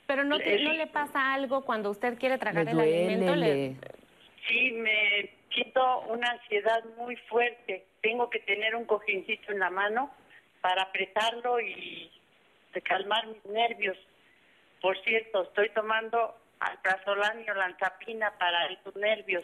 [0.07, 3.35] Pero no, te- El- no le pasa algo cuando usted quiere tragar Le el alimento.
[3.35, 3.75] le-
[4.47, 7.85] Sí, me siento una ansiedad muy fuerte.
[8.01, 10.11] Tengo que tener un cojincito en la mano
[10.61, 12.11] para apretarlo y
[12.83, 13.97] calmar mis nervios.
[14.81, 19.43] Por cierto, estoy tomando alprazolam y olanzapina para esos nervios.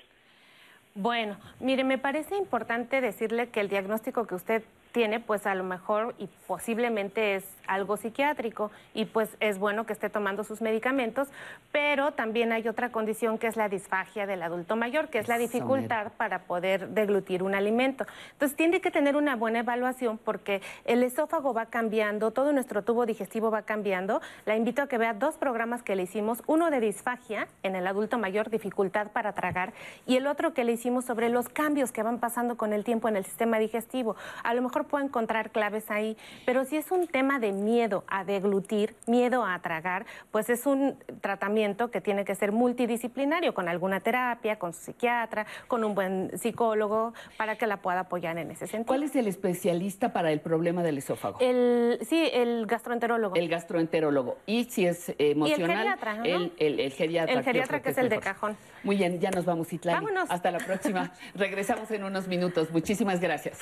[0.94, 5.64] Bueno, mire, me parece importante decirle que el diagnóstico que usted tiene, pues a lo
[5.64, 11.30] mejor y posiblemente es algo psiquiátrico y pues es bueno que esté tomando sus medicamentos,
[11.72, 15.38] pero también hay otra condición que es la disfagia del adulto mayor, que es la
[15.38, 18.06] dificultad para poder deglutir un alimento.
[18.34, 23.06] Entonces tiene que tener una buena evaluación porque el esófago va cambiando, todo nuestro tubo
[23.06, 24.22] digestivo va cambiando.
[24.46, 27.88] La invito a que vea dos programas que le hicimos, uno de disfagia en el
[27.88, 29.74] adulto mayor, dificultad para tragar,
[30.06, 33.08] y el otro que le hicimos sobre los cambios que van pasando con el tiempo
[33.08, 34.16] en el sistema digestivo.
[34.44, 38.24] A lo mejor puede encontrar claves ahí, pero si es un tema de miedo a
[38.24, 44.00] deglutir, miedo a tragar, pues es un tratamiento que tiene que ser multidisciplinario, con alguna
[44.00, 48.68] terapia, con su psiquiatra, con un buen psicólogo, para que la pueda apoyar en ese
[48.68, 48.86] sentido.
[48.88, 51.38] ¿Cuál es el especialista para el problema del esófago?
[51.40, 53.36] El, sí, el gastroenterólogo.
[53.36, 54.38] El gastroenterólogo.
[54.46, 56.24] Y si es eh, emocional, geriatra, ¿no?
[56.26, 57.34] el, el- el geriatra.
[57.34, 58.24] El geriatra que es el de mejor.
[58.34, 58.58] cajón.
[58.84, 60.04] Muy bien, ya nos vamos, Itlali.
[60.04, 60.30] Vámonos.
[60.32, 61.12] Hasta la próxima.
[61.36, 62.72] Regresamos en unos minutos.
[62.72, 63.60] Muchísimas gracias.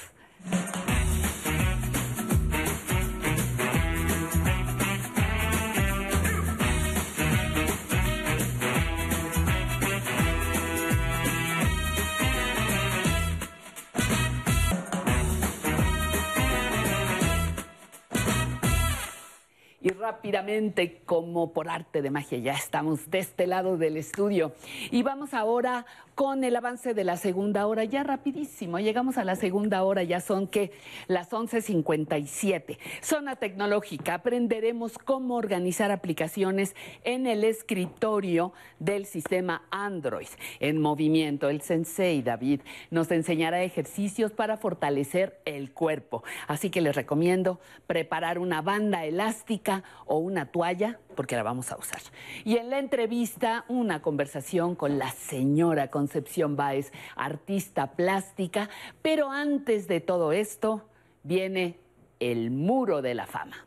[19.89, 24.53] Y rápidamente, como por arte de magia, ya estamos de este lado del estudio.
[24.91, 25.85] Y vamos ahora
[26.15, 28.79] con el avance de la segunda hora, ya rapidísimo.
[28.79, 30.71] Llegamos a la segunda hora, ya son que
[31.07, 32.77] las 11.57.
[33.01, 40.27] Zona tecnológica, aprenderemos cómo organizar aplicaciones en el escritorio del sistema Android
[40.59, 41.49] en movimiento.
[41.49, 46.23] El sensei David nos enseñará ejercicios para fortalecer el cuerpo.
[46.47, 51.77] Así que les recomiendo preparar una banda elástica o una toalla porque la vamos a
[51.77, 52.01] usar.
[52.43, 58.69] Y en la entrevista, una conversación con la señora Concepción Báez, artista plástica.
[59.01, 60.87] Pero antes de todo esto,
[61.23, 61.79] viene
[62.19, 63.65] el muro de la fama.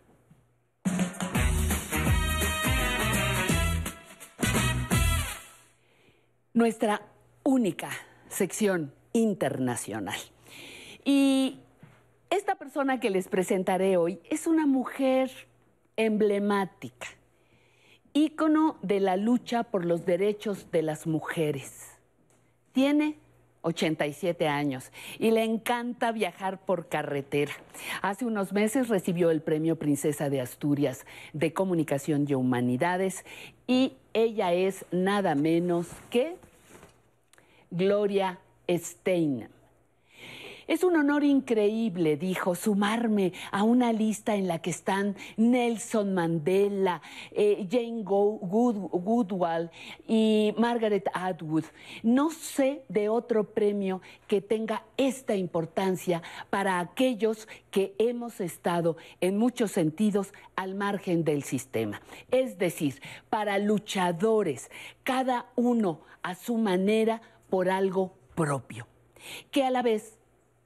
[6.55, 7.03] Nuestra
[7.45, 7.91] única
[8.29, 10.19] sección internacional.
[11.05, 11.61] Y
[12.31, 15.31] esta persona que les presentaré hoy es una mujer
[15.97, 17.09] emblemática,
[18.13, 21.91] ícono de la lucha por los derechos de las mujeres.
[22.73, 23.17] Tiene
[23.63, 27.53] 87 años y le encanta viajar por carretera.
[28.03, 33.25] Hace unos meses recibió el Premio Princesa de Asturias de Comunicación y Humanidades
[33.67, 36.37] y ella es nada menos que
[37.71, 38.39] Gloria
[38.69, 39.62] Steinem.
[40.73, 47.03] Es un honor increíble, dijo, sumarme a una lista en la que están Nelson Mandela,
[47.33, 49.71] eh, Jane Go- Good- Goodall
[50.09, 51.65] y Margaret Atwood.
[52.03, 59.37] No sé de otro premio que tenga esta importancia para aquellos que hemos estado en
[59.37, 62.01] muchos sentidos al margen del sistema.
[62.31, 64.71] Es decir, para luchadores,
[65.05, 67.21] cada uno a su manera
[67.51, 68.87] por algo propio,
[69.51, 70.19] que a la vez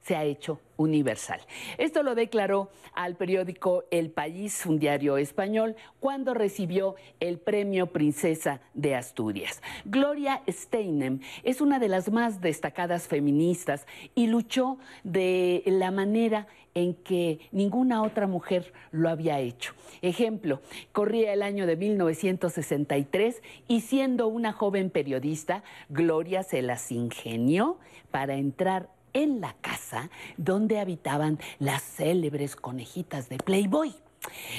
[0.07, 1.41] se ha hecho universal.
[1.77, 8.61] Esto lo declaró al periódico El País, un diario español, cuando recibió el premio Princesa
[8.73, 9.61] de Asturias.
[9.83, 13.85] Gloria Steinem es una de las más destacadas feministas
[14.15, 19.73] y luchó de la manera en que ninguna otra mujer lo había hecho.
[20.01, 20.61] Ejemplo,
[20.93, 27.77] corría el año de 1963 y siendo una joven periodista, Gloria se las ingenió
[28.11, 33.95] para entrar en la casa donde habitaban las célebres conejitas de Playboy.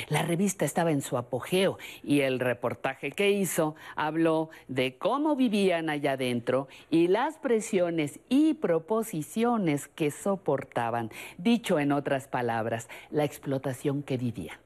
[0.08, 5.90] La revista estaba en su apogeo y el reportaje que hizo habló de cómo vivían
[5.90, 11.10] allá adentro y las presiones y proposiciones que soportaban.
[11.36, 14.58] Dicho en otras palabras, la explotación que vivían.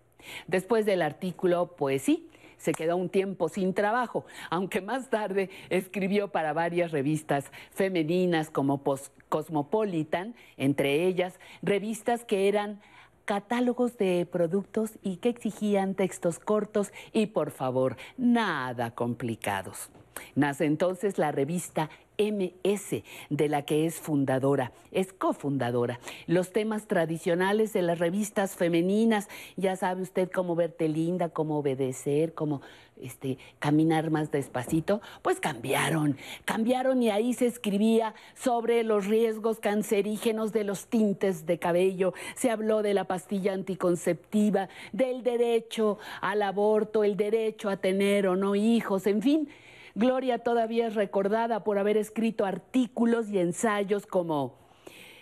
[0.46, 2.28] Después del artículo, pues sí,
[2.62, 8.80] se quedó un tiempo sin trabajo, aunque más tarde escribió para varias revistas femeninas como
[9.28, 12.80] Cosmopolitan, entre ellas revistas que eran
[13.24, 19.90] catálogos de productos y que exigían textos cortos y por favor, nada complicados.
[20.34, 25.98] Nace entonces la revista MS, de la que es fundadora, es cofundadora.
[26.26, 32.34] Los temas tradicionales de las revistas femeninas, ya sabe usted cómo verte linda, cómo obedecer,
[32.34, 32.60] cómo
[33.00, 40.52] este, caminar más despacito, pues cambiaron, cambiaron y ahí se escribía sobre los riesgos cancerígenos
[40.52, 47.02] de los tintes de cabello, se habló de la pastilla anticonceptiva, del derecho al aborto,
[47.02, 49.48] el derecho a tener o no hijos, en fin.
[49.94, 54.58] Gloria todavía es recordada por haber escrito artículos y ensayos como,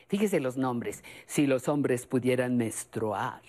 [0.08, 3.42] fíjese los nombres, si los hombres pudieran menstruar.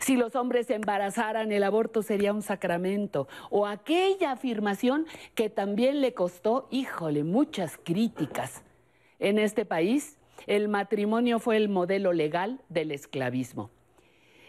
[0.00, 3.28] Si los hombres embarazaran, el aborto sería un sacramento.
[3.50, 8.62] O aquella afirmación que también le costó, híjole, muchas críticas.
[9.20, 13.70] En este país, el matrimonio fue el modelo legal del esclavismo.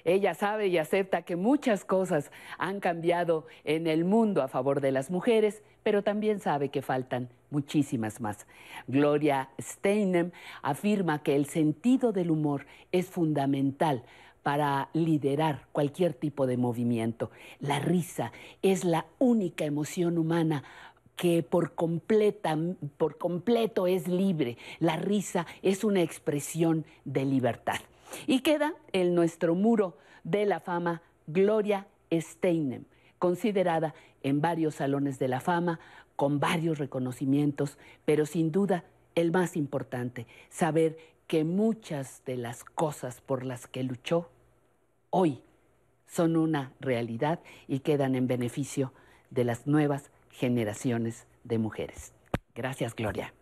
[0.06, 4.92] Ella sabe y acepta que muchas cosas han cambiado en el mundo a favor de
[4.92, 8.48] las mujeres, pero también sabe que faltan muchísimas más.
[8.88, 10.32] Gloria Steinem
[10.62, 14.04] afirma que el sentido del humor es fundamental
[14.44, 17.30] para liderar cualquier tipo de movimiento.
[17.60, 18.32] La risa
[18.62, 20.64] es la única emoción humana
[21.16, 22.58] que por, completa,
[22.98, 24.58] por completo es libre.
[24.80, 27.80] La risa es una expresión de libertad.
[28.28, 32.86] Y queda en nuestro muro de la fama Gloria Steinem,
[33.18, 33.94] considerada
[34.24, 35.80] en varios salones de la fama,
[36.16, 38.84] con varios reconocimientos, pero sin duda
[39.16, 40.98] el más importante, saber
[41.28, 44.30] que muchas de las cosas por las que luchó
[45.12, 45.42] hoy
[46.08, 48.94] son una realidad y quedan en beneficio
[49.30, 52.14] de las nuevas generaciones de mujeres.
[52.56, 53.34] Gracias, Gloria.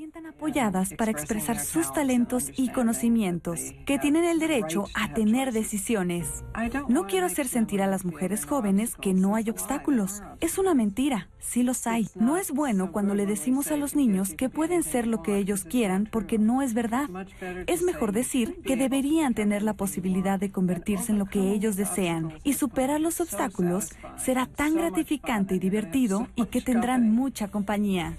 [0.00, 6.42] Sientan apoyadas para expresar sus talentos y conocimientos, que tienen el derecho a tener decisiones.
[6.88, 10.22] No quiero hacer sentir a las mujeres jóvenes que no hay obstáculos.
[10.40, 12.08] Es una mentira, sí los hay.
[12.14, 15.64] No es bueno cuando le decimos a los niños que pueden ser lo que ellos
[15.64, 17.10] quieran porque no es verdad.
[17.66, 22.32] Es mejor decir que deberían tener la posibilidad de convertirse en lo que ellos desean
[22.42, 28.16] y superar los obstáculos será tan gratificante y divertido y que tendrán mucha compañía.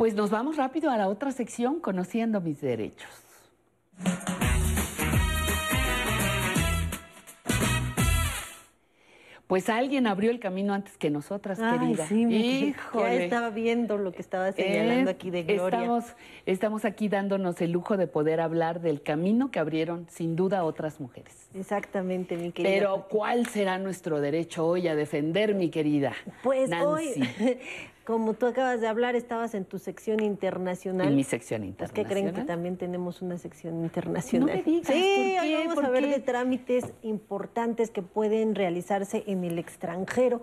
[0.00, 3.06] Pues nos vamos rápido a la otra sección, conociendo mis derechos.
[9.46, 12.06] Pues alguien abrió el camino antes que nosotras, Ay, querida.
[12.06, 12.22] sí.
[12.24, 13.16] Híjole.
[13.18, 15.80] Ya estaba viendo lo que estaba señalando Eh, aquí de Gloria.
[15.80, 16.04] Estamos,
[16.46, 21.00] estamos aquí dándonos el lujo de poder hablar del camino que abrieron sin duda otras
[21.00, 21.48] mujeres.
[21.52, 22.72] Exactamente, mi querida.
[22.72, 26.12] Pero ¿cuál será nuestro derecho hoy a defender, mi querida?
[26.44, 26.86] Pues Nancy?
[26.86, 27.58] hoy,
[28.04, 31.08] como tú acabas de hablar, estabas en tu sección internacional.
[31.08, 32.46] En mi sección Pues que creen que internacional.
[32.46, 34.48] también tenemos una sección internacional.
[34.48, 35.56] No me digas, sí, ¿por qué?
[35.58, 36.10] vamos ¿Por a ver qué?
[36.10, 40.40] de trámites importantes que pueden realizarse en el extranjero.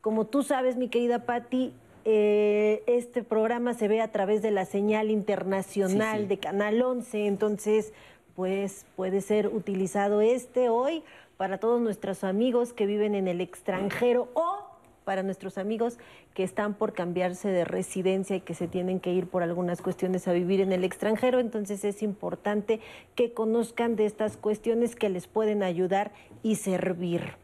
[0.00, 1.72] Como tú sabes, mi querida Patti,
[2.04, 6.28] eh, este programa se ve a través de la señal internacional Sí, sí.
[6.28, 7.92] de Canal 11, entonces
[8.36, 11.02] pues puede ser utilizado este hoy
[11.36, 14.73] para todos nuestros amigos que viven en el extranjero o
[15.04, 15.98] para nuestros amigos
[16.34, 20.26] que están por cambiarse de residencia y que se tienen que ir por algunas cuestiones
[20.26, 21.38] a vivir en el extranjero.
[21.38, 22.80] Entonces es importante
[23.14, 27.36] que conozcan de estas cuestiones que les pueden ayudar y servir.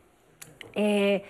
[0.74, 1.22] Eh,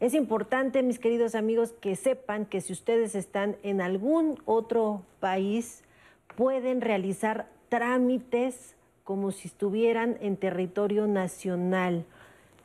[0.00, 5.82] es importante, mis queridos amigos, que sepan que si ustedes están en algún otro país,
[6.36, 12.04] pueden realizar trámites como si estuvieran en territorio nacional.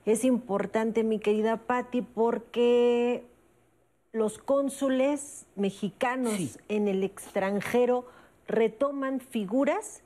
[0.05, 3.23] Es importante, mi querida Patti, porque
[4.11, 8.05] los cónsules mexicanos en el extranjero
[8.47, 10.03] retoman figuras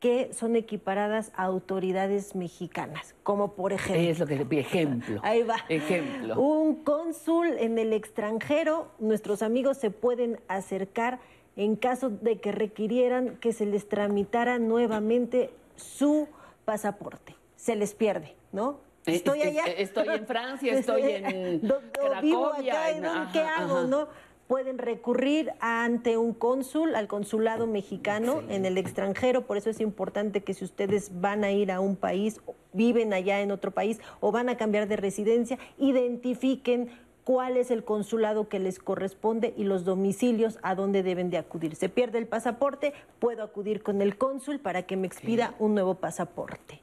[0.00, 4.08] que son equiparadas a autoridades mexicanas, como por ejemplo.
[4.08, 5.20] Es lo que ejemplo.
[5.22, 5.56] Ahí va.
[5.68, 6.40] Ejemplo.
[6.40, 11.18] Un cónsul en el extranjero, nuestros amigos se pueden acercar
[11.56, 16.28] en caso de que requirieran que se les tramitara nuevamente su
[16.64, 17.34] pasaporte.
[17.56, 18.85] Se les pierde, ¿no?
[19.06, 19.64] Estoy eh, allá.
[19.66, 23.10] eh, estoy en Francia, estoy en Do- do- vivo Cracovia, acá, en- ¿no?
[23.12, 23.86] ajá, ¿qué hago, ajá.
[23.86, 24.08] no?
[24.48, 30.42] Pueden recurrir ante un cónsul, al consulado mexicano en el extranjero, por eso es importante
[30.44, 33.98] que si ustedes van a ir a un país, o viven allá en otro país
[34.20, 36.90] o van a cambiar de residencia, identifiquen
[37.24, 41.74] cuál es el consulado que les corresponde y los domicilios a dónde deben de acudir.
[41.74, 45.96] Se pierde el pasaporte, puedo acudir con el cónsul para que me expida un nuevo
[45.96, 46.80] pasaporte.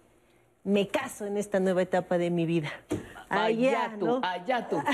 [0.63, 2.71] Me caso en esta nueva etapa de mi vida.
[3.27, 4.21] Allá, Allá tú, ¿no?
[4.23, 4.77] allá tú.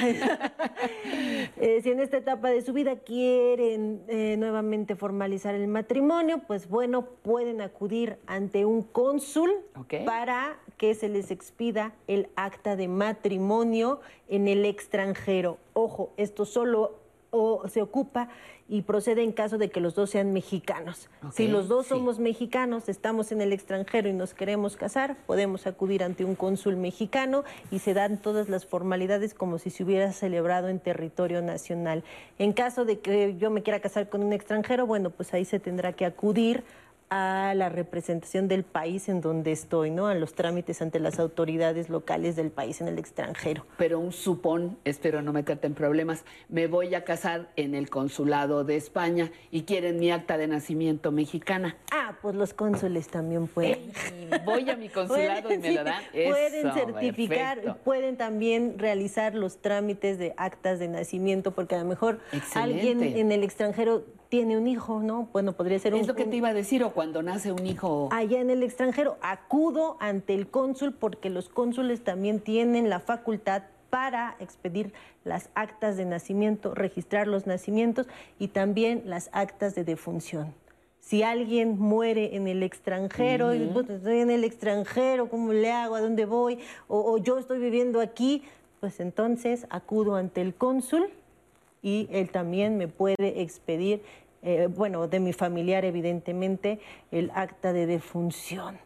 [1.61, 6.69] Eh, si en esta etapa de su vida quieren eh, nuevamente formalizar el matrimonio, pues
[6.69, 9.51] bueno, pueden acudir ante un cónsul
[10.05, 13.99] para que se les expida el acta de matrimonio
[14.29, 15.57] en el extranjero.
[15.73, 16.98] Ojo, esto solo
[17.31, 18.29] o, se ocupa
[18.67, 21.09] y procede en caso de que los dos sean mexicanos.
[21.33, 21.89] si los dos sí.
[21.89, 26.77] somos mexicanos, estamos en el extranjero y nos queremos casar, podemos acudir ante un cónsul
[26.77, 32.03] mexicano y se dan todas las formalidades como si se hubiera celebrado en territorio nacional.
[32.37, 35.59] En caso de que yo me quiera casar con un extranjero, bueno, pues ahí se
[35.59, 36.63] tendrá que acudir
[37.09, 40.07] a la representación del país en donde estoy, ¿no?
[40.07, 43.65] A los trámites ante las autoridades locales del país en el extranjero.
[43.77, 48.63] Pero un supón, espero no meterte en problemas, me voy a casar en el consulado
[48.63, 51.77] de España y quieren mi acta de nacimiento mexicana.
[51.91, 53.91] Ah, pues los cónsules también pueden.
[54.45, 56.03] Voy a mi consulado y me lo dan.
[56.11, 57.83] Pueden certificar, perfecto.
[57.83, 62.59] pueden también realizar los trámites de actas de nacimiento, porque a lo mejor Excelente.
[62.59, 65.27] alguien en el extranjero tiene un hijo, ¿no?
[65.33, 67.65] Bueno, podría ser un Es lo que te iba a decir, o cuando nace un
[67.65, 68.09] hijo.
[68.11, 73.63] allá en el extranjero, acudo ante el cónsul porque los cónsules también tienen la facultad
[73.89, 78.07] para expedir las actas de nacimiento, registrar los nacimientos
[78.37, 80.53] y también las actas de defunción.
[80.99, 83.65] Si alguien muere en el extranjero, y.
[83.65, 85.95] "Puta, estoy en el extranjero, ¿cómo le hago?
[85.95, 86.59] ¿A dónde voy?
[86.87, 88.43] O, o yo estoy viviendo aquí,
[88.79, 91.09] pues entonces acudo ante el cónsul
[91.81, 94.01] y él también me puede expedir,
[94.41, 96.79] eh, bueno, de mi familiar evidentemente,
[97.11, 98.77] el acta de defunción.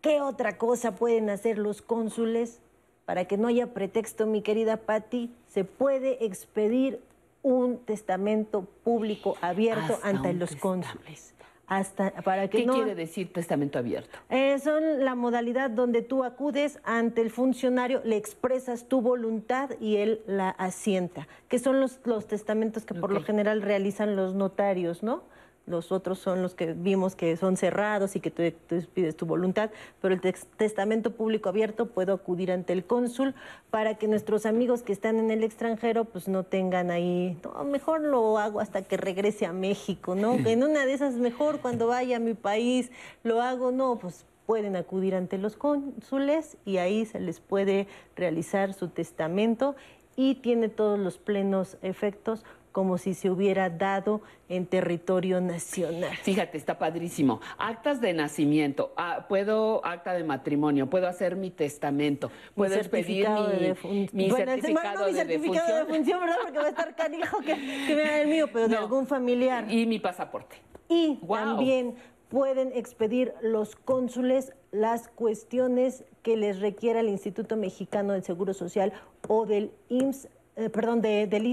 [0.00, 2.60] ¿Qué otra cosa pueden hacer los cónsules?
[3.04, 7.00] Para que no haya pretexto, mi querida Patti, se puede expedir
[7.42, 11.34] un testamento público abierto Hasta ante los cónsules.
[11.76, 14.18] Hasta para que ¿Qué no quiere decir testamento abierto?
[14.30, 19.96] eh, son la modalidad donde tú acudes ante el funcionario, le expresas tu voluntad y
[19.96, 25.02] él la asienta, que son los, los testamentos que por lo general realizan los notarios,
[25.02, 25.22] ¿no?
[25.66, 29.26] Los otros son los que vimos que son cerrados y que tú, tú pides tu
[29.26, 33.34] voluntad, pero el testamento público abierto puedo acudir ante el cónsul
[33.70, 38.00] para que nuestros amigos que están en el extranjero pues no tengan ahí, no, mejor
[38.00, 40.34] lo hago hasta que regrese a México, ¿no?
[40.34, 42.90] En una de esas mejor cuando vaya a mi país
[43.22, 47.86] lo hago, no, pues pueden acudir ante los cónsules y ahí se les puede
[48.16, 49.76] realizar su testamento
[50.16, 56.16] y tiene todos los plenos efectos como si se hubiera dado en territorio nacional.
[56.22, 57.40] Fíjate, está padrísimo.
[57.58, 64.08] Actas de nacimiento, ah, puedo acta de matrimonio, puedo hacer mi testamento, puedo de mi,
[64.12, 65.86] mi Bueno, certificado, no, mi de, certificado de defunción.
[65.86, 66.36] defunción, ¿verdad?
[66.42, 69.70] Porque va a estar canijo que, que me haga el mío, pero de algún familiar.
[69.70, 70.56] Y mi pasaporte.
[70.88, 71.36] Y Wow.
[71.36, 71.94] también
[72.28, 78.92] pueden expedir los cónsules las cuestiones que les requiera el Instituto Mexicano del Seguro Social
[79.28, 81.46] o del IMSS, eh, perdón, de- del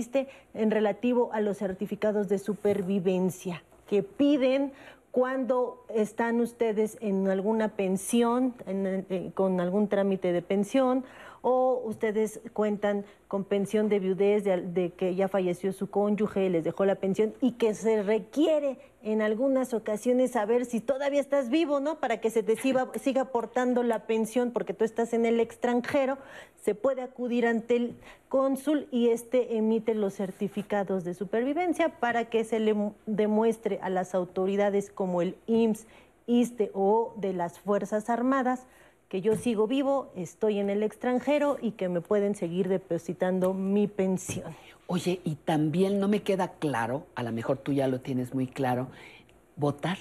[0.53, 4.71] en relativo a los certificados de supervivencia que piden
[5.11, 11.03] cuando están ustedes en alguna pensión, en- con algún trámite de pensión,
[11.41, 16.63] o ustedes cuentan con pensión de viudez de, de que ya falleció su cónyuge, les
[16.63, 21.79] dejó la pensión y que se requiere en algunas ocasiones saber si todavía estás vivo,
[21.79, 21.99] ¿no?
[21.99, 26.17] Para que se te siga, siga aportando la pensión porque tú estás en el extranjero,
[26.61, 27.95] se puede acudir ante el
[28.27, 33.89] cónsul y este emite los certificados de supervivencia para que se le mu- demuestre a
[33.89, 35.87] las autoridades como el IMSS,
[36.27, 38.67] ISTE o de las Fuerzas Armadas
[39.09, 43.87] que yo sigo vivo, estoy en el extranjero y que me pueden seguir depositando mi
[43.87, 44.55] pensión.
[44.85, 48.45] Oye, y también no me queda claro, a lo mejor tú ya lo tienes muy
[48.45, 48.87] claro,
[49.55, 49.97] votar.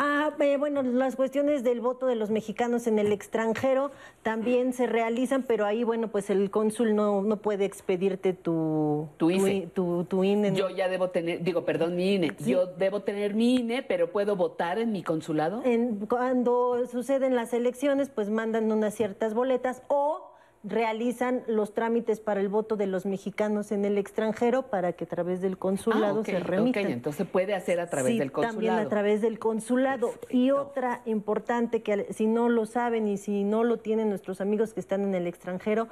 [0.00, 3.90] Ah, eh, bueno, las cuestiones del voto de los mexicanos en el extranjero
[4.22, 9.26] también se realizan, pero ahí, bueno, pues el cónsul no, no puede expedirte tu, Tu
[9.26, 9.68] tu IFE.
[9.74, 10.54] tu- tu INE.
[10.54, 12.32] Yo ya debo tener, digo, perdón, mi INE.
[12.46, 15.62] Yo debo tener mi INE, pero ¿puedo votar en mi consulado?
[15.64, 20.27] En- cuando suceden las elecciones, pues mandan unas ciertas boletas o
[20.64, 25.06] realizan los trámites para el voto de los mexicanos en el extranjero para que a
[25.06, 26.84] través del consulado Ah, se remitan.
[26.84, 28.56] ok, entonces puede hacer a través Sí, del consulado.
[28.66, 30.10] También a través del consulado.
[30.30, 34.74] Y otra importante que si no lo saben y si no lo tienen nuestros amigos
[34.74, 35.88] que están en el extranjero,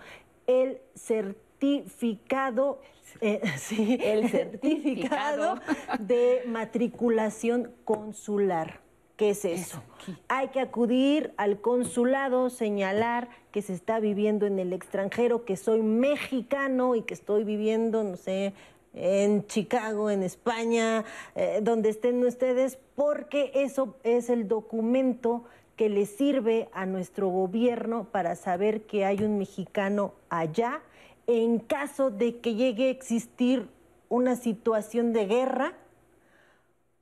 [0.46, 2.80] el certificado,
[3.20, 5.60] eh, sí, El certificado
[6.00, 8.80] de matriculación consular.
[9.16, 9.82] ¿Qué es eso?
[10.28, 15.80] Hay que acudir al consulado, señalar que se está viviendo en el extranjero, que soy
[15.80, 18.52] mexicano y que estoy viviendo, no sé,
[18.92, 21.04] en Chicago, en España,
[21.34, 25.44] eh, donde estén ustedes, porque eso es el documento
[25.76, 30.82] que le sirve a nuestro gobierno para saber que hay un mexicano allá
[31.26, 33.68] en caso de que llegue a existir
[34.08, 35.74] una situación de guerra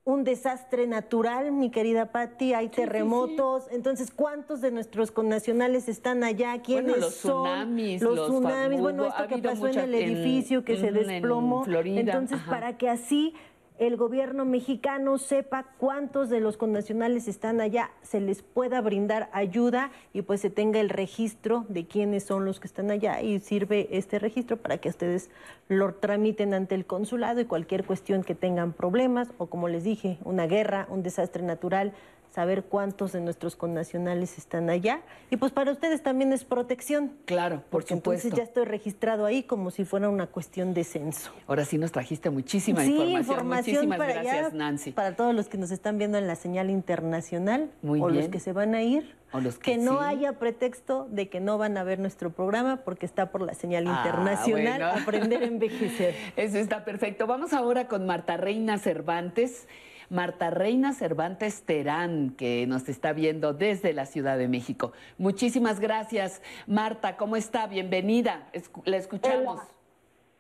[0.07, 3.67] un desastre natural, mi querida Patti, hay terremotos.
[3.71, 6.61] Entonces, ¿cuántos de nuestros connacionales están allá?
[6.61, 7.31] ¿Quiénes Bueno, los son?
[7.45, 10.91] tsunamis, Los los tsunamis, bueno, esto ha que pasó en el en- edificio que se
[10.91, 11.65] ujú, en desplomó.
[11.65, 12.51] Florida, Entonces, ajá.
[12.51, 13.33] para que así
[13.79, 19.91] el gobierno mexicano sepa cuántos de los connacionales están allá, se les pueda brindar ayuda
[20.13, 23.89] y pues se tenga el registro de quiénes son los que están allá y sirve
[23.91, 25.29] este registro para que ustedes
[25.69, 30.19] lo tramiten ante el consulado y cualquier cuestión que tengan problemas o como les dije,
[30.25, 31.95] una guerra, un desastre natural,
[32.35, 37.13] saber cuántos de nuestros connacionales están allá y pues para ustedes también es protección.
[37.27, 38.37] Claro, por Porque entonces supuesto.
[38.39, 41.31] ya estoy registrado ahí como si fuera una cuestión de censo.
[41.47, 43.21] Ahora sí nos trajiste muchísima Sí, información.
[43.21, 44.91] información Muchísimas para gracias, Nancy.
[44.91, 48.41] Para todos los que nos están viendo en la señal internacional Muy o los que
[48.41, 49.15] se van a ir.
[49.33, 50.05] O los que que no sí.
[50.05, 53.85] haya pretexto de que no van a ver nuestro programa porque está por la señal
[53.87, 55.01] Ah, internacional bueno.
[55.03, 56.15] Aprender a envejecer.
[56.37, 57.27] Eso está perfecto.
[57.29, 59.69] Vamos ahora con Marta Reina Cervantes.
[60.15, 64.93] Marta Reina Cervantes Terán, que nos está viendo desde la Ciudad de México.
[65.19, 66.41] Muchísimas gracias.
[66.69, 67.67] Marta, ¿cómo está?
[67.67, 68.49] Bienvenida.
[68.85, 69.61] La escuchamos.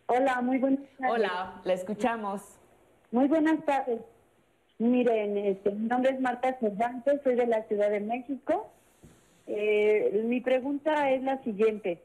[0.07, 1.13] Hola, muy buenas tardes.
[1.13, 2.43] Hola, la escuchamos.
[3.11, 4.01] Muy buenas tardes.
[4.79, 8.71] Miren, este, mi nombre es Marta Cervantes, soy de la Ciudad de México.
[9.49, 12.01] Eh, mi pregunta es la siguiente.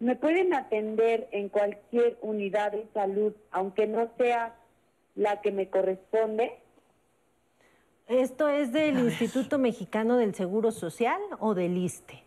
[0.00, 4.54] ¿Me pueden atender en cualquier unidad de salud, aunque no sea
[5.14, 6.58] la que me corresponde?
[8.10, 12.24] ¿Esto es del Instituto Mexicano del Seguro Social o del ISTE?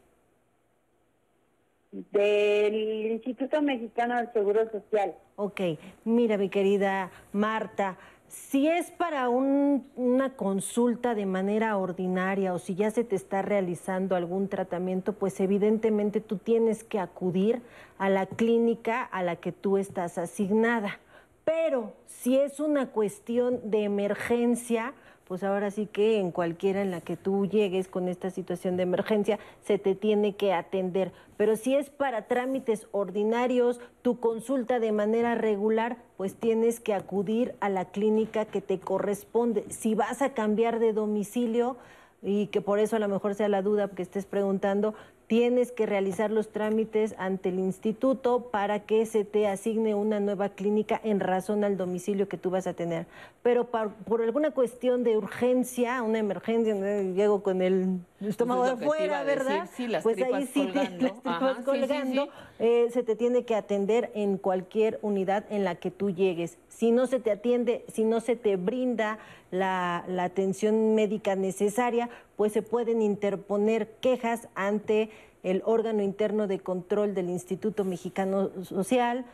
[1.91, 5.13] Del Instituto Mexicano del Seguro Social.
[5.35, 5.59] Ok,
[6.05, 7.97] mira mi querida Marta,
[8.29, 13.43] Si es para un- una consulta de manera ordinaria o si ya se te está
[13.43, 17.61] realizando algún tratamiento, pues evidentemente tú tienes que acudir
[17.99, 20.99] a la clínica a la que tú estás asignada.
[21.43, 24.93] Pero si es una cuestión de emergencia,
[25.27, 28.83] pues ahora sí que en cualquiera en la que tú llegues con esta situación de
[28.83, 31.11] emergencia, se te tiene que atender.
[31.37, 37.55] Pero si es para trámites ordinarios, tu consulta de manera regular, pues tienes que acudir
[37.59, 39.65] a la clínica que te corresponde.
[39.69, 41.77] Si vas a cambiar de domicilio,
[42.23, 44.95] y que por eso a lo mejor sea la duda que estés preguntando,
[45.33, 50.49] tienes que realizar los trámites ante el instituto para que se te asigne una nueva
[50.49, 53.07] clínica en razón al domicilio que tú vas a tener.
[53.41, 58.85] Pero por alguna cuestión de urgencia, una emergencia, llego con el estómago Pues es de
[58.85, 59.69] lo que te fuera, iba a decir, ¿verdad?
[59.75, 61.01] sí, las pues ahí sí colgando.
[61.01, 62.31] las tripas Ajá, sí, sí, colgando, sí.
[62.59, 66.59] eh, se te tiene que atender en cualquier unidad en la que tú llegues.
[66.67, 69.17] Si no se te atiende, si no se te brinda
[69.53, 75.11] la, atención médica necesaria, pues se pueden interponer quejas ante
[75.43, 79.25] el órgano interno de control del Instituto Mexicano Social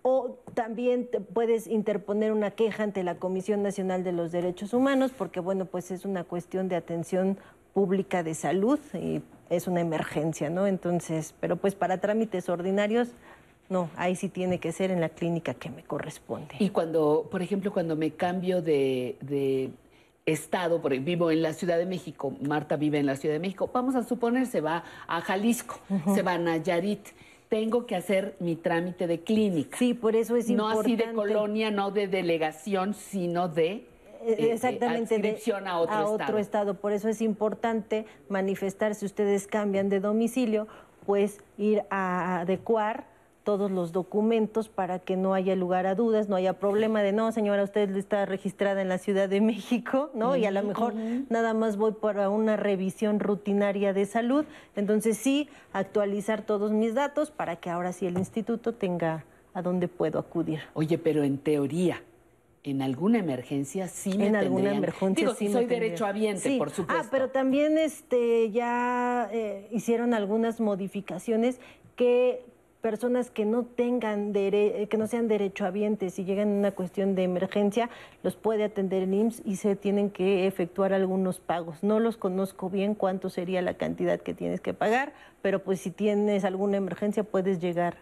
[0.00, 5.40] o también puedes interponer una queja ante la Comisión Nacional de los Derechos Humanos porque
[5.40, 7.36] bueno, pues es una cuestión de atención
[7.74, 9.20] pública de salud y
[9.50, 10.66] es una emergencia, ¿no?
[10.66, 13.10] Entonces, pero pues para trámites ordinarios
[13.68, 16.54] no, ahí sí tiene que ser en la clínica que me corresponde.
[16.58, 19.70] Y cuando, por ejemplo, cuando me cambio de, de
[20.24, 23.70] estado, por, vivo en la Ciudad de México, Marta vive en la Ciudad de México,
[23.72, 25.78] vamos a suponer, se va a Jalisco,
[26.14, 27.08] se va a Nayarit,
[27.48, 29.76] tengo que hacer mi trámite de clínica.
[29.78, 31.14] Sí, por eso es No así de importante.
[31.14, 33.86] colonia, no de delegación, sino de...
[34.22, 36.38] Eh, eh, Exactamente, de- adscripción a otro estado.
[36.38, 36.74] estado.
[36.74, 40.66] Por eso es importante manifestar si ustedes cambian de domicilio,
[41.04, 43.04] pues ir a adecuar
[43.46, 47.30] todos los documentos para que no haya lugar a dudas, no haya problema de no,
[47.30, 50.34] señora, usted está registrada en la Ciudad de México, ¿no?
[50.34, 50.94] y a lo mejor
[51.30, 54.44] nada más voy para una revisión rutinaria de salud.
[54.74, 59.24] Entonces sí, actualizar todos mis datos para que ahora sí el instituto tenga
[59.54, 60.58] a dónde puedo acudir.
[60.74, 62.02] Oye, pero en teoría,
[62.64, 66.58] en alguna emergencia sí me en alguna tendrían- emergencia Digo, sí soy tendría- derechohabiente, Sí.
[66.58, 67.00] por supuesto.
[67.00, 71.60] Ah, pero también este ya eh, hicieron algunas modificaciones
[71.94, 72.44] que
[72.90, 77.16] personas que no tengan dere- eh, que no sean derechohabientes y llegan en una cuestión
[77.16, 77.90] de emergencia
[78.22, 81.82] los puede atender el IMSS y se tienen que efectuar algunos pagos.
[81.82, 85.90] No los conozco bien cuánto sería la cantidad que tienes que pagar, pero pues si
[85.90, 87.96] tienes alguna emergencia puedes llegar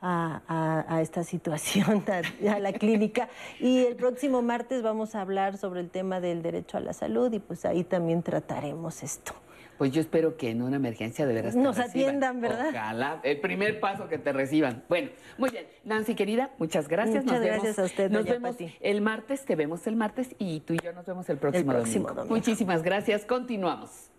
[0.00, 3.28] a, a- a esta situación, a, a la clínica.
[3.60, 7.30] Y el próximo martes vamos a hablar sobre el tema del derecho a la salud
[7.34, 9.34] y pues ahí también trataremos esto.
[9.82, 12.68] Pues yo espero que en una emergencia de veras Nos atiendan, ¿verdad?
[12.68, 14.84] Ojalá, el primer paso que te reciban.
[14.88, 15.66] Bueno, muy bien.
[15.82, 17.24] Nancy, querida, muchas gracias.
[17.24, 18.76] Muchas nos gracias vemos, a usted, Nos doña vemos Pati.
[18.80, 22.04] el martes, te vemos el martes y tú y yo nos vemos el próximo, próximo
[22.04, 22.14] domingo.
[22.14, 22.36] domingo.
[22.36, 23.24] Muchísimas gracias.
[23.24, 24.12] Continuamos.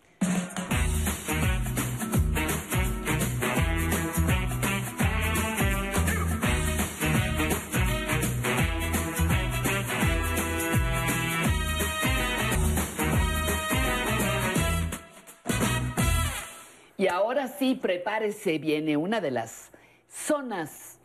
[17.04, 19.72] Y ahora sí, prepárese, viene una de las
[20.08, 21.00] zonas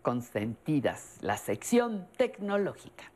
[0.00, 3.12] consentidas, la sección tecnológica.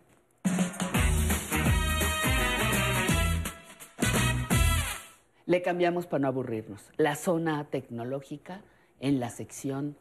[5.46, 6.90] Le cambiamos para no aburrirnos.
[6.98, 8.60] La zona tecnológica
[9.00, 9.96] en la sección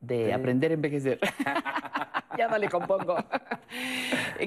[0.00, 0.30] de Sí.
[0.32, 1.20] aprender a envejecer.
[2.38, 3.16] ya no le compongo.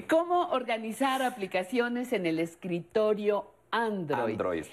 [0.10, 4.32] ¿Cómo organizar aplicaciones en el escritorio Android?
[4.32, 4.66] Android.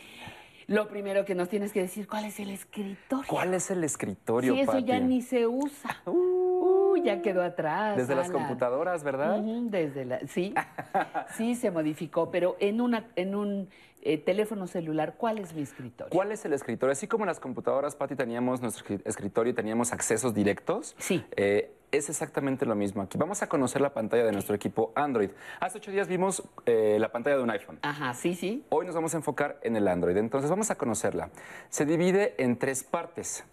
[0.70, 3.24] Lo primero que nos tienes que decir, ¿cuál es el escritorio?
[3.28, 5.96] ¿Cuál es el escritorio, Sí, eso ya ni se usa.
[6.06, 7.96] Uh, ya quedó atrás.
[7.96, 9.38] Desde las computadoras, ¿verdad?
[9.40, 10.52] Desde la, sí,
[11.36, 13.68] sí se modificó, pero en una, en un
[14.02, 16.10] eh, teléfono celular, ¿cuál es mi escritorio?
[16.10, 16.92] ¿Cuál es el escritorio?
[16.92, 20.94] Así como en las computadoras, Pati, teníamos nuestro escri- escritorio y teníamos accesos directos.
[20.98, 21.24] Sí.
[21.36, 23.18] eh, es exactamente lo mismo aquí.
[23.18, 25.30] Vamos a conocer la pantalla de nuestro equipo Android.
[25.60, 27.78] Hace ocho días vimos eh, la pantalla de un iPhone.
[27.82, 28.64] Ajá, sí, sí.
[28.70, 30.16] Hoy nos vamos a enfocar en el Android.
[30.16, 31.30] Entonces vamos a conocerla.
[31.68, 33.44] Se divide en tres partes.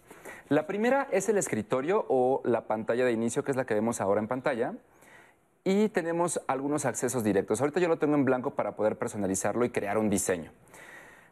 [0.48, 4.00] La primera es el escritorio o la pantalla de inicio, que es la que vemos
[4.00, 4.74] ahora en pantalla.
[5.64, 7.60] Y tenemos algunos accesos directos.
[7.60, 10.50] Ahorita yo lo tengo en blanco para poder personalizarlo y crear un diseño.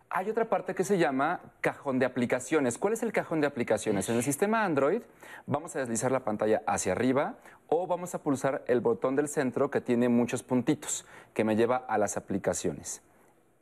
[0.09, 2.79] Hay otra parte que se llama cajón de aplicaciones.
[2.79, 4.09] ¿Cuál es el cajón de aplicaciones?
[4.09, 5.03] En el sistema Android
[5.47, 7.37] vamos a deslizar la pantalla hacia arriba
[7.69, 11.05] o vamos a pulsar el botón del centro que tiene muchos puntitos
[11.35, 13.03] que me lleva a las aplicaciones.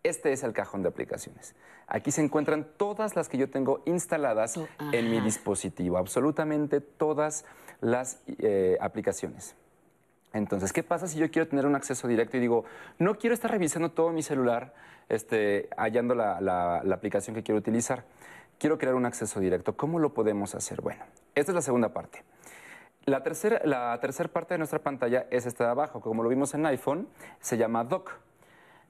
[0.03, 1.55] Este es el cajón de aplicaciones.
[1.87, 4.61] Aquí se encuentran todas las que yo tengo instaladas
[4.93, 7.47] en mi dispositivo, absolutamente todas
[7.81, 9.57] las eh, aplicaciones.
[10.35, 12.65] Entonces, ¿qué pasa si yo quiero tener un acceso directo y digo,
[12.99, 14.75] no quiero estar revisando todo mi celular,
[15.09, 18.05] este, hallando la, la- la aplicación que quiero utilizar?
[18.59, 19.77] Quiero crear un acceso directo.
[19.77, 20.81] ¿Cómo lo podemos hacer?
[20.83, 21.05] Bueno,
[21.35, 22.23] esta es la segunda parte.
[23.07, 26.01] La tercera, la tercera parte de nuestra pantalla es esta de abajo.
[26.01, 27.09] Como lo vimos en iPhone,
[27.41, 28.13] se llama Dock.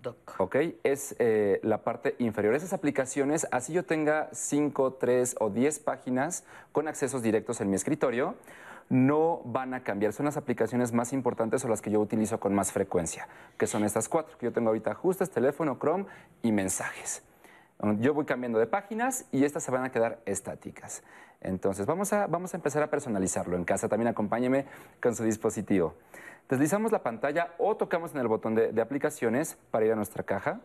[0.02, 0.38] Dock.
[0.38, 0.56] ¿Ok?
[0.82, 2.54] Es eh, la parte inferior.
[2.54, 7.76] Esas aplicaciones, así yo tenga 5, 3 o 10 páginas con accesos directos en mi
[7.76, 8.34] escritorio,
[8.88, 10.12] no van a cambiar.
[10.12, 13.28] Son las aplicaciones más importantes o las que yo utilizo con más frecuencia,
[13.58, 16.06] que son estas cuatro que yo tengo ahorita: ajustes, teléfono, Chrome
[16.42, 17.22] y mensajes.
[17.98, 21.02] Yo voy cambiando de páginas y estas se van a quedar estáticas.
[21.40, 23.88] Entonces, vamos a, vamos a empezar a personalizarlo en casa.
[23.88, 24.64] También acompáñeme
[25.02, 25.94] con su dispositivo.
[26.48, 30.22] Deslizamos la pantalla o tocamos en el botón de, de aplicaciones para ir a nuestra
[30.22, 30.60] caja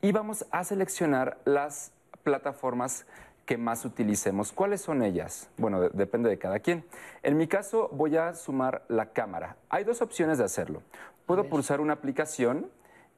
[0.00, 3.06] y vamos a seleccionar las plataformas
[3.50, 4.52] que más utilicemos.
[4.52, 5.50] ¿Cuáles son ellas?
[5.56, 6.84] Bueno, de- depende de cada quien.
[7.24, 9.56] En mi caso, voy a sumar la cámara.
[9.70, 10.82] Hay dos opciones de hacerlo.
[11.26, 12.70] Puedo pulsar una aplicación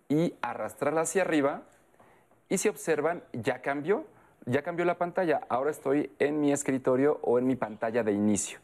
[0.09, 1.65] y arrastrarla hacia arriba
[2.49, 4.07] y si observan, ya cambió,
[4.47, 5.43] ya cambió la pantalla.
[5.51, 8.59] Ahora estoy en mi escritorio o en mi pantalla de inicio.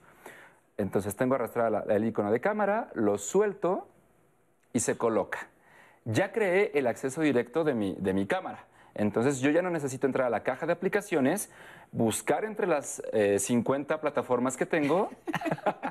[0.78, 3.86] Entonces tengo arrastrada la- el icono de cámara, lo suelto
[4.72, 5.48] y se coloca.
[6.06, 8.64] Ya creé el acceso directo de mi, de mi cámara.
[8.98, 11.50] Entonces yo ya no necesito entrar a la caja de aplicaciones,
[11.92, 15.10] buscar entre las eh, 50 plataformas que tengo.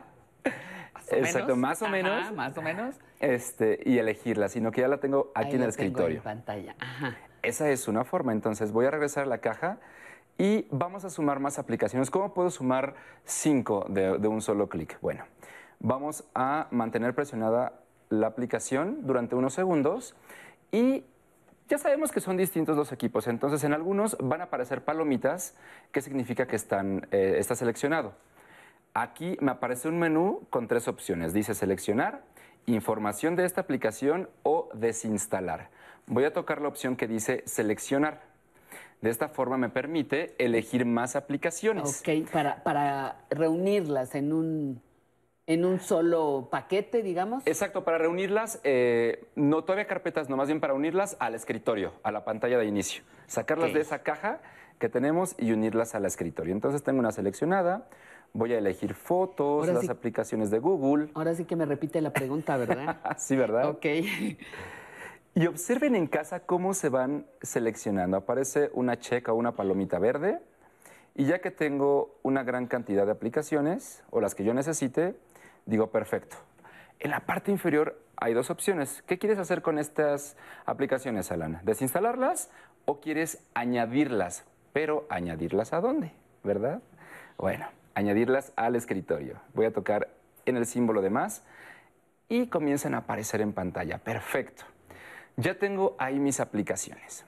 [1.09, 1.57] Exacto, menos.
[1.57, 2.34] más o Ajá, menos.
[2.34, 2.95] más o menos.
[3.21, 6.17] Este, y elegirla, sino que ya la tengo aquí Ahí en el escritorio.
[6.17, 6.75] En pantalla.
[6.79, 7.15] Ajá.
[7.41, 8.34] Esa es una forma.
[8.34, 9.77] Entonces voy a regresar a la caja
[10.38, 12.11] y vamos a sumar más aplicaciones.
[12.11, 14.99] ¿Cómo puedo sumar cinco de, de un solo clic?
[14.99, 15.23] Bueno,
[15.79, 17.79] vamos a mantener presionada
[18.09, 20.13] la aplicación durante unos segundos
[20.73, 21.05] y
[21.68, 23.27] ya sabemos que son distintos los equipos.
[23.27, 25.56] Entonces en algunos van a aparecer palomitas,
[25.91, 28.14] que significa que están, eh, está seleccionado.
[28.94, 31.34] Aquí me aparece un menú con tres opciones.
[31.34, 32.23] Dice seleccionar,
[32.65, 35.69] información de esta aplicación o desinstalar.
[36.07, 38.22] Voy a tocar la opción que dice seleccionar.
[39.02, 42.02] De esta forma me permite elegir más aplicaciones.
[42.02, 44.81] Ok, para, para reunirlas en un,
[45.47, 47.41] en un solo paquete, digamos.
[47.47, 52.11] Exacto, para reunirlas, eh, no todavía carpetas, no más bien para unirlas al escritorio, a
[52.11, 53.03] la pantalla de inicio.
[53.27, 54.41] Sacarlas de esa caja
[54.77, 56.53] que tenemos y unirlas al escritorio.
[56.53, 57.87] Entonces tengo una seleccionada,
[58.33, 61.09] voy a elegir fotos, Ahora las sí- aplicaciones de Google.
[61.13, 62.97] Ahora sí que me repite la pregunta, ¿verdad?
[63.17, 63.69] sí, ¿verdad?
[63.69, 63.85] ok.
[65.33, 68.17] Y observen en casa cómo se van seleccionando.
[68.17, 70.39] Aparece una checa o una palomita verde.
[71.19, 75.15] Y ya que tengo una gran cantidad de aplicaciones, o las que yo necesite,
[75.68, 76.38] digo perfecto.
[76.99, 79.03] En la parte inferior hay dos opciones.
[79.06, 80.35] ¿Qué quieres hacer con estas
[80.65, 81.61] aplicaciones, Alana?
[81.64, 82.49] ¿Desinstalarlas
[82.85, 84.45] o quieres añadirlas?
[84.73, 86.11] Pero añadirlas a dónde,
[86.44, 86.81] ¿verdad?
[87.38, 89.39] Bueno, añadirlas al escritorio.
[89.53, 90.10] Voy a tocar
[90.45, 91.44] en el símbolo de más
[92.30, 93.99] y comienzan a aparecer en pantalla.
[93.99, 94.64] Perfecto.
[95.35, 97.26] Ya tengo ahí mis aplicaciones.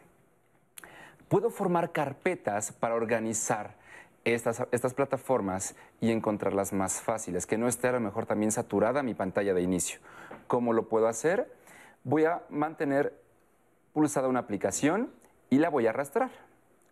[1.28, 3.76] Puedo formar carpetas para organizar
[4.25, 9.03] estas, estas plataformas y encontrarlas más fáciles, que no esté a lo mejor también saturada
[9.03, 9.99] mi pantalla de inicio.
[10.47, 11.51] ¿Cómo lo puedo hacer?
[12.03, 13.13] Voy a mantener
[13.93, 15.11] pulsada una aplicación
[15.49, 16.29] y la voy a arrastrar,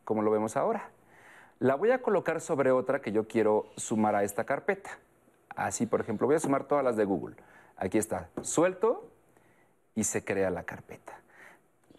[0.03, 0.89] como lo vemos ahora.
[1.59, 4.91] La voy a colocar sobre otra que yo quiero sumar a esta carpeta.
[5.55, 7.35] Así, por ejemplo, voy a sumar todas las de Google.
[7.77, 9.09] Aquí está, suelto
[9.95, 11.19] y se crea la carpeta.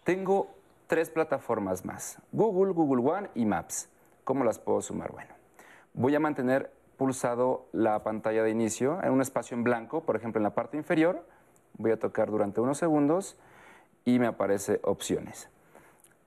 [0.03, 0.49] Tengo
[0.87, 3.89] tres plataformas más, Google, Google One y Maps.
[4.29, 5.11] ¿Cómo las puedo sumar?
[5.11, 5.33] Bueno,
[5.95, 10.37] voy a mantener pulsado la pantalla de inicio en un espacio en blanco, por ejemplo,
[10.37, 11.25] en la parte inferior.
[11.79, 13.39] Voy a tocar durante unos segundos
[14.05, 15.49] y me aparece opciones.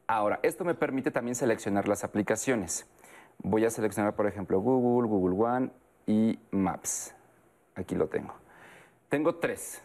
[0.08, 2.88] Ahora, esto me permite también seleccionar las aplicaciones.
[3.38, 5.70] Voy a seleccionar, por ejemplo, Google, Google One
[6.04, 7.14] y Maps.
[7.76, 8.34] Aquí lo tengo.
[9.10, 9.80] Tengo tres.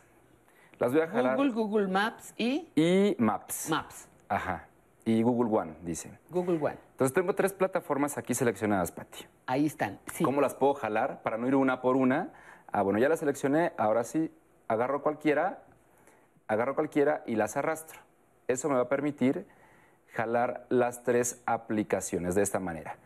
[0.80, 1.38] Las voy a jalar.
[1.38, 3.70] Google, Google Maps y Y Maps.
[3.70, 4.08] Maps.
[4.28, 4.68] Ajá.
[5.08, 6.12] Y Google One, dice.
[6.30, 6.78] Google One.
[6.92, 9.26] Entonces tengo tres plataformas aquí seleccionadas, Pati.
[9.46, 10.02] Ahí están.
[10.14, 10.26] Sí.
[10.26, 12.34] ¿Cómo las puedo jalar para no ir una por una?
[12.74, 14.30] Ah, bueno, ya las seleccioné, ahora sí,
[14.68, 15.64] agarro cualquiera,
[16.50, 18.02] agarro cualquiera y las arrastro.
[18.50, 19.48] Eso me va a permitir
[20.12, 22.98] jalar las tres aplicaciones de esta manera.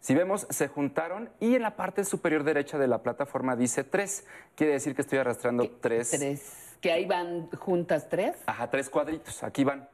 [0.00, 4.26] Si vemos, se juntaron y en la parte superior derecha de la plataforma dice tres.
[4.54, 6.12] Quiere decir que estoy arrastrando tres.
[6.12, 6.76] Tres.
[6.80, 8.36] Que ahí van juntas tres.
[8.46, 9.86] Ajá, tres cuadritos, aquí van.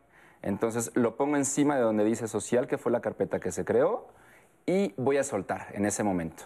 [0.43, 4.07] Entonces lo pongo encima de donde dice social, que fue la carpeta que se creó,
[4.67, 6.45] y voy a soltar en ese momento.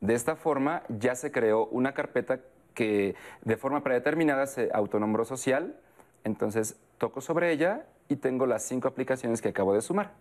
[0.00, 2.40] De esta forma ya se creó una carpeta
[2.74, 5.76] que de forma predeterminada se autonombró social,
[6.24, 10.12] entonces toco sobre ella y tengo las cinco aplicaciones que acabo de sumar.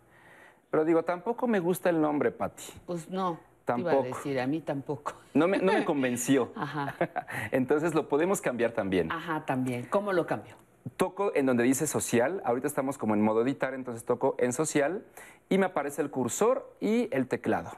[0.69, 2.63] Pero digo, tampoco me gusta el nombre, Patti.
[2.85, 3.39] Pues no.
[3.65, 4.17] Te iba a Tampoco.
[4.17, 5.13] decir, a mí tampoco.
[5.33, 6.51] No me, no me convenció.
[6.55, 6.95] Ajá,
[7.51, 9.09] Entonces lo podemos cambiar también.
[9.11, 9.85] ajá, también.
[9.89, 10.55] ¿Cómo lo cambio?
[10.97, 15.05] Toco en donde dice social, ahorita estamos como en modo editar, entonces toco en social
[15.49, 17.71] y me aparece el cursor y el teclado.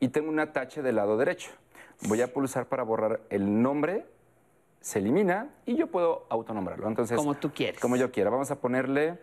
[0.00, 1.50] Y tengo un atache del lado derecho.
[2.08, 4.06] Voy a pulsar para borrar el nombre,
[4.80, 6.88] se elimina y yo puedo autonombrarlo.
[6.88, 7.80] Entonces, Como tú quieres.
[7.80, 8.30] Como yo quiera.
[8.30, 9.18] Vamos a ponerle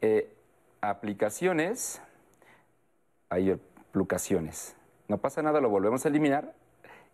[0.00, 0.32] eh,
[0.80, 2.00] aplicaciones,
[3.28, 3.50] ahí
[3.90, 4.76] aplicaciones.
[5.08, 6.54] No pasa nada, lo volvemos a eliminar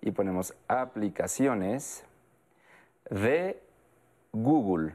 [0.01, 2.05] y ponemos aplicaciones
[3.11, 3.63] de
[4.33, 4.95] Google.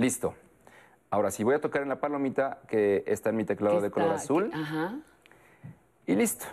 [0.00, 0.34] Listo.
[1.10, 4.12] Ahora sí, voy a tocar en la palomita que está en mi teclado de color
[4.12, 4.94] azul Ajá.
[6.06, 6.46] y listo.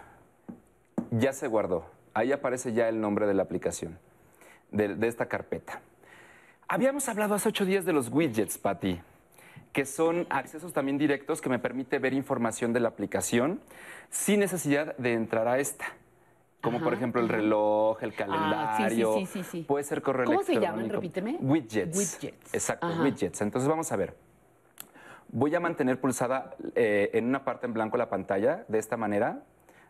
[1.11, 1.85] Ya se guardó.
[2.13, 3.97] Ahí aparece ya el nombre de la aplicación,
[4.71, 5.79] de, de esta carpeta.
[6.67, 8.99] Habíamos hablado hace ocho días de los widgets, Patti,
[9.71, 13.61] que son accesos también directos que me permite ver información de la aplicación
[14.09, 15.85] sin necesidad de entrar a esta.
[16.61, 18.23] Como por ejemplo el reloj, el Ah, sí, sí,
[18.97, 19.13] calendario.
[19.13, 19.61] sí, sí, sí.
[19.63, 20.89] Puede ser correo ¿Cómo se llaman?
[20.89, 21.37] Repíteme.
[21.39, 21.97] Widgets.
[21.97, 22.53] Widgets.
[22.53, 23.03] Exacto, Ajá.
[23.03, 23.41] widgets.
[23.41, 24.15] Entonces vamos a ver.
[25.29, 29.43] Voy a mantener pulsada eh, en una parte en blanco la pantalla de esta manera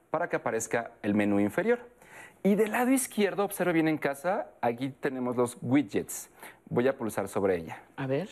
[0.10, 1.80] para que aparezca el menú inferior.
[2.44, 6.30] Y del lado izquierdo, observe bien en casa, aquí tenemos los widgets.
[6.70, 7.82] Voy a pulsar sobre ella.
[7.96, 8.30] A ver.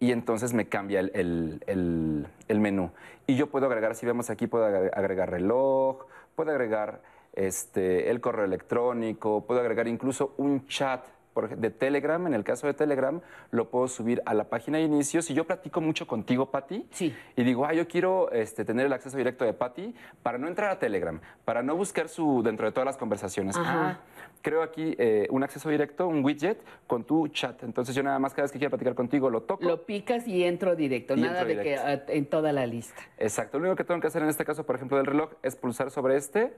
[0.00, 2.90] Y entonces me cambia el, el- el- el menú.
[3.26, 6.06] Y yo puedo agregar, si vemos aquí, puedo agre- agregar reloj,
[6.36, 7.00] puedo agregar
[7.38, 11.06] este, el correo electrónico, puedo agregar incluso un chat
[11.46, 12.26] de Telegram.
[12.26, 13.20] En el caso de Telegram,
[13.52, 15.22] lo puedo subir a la página de inicio.
[15.22, 16.88] Si yo platico mucho contigo, Patti,
[17.36, 20.70] y digo, ah, yo quiero este, tener el acceso directo de Patti para no entrar
[20.70, 23.56] a Telegram, para no buscar su dentro de todas las conversaciones.
[23.56, 23.90] Ajá.
[23.90, 24.00] Ah,
[24.42, 27.62] creo aquí eh, un acceso directo, un widget con tu chat.
[27.62, 29.64] Entonces yo nada más cada vez que quiera platicar contigo lo toco.
[29.64, 32.12] Lo picas y entro directo, Y nada entro de que directo.
[32.12, 33.00] en toda la lista.
[33.16, 33.58] Exacto.
[33.58, 35.90] Lo único que tengo que hacer en este caso, por ejemplo, del reloj, es pulsar
[35.90, 36.52] sobre este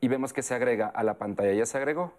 [0.00, 1.52] y vemos que se agrega a la pantalla.
[1.52, 2.12] Ya se agregó.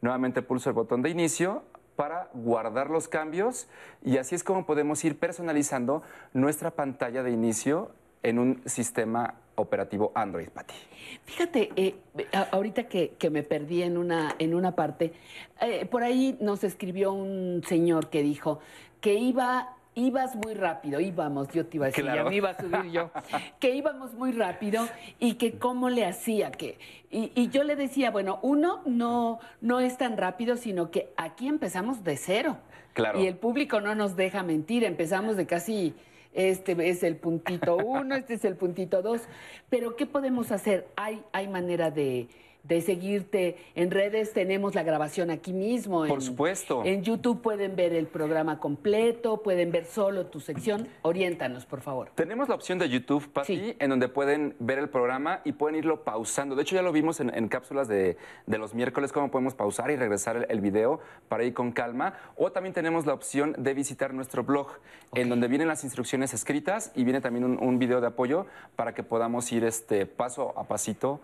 [0.00, 1.62] Nuevamente pulso el botón de inicio
[1.96, 3.66] para guardar los cambios
[4.04, 6.02] y así es como podemos ir personalizando
[6.32, 7.90] nuestra pantalla de inicio
[8.22, 10.74] en un sistema operativo Android, Pati.
[11.24, 11.96] Fíjate, eh,
[12.52, 15.12] ahorita que, que me perdí en una, en una parte,
[15.60, 18.60] eh, por ahí nos escribió un señor que dijo
[19.00, 22.24] que iba, ibas muy rápido, íbamos, yo te iba a decir, Claro.
[22.24, 23.10] ya me iba a subir yo,
[23.60, 24.86] que íbamos muy rápido
[25.18, 26.78] y que cómo le hacía, que,
[27.10, 31.48] y, y yo le decía, bueno, uno no, no es tan rápido, sino que aquí
[31.48, 32.56] empezamos de cero.
[32.94, 33.20] Claro.
[33.20, 35.94] Y el público no nos deja mentir, empezamos de casi,
[36.34, 39.22] este es el puntito uno, este es el puntito dos,
[39.68, 40.88] pero ¿qué podemos hacer?
[40.96, 42.28] Hay, hay manera de,
[42.68, 46.00] de seguirte en redes, tenemos la grabación aquí mismo.
[46.06, 46.82] Por en- supuesto.
[46.84, 50.86] En YouTube pueden ver el programa completo, pueden ver solo tu sección.
[51.02, 52.10] Oriéntanos, por favor.
[52.14, 56.04] Tenemos la opción de YouTube, Pati, en donde pueden ver el programa y pueden irlo
[56.04, 56.54] pausando.
[56.56, 58.16] De hecho, ya lo vimos en, en cápsulas de,
[58.46, 62.14] de los miércoles, cómo podemos pausar y regresar el, el video para ir con calma.
[62.36, 64.68] O también tenemos la opción de visitar nuestro blog,
[65.14, 68.44] en donde vienen las instrucciones escritas y viene también un, un video de apoyo
[68.76, 71.20] para que podamos ir este, paso a pasito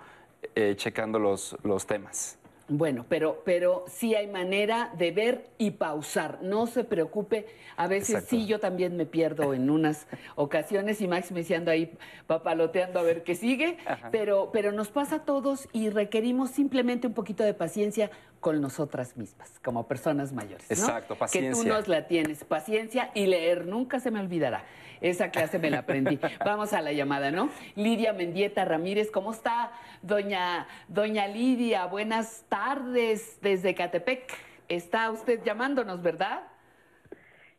[0.55, 2.39] eh, checando los, los temas.
[2.69, 6.39] Bueno, pero, pero sí hay manera de ver y pausar.
[6.43, 7.47] No se preocupe.
[7.77, 8.31] A veces Exacto.
[8.31, 11.93] sí, yo también me pierdo en unas ocasiones y Max me ando ahí
[12.27, 13.77] papaloteando a ver qué sigue.
[14.11, 18.11] Pero, pero nos pasa a todos y requerimos simplemente un poquito de paciencia
[18.41, 20.67] con nosotras mismas, como personas mayores.
[20.71, 20.75] ¿no?
[20.75, 21.73] Exacto, Que tú paciencia.
[21.73, 22.45] nos la tienes.
[22.45, 23.67] Paciencia y leer.
[23.67, 24.65] Nunca se me olvidará.
[25.05, 26.19] Esa clase me la aprendí.
[26.47, 27.51] Vamos a la llamada, ¿no?
[27.77, 29.71] Lidia Mendieta Ramírez, ¿cómo está?
[30.01, 34.33] Doña, doña Lidia, buenas tardes desde Catepec.
[34.67, 36.45] Está usted llamándonos, ¿verdad?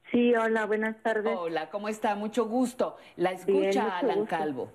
[0.10, 1.38] Sí, hola, buenas tardes.
[1.38, 2.16] Hola, ¿cómo está?
[2.16, 2.98] Mucho gusto.
[3.16, 4.36] La escucha Alan gusto.
[4.36, 4.72] Calvo.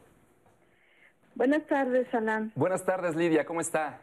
[1.35, 2.53] Buenas tardes, Alan.
[2.55, 3.99] Buenas tardes, Lidia, ¿cómo está?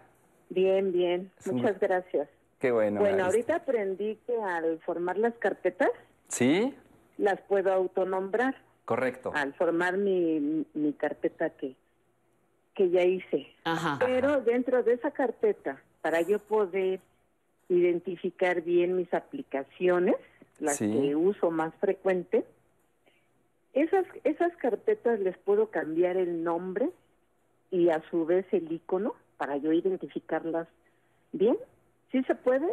[0.50, 1.32] Bien, bien.
[1.40, 2.28] Es Muchas gracias.
[2.60, 3.00] Qué bueno.
[3.00, 5.92] bueno, ahorita aprendí que al formar las carpetas
[6.28, 6.76] ¿Sí?
[7.18, 8.56] Las puedo autonombrar.
[8.86, 9.32] Correcto.
[9.34, 11.76] Al formar mi, mi carpeta que,
[12.74, 13.48] que ya hice.
[13.66, 13.98] Ajá.
[14.00, 17.00] Pero dentro de esa carpeta, para yo poder
[17.70, 20.16] identificar bien mis aplicaciones,
[20.60, 20.90] las Sí.
[20.92, 22.46] que uso más frecuente,
[23.74, 26.90] esas, esas carpetas les puedo cambiar el nombre
[27.70, 30.68] y a su vez el icono para yo identificarlas
[31.32, 31.58] bien.
[32.12, 32.68] ¿Sí se puede?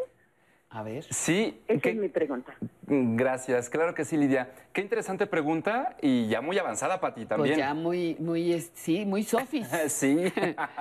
[0.74, 1.04] A ver.
[1.08, 1.60] Sí.
[1.68, 2.52] Esa es mi pregunta.
[2.88, 4.50] Gracias, claro que sí, Lidia.
[4.72, 7.54] Qué interesante pregunta y ya muy avanzada para ti también.
[7.54, 9.68] Pues ya muy, muy, sí, muy sofis.
[9.88, 10.32] Sí.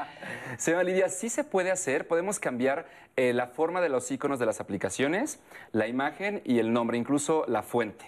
[0.57, 2.07] Señora Lidia, sí se puede hacer.
[2.07, 5.39] Podemos cambiar eh, la forma de los iconos de las aplicaciones,
[5.71, 8.05] la imagen y el nombre, incluso la fuente.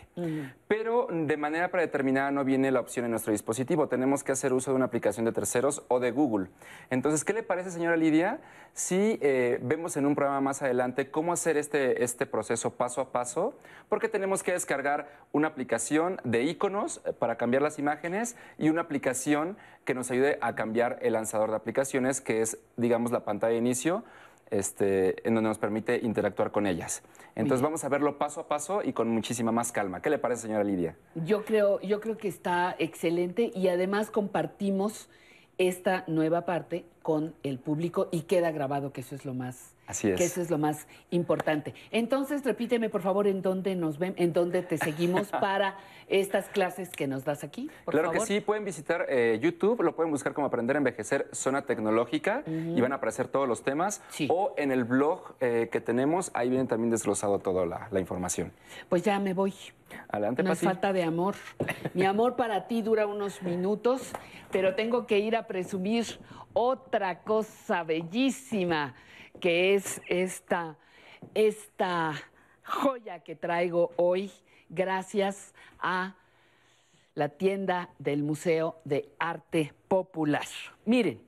[0.67, 3.87] Pero de manera predeterminada no viene la opción en nuestro dispositivo.
[3.87, 6.47] Tenemos que hacer uso de una aplicación de terceros o de Google.
[6.89, 8.39] Entonces, ¿qué le parece, señora Lidia,
[8.73, 13.11] si eh, vemos en un programa más adelante cómo hacer este, este proceso paso a
[13.11, 13.53] paso?
[13.89, 18.81] Porque tenemos que descargar una aplicación de iconos eh, para cambiar las imágenes y una
[18.81, 23.51] aplicación que nos ayude a cambiar el lanzador de aplicaciones, que es, digamos, la pantalla
[23.51, 24.03] de inicio
[24.49, 27.03] este, en donde nos permite interactuar con ellas.
[27.35, 30.01] Entonces vamos a verlo paso a paso y con muchísima más calma.
[30.01, 30.95] ¿Qué le parece, señora Lidia?
[31.15, 35.09] Yo creo, yo creo que está excelente y además compartimos
[35.57, 40.09] esta nueva parte con el público y queda grabado que eso es lo más Así
[40.09, 40.17] es.
[40.17, 41.73] que eso es lo más importante.
[41.91, 46.89] Entonces, repíteme por favor en dónde nos ven, en dónde te seguimos para estas clases
[46.89, 47.69] que nos das aquí.
[47.83, 48.27] Por claro favor.
[48.27, 52.43] que sí, pueden visitar eh, YouTube, lo pueden buscar como Aprender a Envejecer Zona Tecnológica
[52.45, 54.01] y van a aparecer todos los temas.
[54.29, 58.51] O en el blog eh, que tenemos, ahí viene también desglosado toda la, la información.
[58.89, 59.53] Pues ya me voy.
[60.09, 61.35] Adelante, No es falta de amor.
[61.93, 64.11] Mi amor para ti dura unos minutos,
[64.51, 66.05] pero tengo que ir a presumir
[66.53, 68.95] otra cosa bellísima,
[69.39, 70.77] que es esta,
[71.33, 72.13] esta
[72.63, 74.31] joya que traigo hoy,
[74.69, 76.15] gracias a
[77.13, 80.45] la tienda del Museo de Arte Popular.
[80.85, 81.21] Miren,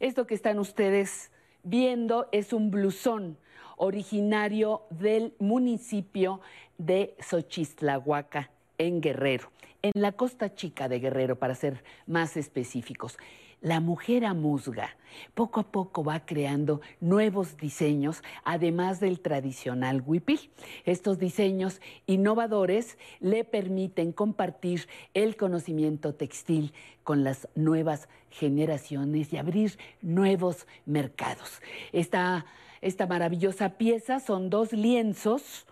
[0.00, 1.30] esto que están ustedes
[1.62, 3.38] viendo es un blusón
[3.76, 6.40] originario del municipio
[6.78, 9.50] de Xochistlahuaca, en Guerrero,
[9.82, 13.18] en la costa chica de Guerrero, para ser más específicos.
[13.62, 14.96] La mujer amuzga
[15.34, 20.50] poco a poco va creando nuevos diseños, además del tradicional huipil.
[20.84, 26.72] Estos diseños innovadores le permiten compartir el conocimiento textil
[27.04, 31.60] con las nuevas generaciones y abrir nuevos mercados.
[31.92, 32.46] Esta,
[32.80, 35.66] esta maravillosa pieza son dos lienzos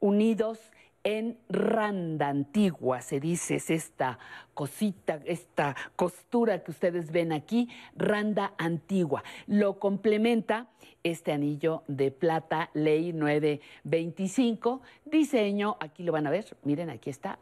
[0.00, 0.58] unidos
[1.04, 4.18] en randa antigua, se dice, es esta
[4.54, 9.22] cosita, esta costura que ustedes ven aquí, randa antigua.
[9.46, 10.68] Lo complementa
[11.02, 17.38] este anillo de plata, ley 925, diseño, aquí lo van a ver, miren, aquí está,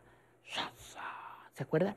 [1.55, 1.94] ¿se acuerdan?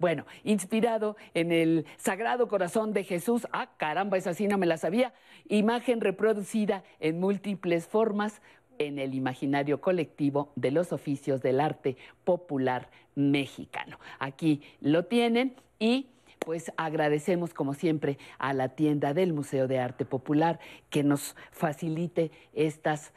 [0.00, 4.76] Bueno, inspirado en el Sagrado Corazón de Jesús, ah, caramba, esa sí no me la
[4.76, 5.14] sabía,
[5.48, 8.42] imagen reproducida en múltiples formas
[8.78, 13.98] en el imaginario colectivo de los oficios del arte popular mexicano.
[14.18, 16.08] Aquí lo tienen y
[16.38, 20.58] pues agradecemos como siempre a la tienda del Museo de Arte Popular
[20.90, 23.12] que nos facilite estas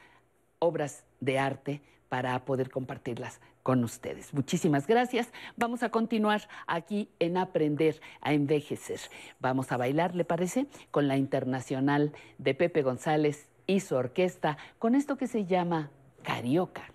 [0.60, 4.32] obras de arte para poder compartirlas con ustedes.
[4.34, 5.32] Muchísimas gracias.
[5.58, 9.00] Vamos a continuar aquí en Aprender a Envejecer.
[9.40, 10.68] Vamos a bailar, ¿le parece?
[10.92, 15.92] Con la internacional de Pepe González y su orquesta, con esto que se llama
[16.24, 16.95] Carioca.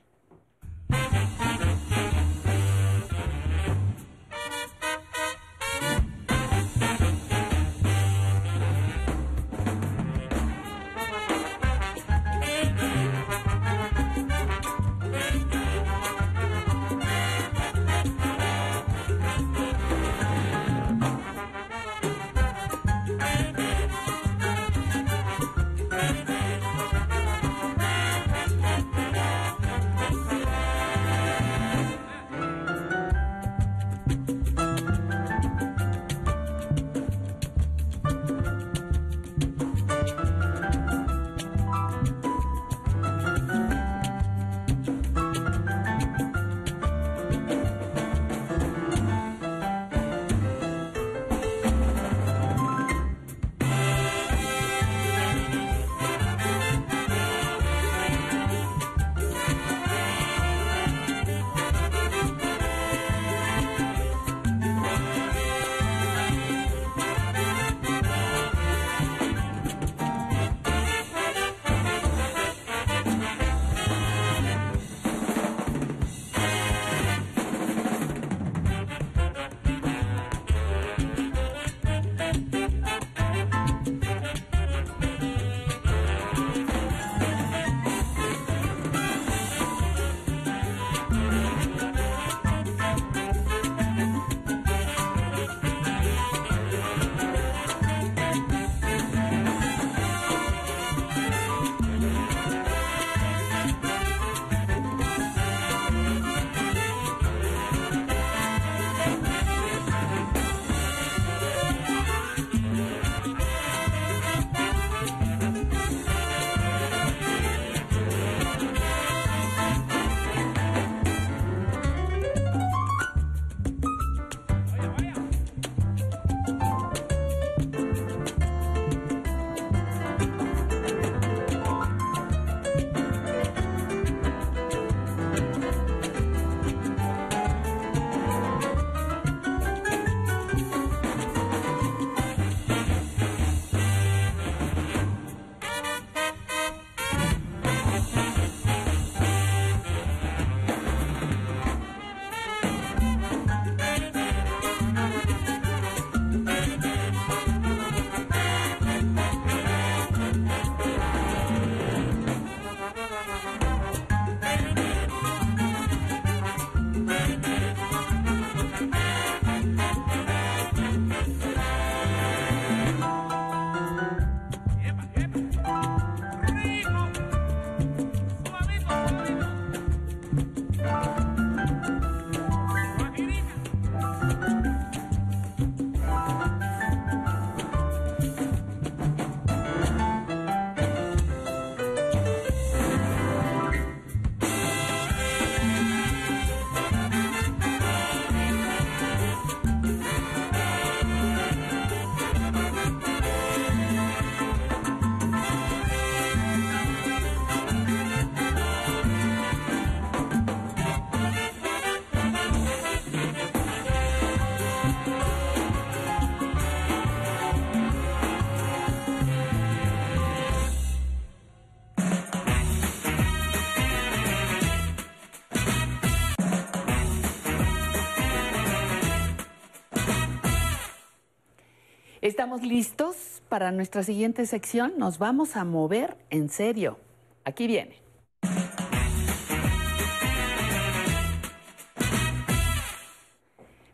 [232.51, 234.95] Estamos listos para nuestra siguiente sección.
[234.99, 236.99] Nos vamos a mover en serio.
[237.45, 238.01] Aquí viene.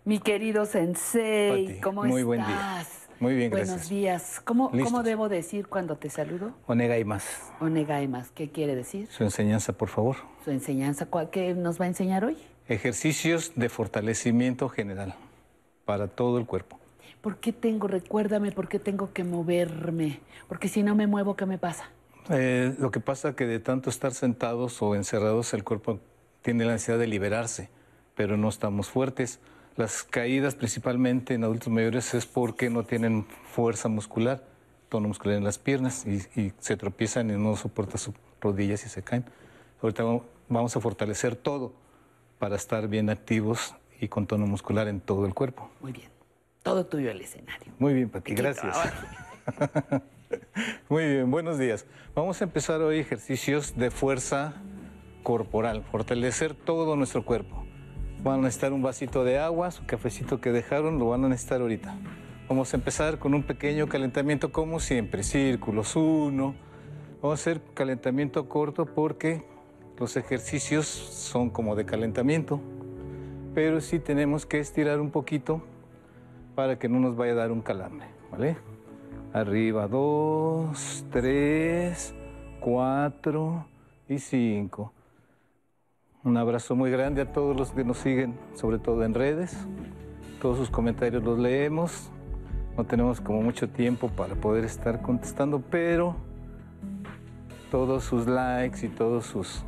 [0.05, 2.25] Mi querido Sensei, Pati, ¿cómo muy estás?
[2.27, 2.87] buen día.
[3.19, 3.89] Muy bien, Buenos gracias.
[3.89, 4.41] días.
[4.45, 4.71] ¿Cómo.
[4.71, 6.53] ¿Cómo debo decir cuando te saludo?
[6.67, 7.25] Onegaimas.
[7.61, 9.09] Onegaimas, ¿qué quiere decir?
[9.11, 10.17] Su enseñanza, por favor.
[10.45, 12.37] Su enseñanza, ¿cuál- ¿qué nos va a enseñar hoy?
[12.69, 15.15] Ejercicios de fortalecimiento general
[15.87, 16.79] para todo el cuerpo.
[17.27, 20.21] ¿Por qué tengo, recuérdame, por qué tengo que moverme?
[20.47, 21.91] Porque si no me muevo, ¿qué me pasa?
[22.31, 25.99] Eh, lo que pasa que de tanto estar sentados o encerrados, el cuerpo
[26.43, 27.69] tiene la ansiedad de liberarse,
[28.15, 29.41] pero no estamos fuertes.
[29.75, 34.45] Las caídas, principalmente en adultos mayores, es porque no tienen fuerza muscular,
[34.89, 38.89] tono muscular en las piernas y, y se tropiezan y no soportan sus rodillas y
[38.89, 39.25] se caen.
[39.83, 41.73] Ahorita vamos- vamos a fortalecer todo
[42.39, 45.69] para estar bien activos y con tono muscular en todo el cuerpo.
[45.81, 46.16] Muy bien.
[46.67, 47.73] Todo tuyo el escenario.
[47.79, 48.77] Muy bien, Pati, gracias.
[50.89, 51.87] Muy bien, buenos días.
[52.13, 54.55] Vamos a empezar hoy ejercicios de fuerza
[55.23, 57.65] corporal, fortalecer todo nuestro cuerpo.
[58.25, 61.61] Van a necesitar un vasito de agua, su cafecito que dejaron, lo van a necesitar
[61.61, 61.97] ahorita.
[62.49, 66.57] Vamos a empezar con un pequeño calentamiento como siempre, círculos, uno.
[67.23, 69.45] Vamos a hacer calentamiento corto porque
[70.01, 72.61] los ejercicios son como de calentamiento,
[73.55, 75.63] pero sí tenemos que estirar un poquito
[76.57, 78.57] para que no nos vaya a dar un calambre, ¿vale?
[79.33, 82.15] Arriba, dos, tres,
[82.61, 83.67] cuatro
[84.09, 84.93] y cinco.
[86.25, 89.55] Un abrazo muy grande a todos los que nos siguen, sobre todo en redes.
[90.41, 92.11] Todos sus comentarios los leemos.
[92.77, 96.17] No tenemos como mucho tiempo para poder estar contestando, pero
[97.71, 99.63] todos sus likes y todos sus,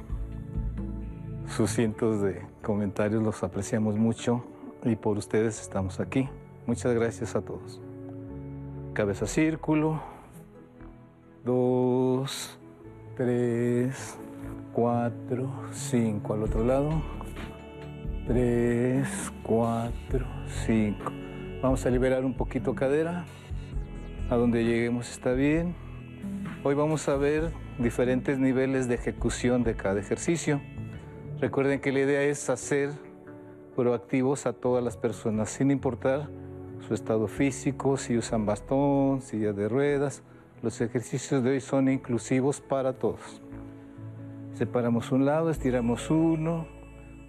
[1.46, 4.42] sus cientos de comentarios los apreciamos mucho
[4.84, 6.28] y por ustedes estamos aquí.
[6.68, 7.80] Muchas gracias a todos.
[8.92, 10.02] Cabeza círculo.
[11.42, 12.58] Dos,
[13.16, 14.18] tres,
[14.74, 16.34] cuatro, cinco.
[16.34, 16.90] Al otro lado.
[18.26, 20.26] Tres, cuatro,
[20.66, 21.10] cinco.
[21.62, 23.24] Vamos a liberar un poquito cadera.
[24.28, 25.74] A donde lleguemos está bien.
[26.64, 30.60] Hoy vamos a ver diferentes niveles de ejecución de cada ejercicio.
[31.40, 32.90] Recuerden que la idea es hacer
[33.74, 36.28] proactivos a todas las personas, sin importar
[36.86, 40.22] su estado físico, si usan bastón, silla de ruedas.
[40.62, 43.40] Los ejercicios de hoy son inclusivos para todos.
[44.54, 46.66] Separamos un lado, estiramos uno,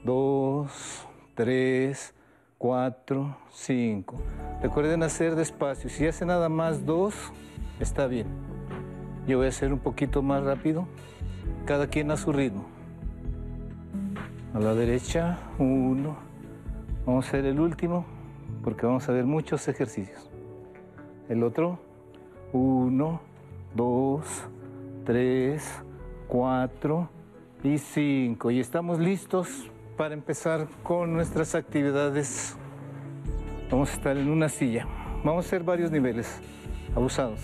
[0.03, 2.13] dos, tres,
[2.57, 4.17] cuatro, cinco.
[4.61, 5.89] Recuerden hacer despacio.
[5.89, 7.13] Si hace nada más dos,
[7.79, 8.27] está bien.
[9.27, 10.87] Yo voy a hacer un poquito más rápido,
[11.65, 12.65] cada quien a su ritmo.
[14.53, 16.17] A la derecha, uno.
[17.05, 18.05] Vamos a hacer el último,
[18.63, 20.29] porque vamos a ver muchos ejercicios.
[21.27, 21.79] El otro,
[22.53, 23.21] uno,
[23.75, 24.25] dos,
[25.05, 25.83] tres,
[26.27, 27.09] cuatro
[27.63, 28.51] y cinco.
[28.51, 32.57] Y estamos listos para empezar con nuestras actividades.
[33.69, 34.87] Vamos a estar en una silla.
[35.23, 36.41] Vamos a hacer varios niveles
[36.95, 37.39] abusados.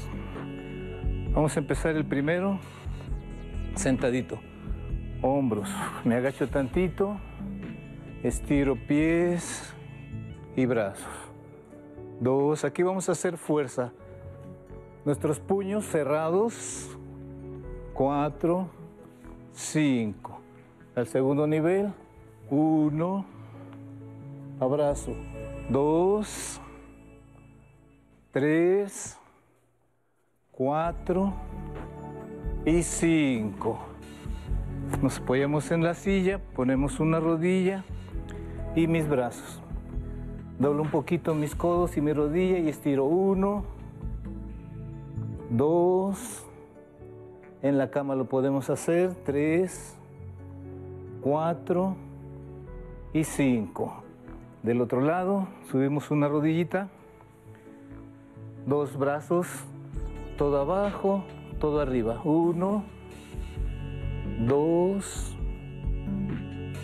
[1.34, 2.60] Vamos a empezar el primero
[3.76, 4.40] sentadito.
[5.22, 5.70] Hombros.
[6.04, 7.18] Me agacho tantito.
[8.24, 9.74] Estiro pies
[10.56, 11.07] y brazos.
[12.19, 12.64] Dos.
[12.64, 13.91] Aquí vamos a hacer fuerza.
[15.03, 16.98] Nuestros puños cerrados.
[17.94, 18.69] Cuatro.
[19.53, 20.40] Cinco.
[20.95, 21.94] Al segundo nivel.
[22.49, 23.26] Uno.
[24.60, 25.14] Abrazo.
[25.69, 26.61] Dos.
[28.32, 29.18] Tres.
[30.52, 31.34] Cuatro.
[32.65, 33.80] Y cinco.
[35.02, 37.84] Nos apoyamos en la silla, ponemos una rodilla
[38.76, 39.65] y mis brazos.
[40.57, 43.65] Doblo un poquito mis codos y mi rodilla y estiro uno,
[45.49, 46.45] dos.
[47.61, 49.98] En la cama lo podemos hacer, tres,
[51.22, 51.98] cuatro
[53.11, 54.02] y cinco.
[54.64, 56.88] Del otro lado, subimos una rodillita,
[58.65, 59.48] dos brazos,
[60.38, 61.26] todo abajo,
[61.60, 62.22] todo arriba.
[62.23, 62.86] Uno,
[64.48, 65.36] dos,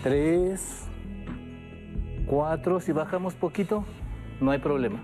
[0.03, 0.90] tres,
[2.31, 2.79] cuatro.
[2.79, 3.83] Si bajamos poquito,
[4.39, 5.03] no hay problema.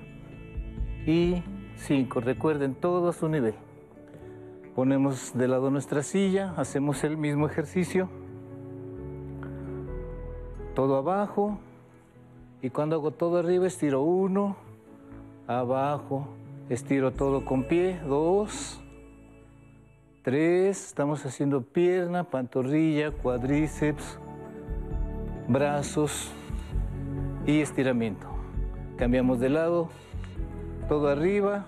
[1.06, 1.44] Y
[1.76, 2.22] cinco.
[2.22, 3.54] Recuerden todo a su nivel.
[4.74, 8.10] Ponemos de lado nuestra silla, hacemos el mismo ejercicio.
[10.74, 11.60] Todo abajo.
[12.62, 14.56] Y cuando hago todo arriba, estiro uno,
[15.48, 16.30] abajo,
[16.70, 18.82] estiro todo con pie, dos,
[20.24, 24.20] tres, estamos haciendo pierna, pantorrilla, cuadríceps,
[25.48, 26.32] brazos
[27.48, 28.28] y estiramiento.
[28.98, 29.90] Cambiamos de lado,
[30.88, 31.66] todo arriba,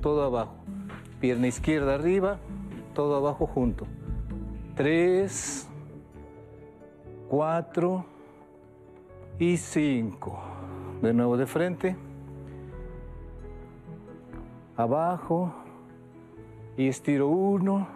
[0.00, 0.54] todo abajo.
[1.20, 2.38] Pierna izquierda arriba,
[2.94, 3.86] todo abajo junto.
[4.74, 5.68] Tres,
[7.28, 8.06] cuatro
[9.38, 10.40] y cinco.
[11.02, 11.96] De nuevo de frente.
[14.76, 15.54] Abajo.
[16.76, 17.86] Y estiro uno.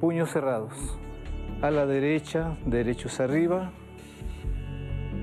[0.00, 0.72] Puños cerrados.
[1.62, 3.72] A la derecha, derechos arriba.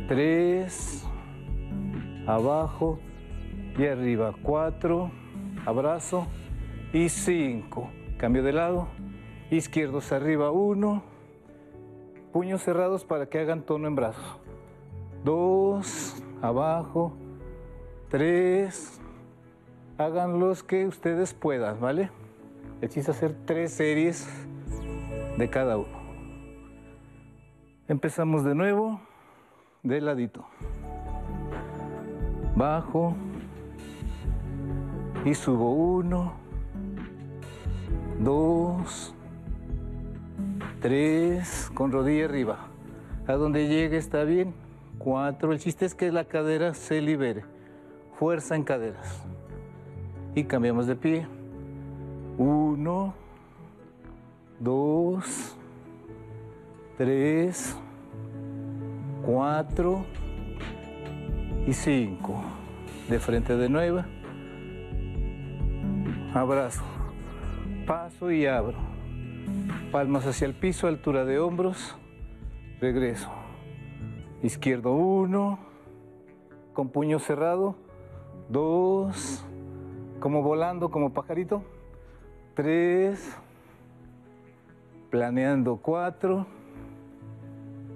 [0.08, 1.06] Tres.
[2.26, 3.00] Abajo
[3.78, 4.34] y arriba.
[4.42, 5.12] Cuatro.
[5.66, 6.28] Abrazo.
[6.94, 7.90] Y cinco.
[8.18, 8.88] Cambio de lado.
[9.52, 10.52] Izquierdos arriba.
[10.52, 11.04] Uno.
[12.32, 14.40] Puños cerrados para que hagan tono en brazo.
[15.24, 16.24] Dos.
[16.42, 17.14] Abajo.
[18.10, 19.02] Tres.
[19.98, 22.12] Hagan los que ustedes puedan, ¿vale?
[22.82, 24.30] El chiste hacer tres series
[25.38, 25.98] de cada uno.
[27.88, 29.02] Empezamos de nuevo,
[29.88, 30.46] de ladito.
[32.56, 33.16] Bajo
[35.26, 36.34] y subo uno,
[38.20, 39.14] dos,
[40.82, 42.58] tres, con rodilla arriba.
[43.28, 44.54] A donde llegue está bien.
[44.98, 45.52] Cuatro.
[45.52, 47.44] El chiste es que la cadera se libere.
[48.18, 49.22] Fuerza en caderas.
[50.34, 51.28] Y cambiamos de pie.
[52.38, 53.14] Uno,
[54.60, 55.58] dos,
[56.98, 57.76] tres,
[59.28, 60.06] cuatro
[61.68, 62.42] y cinco.
[63.10, 64.04] De frente de nuevo.
[66.34, 66.84] Abrazo.
[67.86, 68.78] Paso y abro.
[69.92, 71.98] Palmas hacia el piso, altura de hombros.
[72.80, 73.30] Regreso.
[74.44, 75.60] Izquierdo uno.
[76.74, 77.76] Con puño cerrado.
[78.48, 79.46] Dos.
[80.22, 81.64] Como volando, como pajarito.
[82.56, 83.38] Tres.
[85.10, 86.46] Planeando cuatro.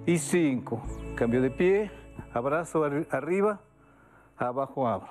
[0.04, 0.82] Y cinco.
[1.22, 1.88] Cambio de pie.
[2.34, 3.60] Abrazo arri- arriba.
[4.36, 5.06] Abajo abro.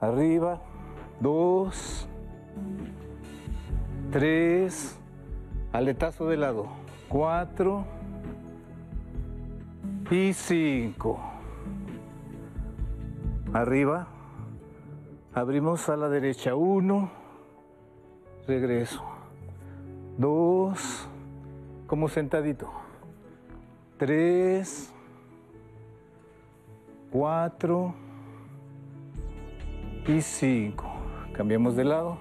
[0.00, 0.60] Arriba.
[1.20, 2.08] Dos.
[4.10, 4.98] Tres.
[5.72, 6.66] Aletazo de lado.
[7.08, 7.84] Cuatro.
[10.10, 11.20] Y cinco.
[13.52, 14.08] Arriba.
[15.32, 16.56] Abrimos a la derecha.
[16.56, 17.08] Uno.
[18.48, 19.00] Regreso.
[20.18, 21.08] Dos.
[21.86, 22.79] Como sentadito.
[24.00, 24.90] Tres.
[27.10, 27.94] Cuatro.
[30.08, 30.90] Y cinco.
[31.34, 32.16] Cambiamos de lado.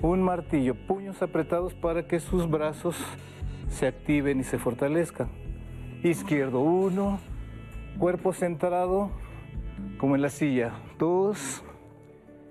[0.00, 0.74] Un martillo.
[0.74, 2.96] Puños apretados para que sus brazos
[3.68, 5.28] se activen y se fortalezcan.
[6.02, 7.20] Izquierdo uno.
[8.00, 9.12] Cuerpo centrado
[9.98, 10.72] como en la silla.
[10.98, 11.62] Dos.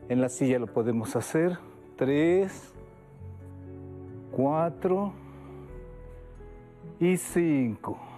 [0.07, 1.57] En la silla lo podemos hacer.
[1.97, 2.73] Tres.
[4.31, 5.11] Cuatro.
[7.01, 8.10] Y cinco.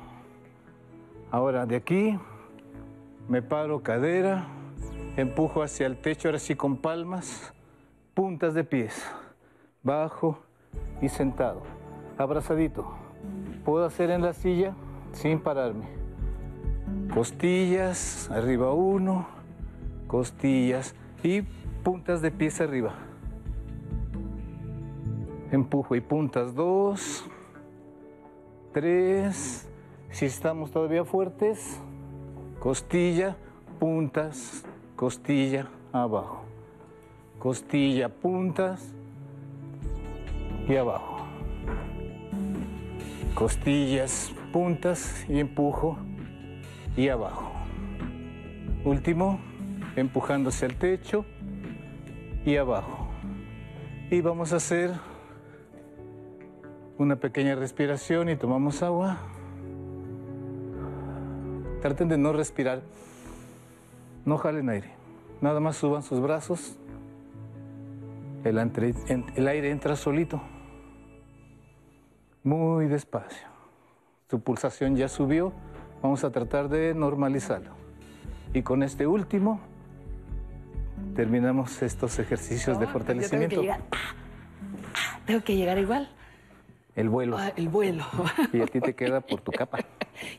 [1.34, 2.20] Ahora de aquí
[3.28, 4.46] me paro cadera.
[5.18, 7.52] Empujo hacia el techo, ahora sí con palmas.
[8.14, 9.04] Puntas de pies.
[9.82, 10.38] Bajo
[11.02, 11.64] y sentado.
[12.20, 12.86] Abrazadito.
[13.66, 14.76] Puedo hacer en la silla
[15.12, 15.88] sin pararme.
[17.12, 19.26] Costillas, arriba uno,
[20.06, 20.94] costillas
[21.24, 21.42] y
[21.84, 22.94] puntas de pies arriba.
[25.52, 27.26] Empujo y puntas dos,
[28.72, 29.68] tres.
[30.14, 31.82] Si estamos todavía fuertes,
[32.60, 33.36] costilla,
[33.80, 34.64] puntas,
[34.96, 36.44] costilla, abajo.
[37.40, 38.94] Costilla, puntas
[40.70, 41.18] y abajo.
[43.34, 45.98] Costillas, puntas y empujo
[46.96, 47.52] y abajo.
[48.86, 49.40] Último,
[49.96, 51.26] empujándose al techo
[52.46, 53.08] y abajo.
[54.12, 54.92] Y vamos a hacer
[57.00, 59.33] una pequeña respiración y tomamos agua.
[61.84, 62.82] Traten de no respirar.
[64.24, 64.90] No jalen aire.
[65.42, 66.78] Nada más suban sus brazos.
[68.46, 70.42] El, entre- en- el aire entra solito.
[72.44, 73.48] Muy despacio.
[74.30, 75.52] Su pulsación ya subió.
[76.02, 77.72] Vamos a tratar de normalizarlo.
[78.54, 79.60] Y con este último
[81.18, 83.62] terminamos estos ejercicios de Yo tengo que fortalecimiento.
[83.62, 83.82] llegar.
[85.26, 86.10] Tengo que llegar igual.
[86.96, 87.38] El vuelo.
[87.38, 88.06] Ah, el vuelo.
[88.52, 89.80] Y a ti te queda por tu capa.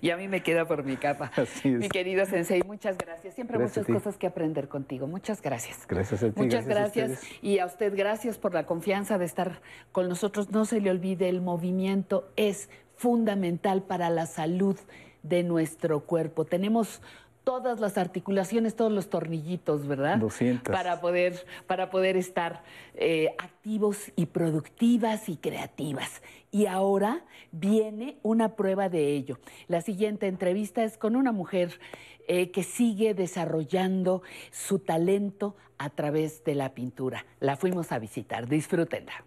[0.01, 1.33] Y a mí me queda por mi capa.
[1.37, 1.81] Así es.
[1.81, 3.35] Mi querido Sensei, muchas gracias.
[3.35, 5.09] Siempre Gracias muchas cosas que aprender contigo.
[5.09, 5.85] Muchas gracias.
[5.89, 6.41] Gracias a ti.
[6.41, 7.21] Muchas gracias.
[7.43, 9.61] Y a usted, gracias por la confianza de estar
[9.91, 10.53] con nosotros.
[10.53, 14.79] No se le olvide, el movimiento es fundamental para la salud
[15.25, 16.45] de nuestro cuerpo.
[16.45, 17.03] Tenemos
[17.45, 20.19] todas las articulaciones, todos los tornillitos, ¿verdad?
[20.19, 20.75] 200.
[20.75, 22.65] Para poder, para poder estar
[22.95, 26.23] eh, activos y productivas y creativas.
[26.51, 29.39] Y ahora viene una prueba de ello.
[29.69, 31.79] La siguiente entrevista es con una mujer
[32.27, 37.27] eh, que sigue desarrollando su talento a través de la pintura.
[37.41, 38.49] La fuimos a visitar.
[38.49, 39.25] Disfrútenla.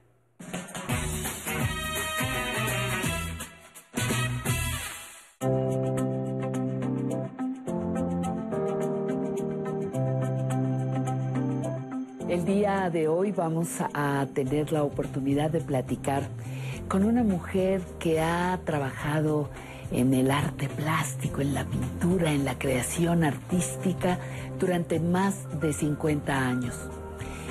[12.37, 16.27] El día de hoy vamos a tener la oportunidad de platicar
[16.87, 19.49] con una mujer que ha trabajado
[19.91, 24.19] en el arte plástico, en la pintura, en la creación artística
[24.59, 26.75] durante más de 50 años.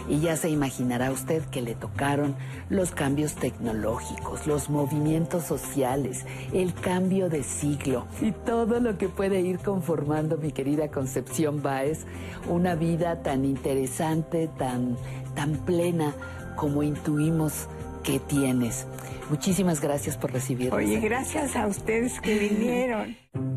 [0.09, 2.37] Y ya se imaginará usted que le tocaron
[2.71, 9.41] los cambios tecnológicos, los movimientos sociales, el cambio de siglo y todo lo que puede
[9.41, 12.05] ir conformando, mi querida Concepción Báez,
[12.49, 14.97] una vida tan interesante, tan,
[15.35, 16.15] tan plena
[16.57, 17.69] como intuimos
[18.03, 18.87] que tienes.
[19.29, 20.79] Muchísimas gracias por recibirnos.
[20.79, 23.17] Oye, gracias a ustedes que vinieron.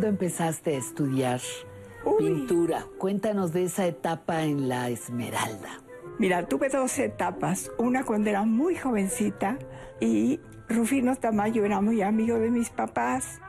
[0.00, 1.42] ¿Cuándo empezaste a estudiar
[2.18, 2.86] pintura?
[2.96, 5.82] Cuéntanos de esa etapa en la Esmeralda.
[6.18, 7.70] Mira, tuve dos etapas.
[7.76, 9.58] Una cuando era muy jovencita
[10.00, 10.40] y
[10.70, 13.42] Rufino Tamayo era muy amigo de mis papás.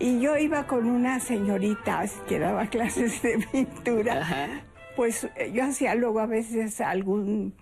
[0.00, 4.64] Y yo iba con una señorita que daba clases de pintura.
[4.96, 7.54] Pues eh, yo hacía luego a veces algún,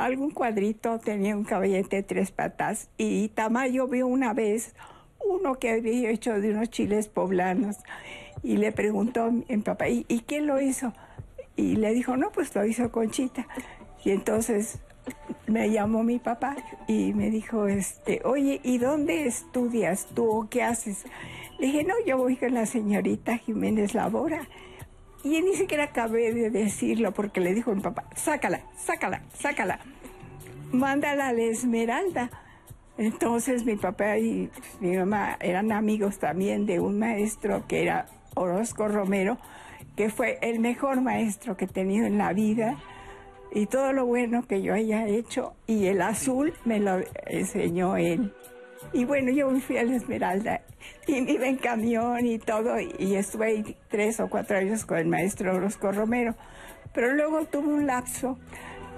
[0.00, 2.90] algún cuadrito, tenía un caballete de tres patas.
[2.96, 4.74] Y Tamayo vio una vez
[5.28, 7.76] uno que había hecho de unos chiles poblanos.
[8.42, 10.92] Y le preguntó a mi papá, ¿y, ¿y quién lo hizo?
[11.56, 13.46] Y le dijo, no, pues lo hizo Conchita.
[14.04, 14.80] Y entonces
[15.46, 16.56] me llamó mi papá
[16.86, 21.04] y me dijo, este, oye, ¿y dónde estudias tú o qué haces?
[21.58, 24.48] Le dije, no, yo voy con la señorita Jiménez Labora.
[25.22, 29.80] Y ni siquiera acabé de decirlo porque le dijo mi papá, sácala, sácala, sácala.
[30.72, 32.30] Mándala a la Esmeralda.
[32.96, 34.50] Entonces mi papá y
[34.80, 39.38] mi mamá eran amigos también de un maestro que era Orozco Romero,
[39.96, 42.76] que fue el mejor maestro que he tenido en la vida
[43.52, 48.32] y todo lo bueno que yo haya hecho y el azul me lo enseñó él.
[48.92, 50.60] Y bueno, yo me fui a la Esmeralda
[51.06, 55.06] y me en camión y todo y estuve ahí tres o cuatro años con el
[55.06, 56.34] maestro Orozco Romero.
[56.92, 58.38] Pero luego tuve un lapso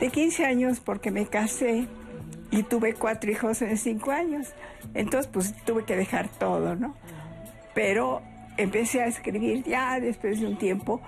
[0.01, 1.87] de 15 años porque me casé
[2.51, 4.49] y tuve cuatro hijos en cinco años.
[4.95, 6.95] Entonces, pues tuve que dejar todo, ¿no?
[7.75, 8.23] Pero
[8.57, 11.01] empecé a escribir ya después de un tiempo.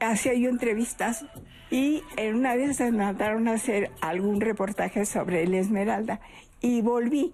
[0.00, 1.24] Hacía yo entrevistas
[1.70, 6.20] y en una vez me mandaron a hacer algún reportaje sobre el Esmeralda
[6.60, 7.32] y volví.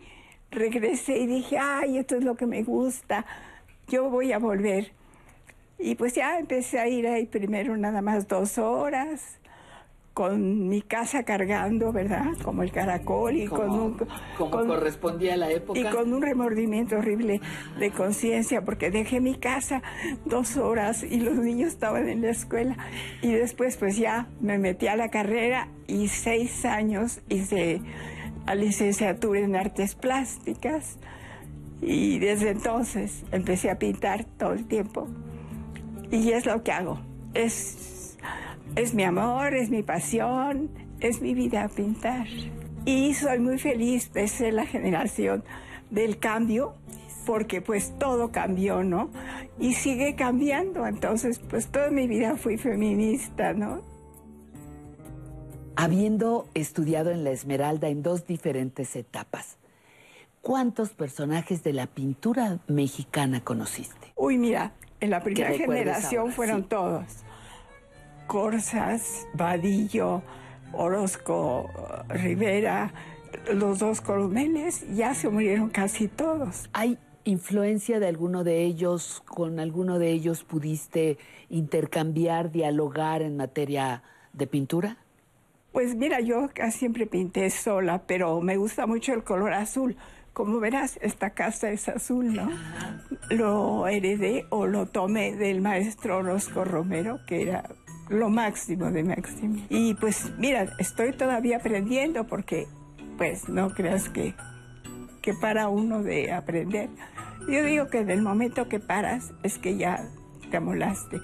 [0.51, 3.27] Regresé y dije, ay, esto es lo que me gusta,
[3.89, 4.93] yo voy a volver.
[5.79, 9.38] Y pues ya empecé a ir ahí primero nada más dos horas,
[10.19, 12.33] con mi casa cargando, ¿verdad?
[12.43, 13.97] Como el caracol y con un...
[14.37, 15.79] Como con- correspondía a la época.
[15.79, 17.41] y con un remordimiento horrible
[17.79, 19.81] de conciencia porque dejé mi casa
[20.25, 22.77] dos horas y los niños estaban en la escuela.
[23.23, 27.81] Y después pues ya me metí a la carrera y seis años hice
[28.45, 30.99] la licenciatura en artes plásticas.
[31.81, 35.07] Y desde entonces empecé a pintar todo el tiempo.
[36.11, 36.99] Y es lo que hago.
[37.35, 37.98] Es,
[38.79, 42.29] es mi amor, es mi pasión, es mi vida pintar.
[42.85, 45.43] Y soy muy feliz de ser la generación
[45.91, 46.75] del cambio,
[47.27, 49.11] porque pues todo cambió, ¿no?
[49.59, 50.87] Y sigue cambiando.
[50.87, 53.83] Entonces, pues toda mi vida fui feminista, ¿no?
[55.75, 59.59] Habiendo estudiado en la Esmeralda en dos diferentes etapas,
[60.41, 64.13] ¿cuántos personajes de la pintura mexicana conociste?
[64.15, 66.67] Uy, mira, en la primera generación ahora, fueron sí.
[66.69, 67.25] todos.
[68.29, 70.23] Corsas, Vadillo,
[70.73, 71.71] Orozco
[72.09, 72.93] Rivera,
[73.55, 76.69] los dos coroneles, ya se murieron casi todos.
[76.75, 79.23] ¿Hay influencia de alguno de ellos?
[79.27, 81.17] ¿Con alguno de ellos pudiste
[81.49, 84.03] intercambiar, dialogar en materia
[84.35, 84.99] de pintura?
[85.73, 89.97] Pues mira, yo casi siempre pinté sola, pero me gusta mucho el color azul.
[90.35, 92.51] Como verás, esta casa es azul, ¿no?
[93.31, 97.65] Lo heredé o lo tomé del maestro Orozco Romero, que era
[98.09, 99.63] lo máximo de máximo.
[99.69, 102.67] Y pues mira, estoy todavía aprendiendo porque,
[103.17, 104.35] pues no creas que,
[105.23, 106.89] que para uno de aprender.
[107.49, 110.09] Yo digo que en el momento que paras es que ya
[110.51, 111.21] te amolaste.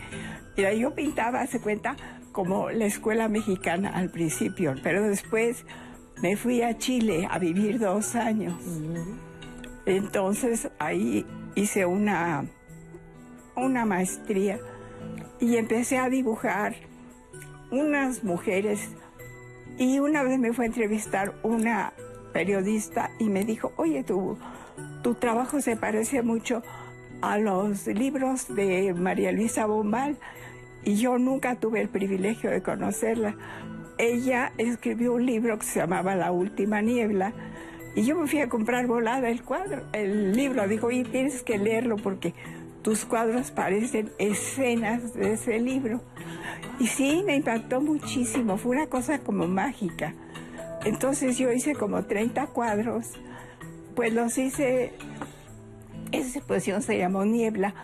[0.57, 1.97] Mira, yo pintaba, se cuenta,
[2.33, 5.65] como la escuela mexicana al principio, pero después
[6.23, 8.55] me fui a Chile a vivir dos años.
[9.87, 12.45] Entonces ahí hice una,
[13.57, 14.59] una maestría
[15.41, 16.75] y empecé a dibujar
[17.71, 18.89] unas mujeres.
[19.79, 21.93] Y una vez me fue a entrevistar una
[22.33, 24.39] periodista y me dijo, oye, tu,
[25.03, 26.63] tu trabajo se parece mucho
[27.23, 30.19] a los libros de María Luisa Bombal
[30.85, 33.37] y yo nunca tuve el privilegio de conocerla.
[33.97, 37.33] Ella escribió un libro que se llamaba La Última Niebla
[37.95, 40.67] y yo me fui a comprar volada el cuadro, el libro.
[40.67, 42.35] Dijo, oye, tienes que leerlo porque
[42.85, 46.03] tus cuadros parecen escenas de ese libro.
[46.79, 50.15] Y sí, me impactó muchísimo, fue una cosa como mágica.
[50.85, 53.13] Entonces yo hice como 30 cuadros,
[53.97, 54.93] pues los hice,
[56.13, 57.75] esa exposición se llamó Niebla,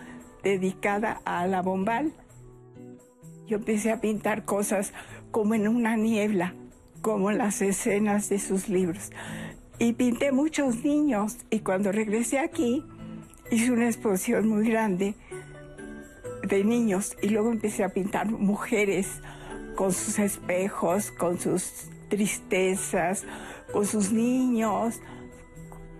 [0.43, 2.13] dedicada a la bombal.
[3.47, 4.93] Yo empecé a pintar cosas
[5.31, 6.53] como en una niebla,
[7.01, 9.09] como en las escenas de sus libros.
[9.79, 12.85] Y pinté muchos niños y cuando regresé aquí
[13.61, 15.13] hice una exposición muy grande
[16.43, 19.21] de niños y luego empecé a pintar mujeres
[19.75, 23.25] con sus espejos, con sus tristezas,
[23.71, 24.99] con sus niños,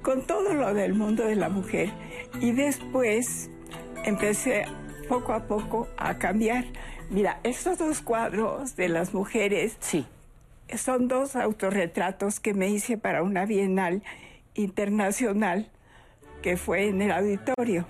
[0.02, 1.90] con todo lo del mundo de la mujer.
[2.40, 3.50] Y después
[4.06, 4.66] empecé
[5.08, 6.66] poco a poco a cambiar.
[7.10, 10.06] Mira, estos dos cuadros de las mujeres sí.
[10.76, 14.04] son dos autorretratos que me hice para una bienal
[14.54, 15.70] internacional
[16.42, 17.86] que fue en el auditorio.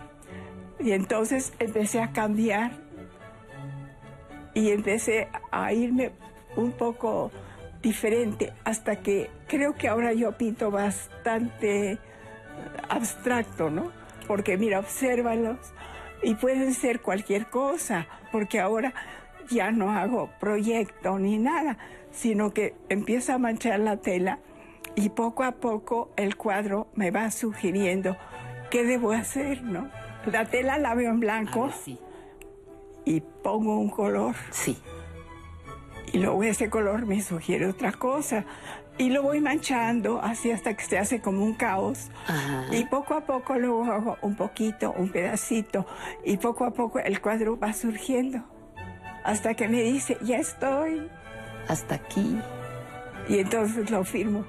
[0.79, 2.71] Y entonces empecé a cambiar
[4.53, 6.11] y empecé a irme
[6.55, 7.31] un poco
[7.81, 11.97] diferente hasta que creo que ahora yo pinto bastante
[12.89, 13.91] abstracto, ¿no?
[14.27, 15.57] Porque mira, obsérvalos
[16.23, 18.93] y pueden ser cualquier cosa, porque ahora
[19.49, 21.77] ya no hago proyecto ni nada,
[22.11, 24.39] sino que empiezo a manchar la tela
[24.95, 28.17] y poco a poco el cuadro me va sugiriendo
[28.71, 29.89] qué debo hacer, ¿no?
[30.25, 31.69] La tela la veo en blanco
[33.05, 34.35] y pongo un color.
[34.49, 34.79] Sí.
[36.13, 38.45] Y luego ese color me sugiere otra cosa.
[38.97, 42.09] Y lo voy manchando así hasta que se hace como un caos.
[42.71, 45.85] Y poco a poco luego hago un poquito, un pedacito.
[46.25, 48.43] Y poco a poco el cuadro va surgiendo.
[49.23, 51.09] Hasta que me dice, ya estoy.
[51.67, 52.39] Hasta aquí.
[53.29, 54.45] Y entonces lo firmo.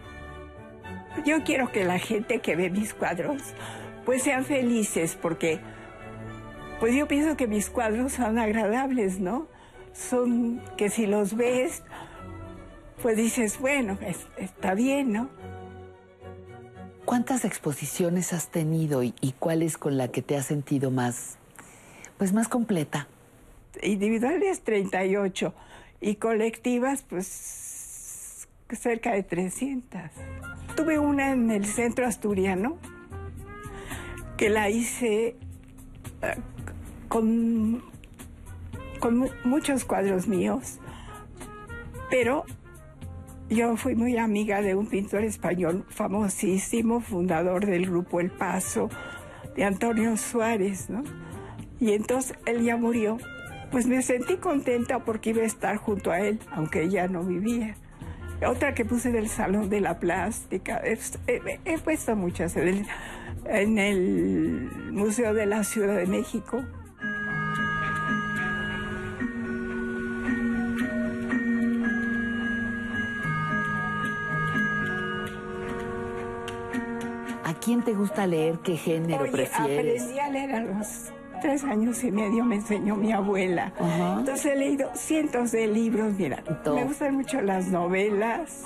[1.24, 3.42] Yo quiero que la gente que ve mis cuadros
[4.04, 5.60] pues sean felices porque
[6.80, 9.46] pues yo pienso que mis cuadros son agradables, ¿no?
[9.92, 11.82] Son que si los ves,
[13.02, 15.28] pues dices, bueno, es- está bien, ¿no?
[17.04, 21.36] ¿Cuántas exposiciones has tenido y, y cuál es con la que te has sentido más,
[22.16, 23.06] pues más completa?
[23.82, 25.54] Individuales 38
[26.00, 30.00] y colectivas pues cerca de 300.
[30.76, 32.78] Tuve una en el centro asturiano
[34.42, 35.36] que la hice
[36.20, 36.34] eh,
[37.06, 37.80] con,
[38.98, 40.80] con mu- muchos cuadros míos,
[42.10, 42.44] pero
[43.48, 48.90] yo fui muy amiga de un pintor español famosísimo, fundador del grupo El Paso,
[49.54, 51.04] de Antonio Suárez, ¿no?
[51.78, 53.18] Y entonces él ya murió.
[53.70, 57.76] Pues me sentí contenta porque iba a estar junto a él, aunque ella no vivía.
[58.44, 60.82] Otra que puse del Salón de la Plástica.
[60.84, 62.86] He, puesto muchas en
[63.46, 66.62] en el Museo de la Ciudad de México.
[77.44, 78.58] ¿A quién te gusta leer?
[78.58, 80.02] ¿Qué género Oye, prefieres?
[80.02, 83.72] aprendí a leer a los tres años y medio, me enseñó mi abuela.
[84.18, 86.42] Entonces he leído cientos de libros, mira,
[86.72, 88.62] me gustan mucho las novelas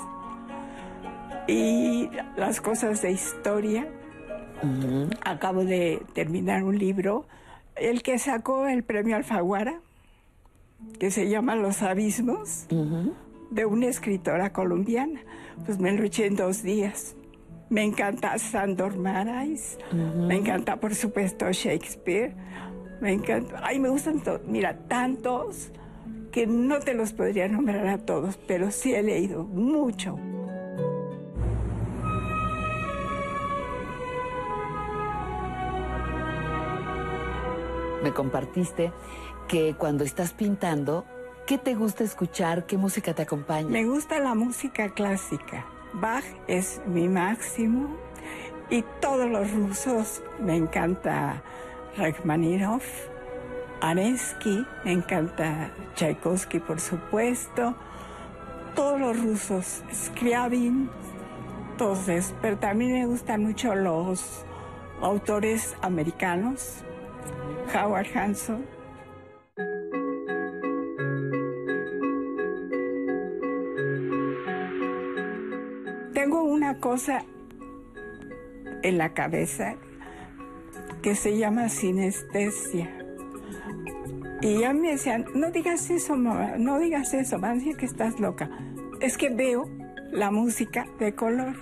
[1.47, 3.87] y las cosas de historia.
[5.23, 7.25] Acabo de terminar un libro,
[7.75, 9.79] el que sacó el premio Alfaguara,
[10.99, 12.67] que se llama Los Abismos,
[13.49, 15.21] de una escritora colombiana.
[15.65, 17.15] Pues me lo eché en dos días.
[17.69, 22.33] Me encanta Sandor Marais, me encanta por supuesto Shakespeare,
[23.01, 25.71] me encanta, ay me gustan todos, mira, tantos
[26.31, 30.17] que no te los podría nombrar a todos, pero sí he leído mucho.
[38.07, 38.93] Me compartiste
[39.49, 41.03] que cuando estás pintando,
[41.45, 42.65] ¿qué te gusta escuchar?
[42.65, 43.67] ¿Qué música te acompaña?
[43.67, 45.65] Me gusta la música clásica.
[45.91, 47.97] Bach es mi máximo
[48.69, 50.23] y todos los rusos.
[50.39, 51.43] Me encanta
[51.97, 52.85] Rachmaninoff,
[53.81, 57.75] Arensky, me encanta Tchaikovsky, por supuesto.
[58.73, 60.89] Todos los rusos, Scriabin,
[61.71, 64.45] Entonces, pero también me gustan mucho los
[65.01, 66.85] autores americanos,
[67.73, 68.65] Howard Hanson.
[76.13, 77.23] Tengo una cosa
[78.83, 79.75] en la cabeza
[81.01, 82.89] que se llama sinestesia.
[84.41, 87.85] Y ya me decían, no digas eso, mamá, no digas eso, van a decir que
[87.85, 88.49] estás loca.
[88.99, 89.69] Es que veo
[90.11, 91.57] la música de colores.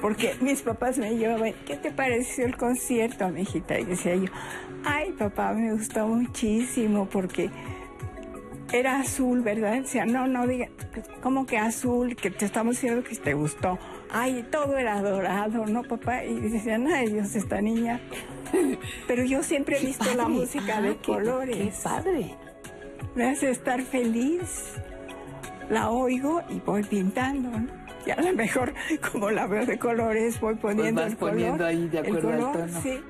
[0.00, 3.78] Porque mis papás me llevaban, ¿qué te pareció el concierto, mijita?
[3.78, 4.32] Y decía yo,
[4.84, 7.50] ay, papá, me gustó muchísimo porque
[8.72, 9.74] era azul, ¿verdad?
[9.80, 10.68] Decía, no, no diga,
[11.22, 12.14] ¿cómo que azul?
[12.16, 13.78] Que te estamos diciendo que te gustó.
[14.12, 16.24] Ay, todo era dorado, ¿no, papá?
[16.24, 18.00] Y decían, ay, Dios, esta niña.
[19.08, 21.56] Pero yo siempre he visto la música de qué- colores.
[21.56, 22.34] qué padre.
[23.14, 24.74] Me hace estar feliz.
[25.68, 27.66] La oigo y voy pintando, ¿no?
[28.06, 28.72] Y a lo mejor,
[29.12, 31.34] como la veo de colores, voy poniendo vas el color.
[31.34, 32.80] poniendo ahí de acuerdo al tono.
[32.82, 33.00] Sí.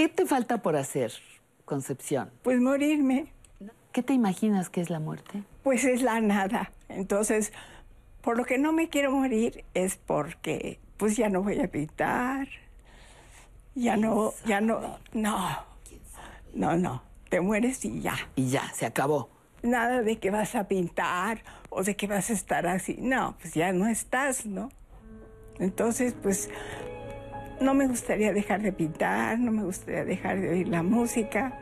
[0.00, 1.12] ¿Qué te falta por hacer,
[1.66, 2.30] Concepción?
[2.42, 3.34] Pues morirme.
[3.92, 5.42] ¿Qué te imaginas que es la muerte?
[5.62, 6.72] Pues es la nada.
[6.88, 7.52] Entonces,
[8.22, 12.48] por lo que no me quiero morir es porque pues ya no voy a pintar.
[13.74, 15.48] Ya no, ya no, no.
[16.54, 17.02] No, no.
[17.28, 18.16] Te mueres y ya.
[18.36, 19.28] Y ya, se acabó.
[19.62, 22.96] Nada de que vas a pintar o de que vas a estar así.
[22.98, 24.70] No, pues ya no estás, ¿no?
[25.58, 26.48] Entonces, pues
[27.60, 31.52] no me gustaría dejar de pintar, no me gustaría dejar de oír la música,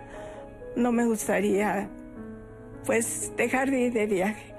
[0.77, 1.89] no me gustaría,
[2.87, 4.55] pues, dejar de ir de viaje.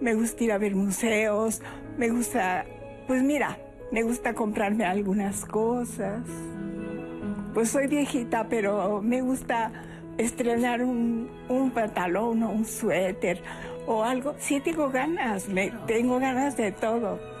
[0.00, 1.62] Me gusta ir a ver museos,
[1.96, 2.64] me gusta,
[3.06, 3.58] pues mira,
[3.92, 6.22] me gusta comprarme algunas cosas.
[7.52, 9.70] Pues soy viejita, pero me gusta
[10.18, 13.40] estrenar un, un pantalón o un suéter
[13.86, 14.34] o algo.
[14.38, 17.33] Sí tengo ganas, me, tengo ganas de todo.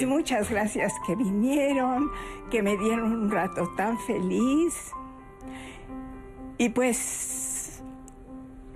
[0.00, 2.10] Pues muchas gracias que vinieron,
[2.50, 4.92] que me dieron un rato tan feliz.
[6.56, 7.82] Y pues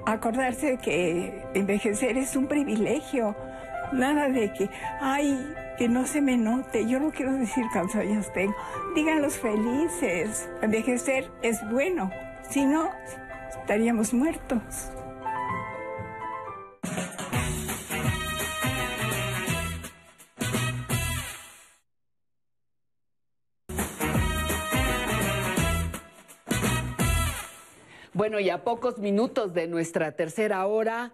[0.04, 3.34] acordarse que envejecer es un privilegio.
[3.94, 4.68] Nada de que,
[5.00, 6.86] ay, que no se me note.
[6.86, 8.54] Yo no quiero decir cuántos años tengo.
[8.94, 10.50] Díganlos felices.
[10.60, 12.10] Envejecer es bueno.
[12.50, 12.90] Si no,
[13.62, 14.90] estaríamos muertos.
[28.34, 31.12] Bueno, y a pocos minutos de nuestra tercera hora,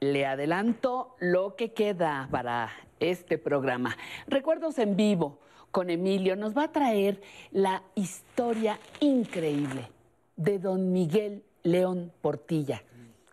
[0.00, 3.94] le adelanto lo que queda para este programa.
[4.26, 5.38] Recuerdos en vivo
[5.70, 7.20] con Emilio nos va a traer
[7.50, 9.90] la historia increíble
[10.36, 12.82] de don Miguel León Portilla.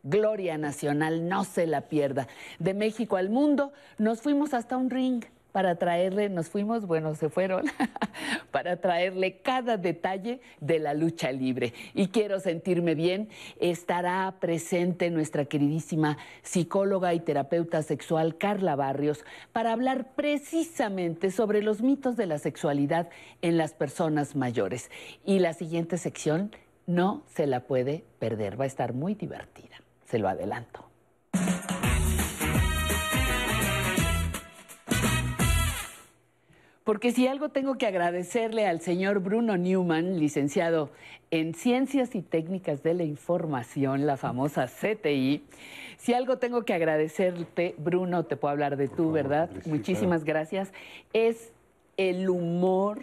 [0.04, 2.28] Gloria Nacional, no se la pierda.
[2.60, 5.24] De México al mundo, nos fuimos hasta un ring
[5.60, 7.66] para traerle, nos fuimos, bueno, se fueron,
[8.52, 11.74] para traerle cada detalle de la lucha libre.
[11.94, 13.28] Y quiero sentirme bien,
[13.60, 21.82] estará presente nuestra queridísima psicóloga y terapeuta sexual Carla Barrios para hablar precisamente sobre los
[21.82, 23.10] mitos de la sexualidad
[23.42, 24.90] en las personas mayores.
[25.26, 26.52] Y la siguiente sección
[26.88, 29.76] no se la puede perder, va a estar muy divertida,
[30.06, 30.89] se lo adelanto.
[36.90, 40.90] Porque si algo tengo que agradecerle al señor Bruno Newman, licenciado
[41.30, 45.44] en Ciencias y Técnicas de la Información, la famosa CTI,
[46.00, 49.52] si algo tengo que agradecerte, Bruno, te puedo hablar de tú, ¿verdad?
[49.68, 50.74] Muchísimas gracias.
[51.14, 51.52] Es
[51.98, 53.02] el humor,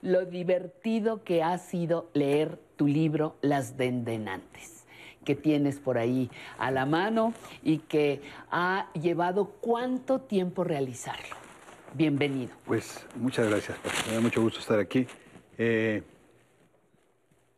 [0.00, 4.86] lo divertido que ha sido leer tu libro Las Dendenantes
[5.26, 11.45] que tienes por ahí a la mano y que ha llevado cuánto tiempo realizarlo.
[11.96, 12.52] Bienvenido.
[12.66, 15.06] Pues muchas gracias, me da mucho gusto estar aquí.
[15.56, 16.02] Eh,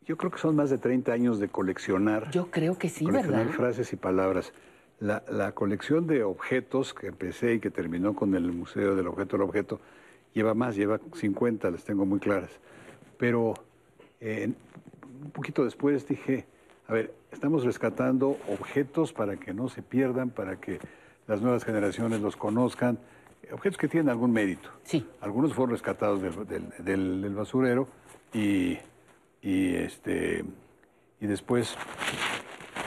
[0.06, 2.30] yo creo que son más de 30 años de coleccionar.
[2.30, 3.56] Yo creo que sí, coleccionar ¿verdad?
[3.56, 4.52] frases y palabras.
[5.00, 9.36] La, la colección de objetos que empecé y que terminó con el Museo del Objeto
[9.36, 9.80] del Objeto
[10.34, 12.50] lleva más, lleva 50, las tengo muy claras.
[13.16, 13.54] Pero
[14.20, 14.52] eh,
[15.24, 16.46] un poquito después dije,
[16.86, 20.78] a ver, estamos rescatando objetos para que no se pierdan, para que
[21.26, 23.00] las nuevas generaciones los conozcan,
[23.52, 24.68] objetos que tienen algún mérito.
[24.84, 25.06] Sí.
[25.20, 27.88] Algunos fueron rescatados del, del- del- del basurero
[28.32, 28.78] y,
[29.42, 30.44] y, este,
[31.20, 31.76] y después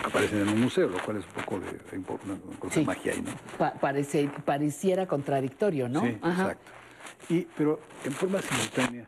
[0.05, 2.85] aparecen en un museo, lo cual es un poco de, de impo- una cosa de
[2.85, 3.31] magia ahí, ¿no?
[3.57, 6.01] Pa- parece, pareciera contradictorio, ¿no?
[6.01, 6.71] Sí, exacto.
[7.29, 9.07] Y, pero en forma simultánea,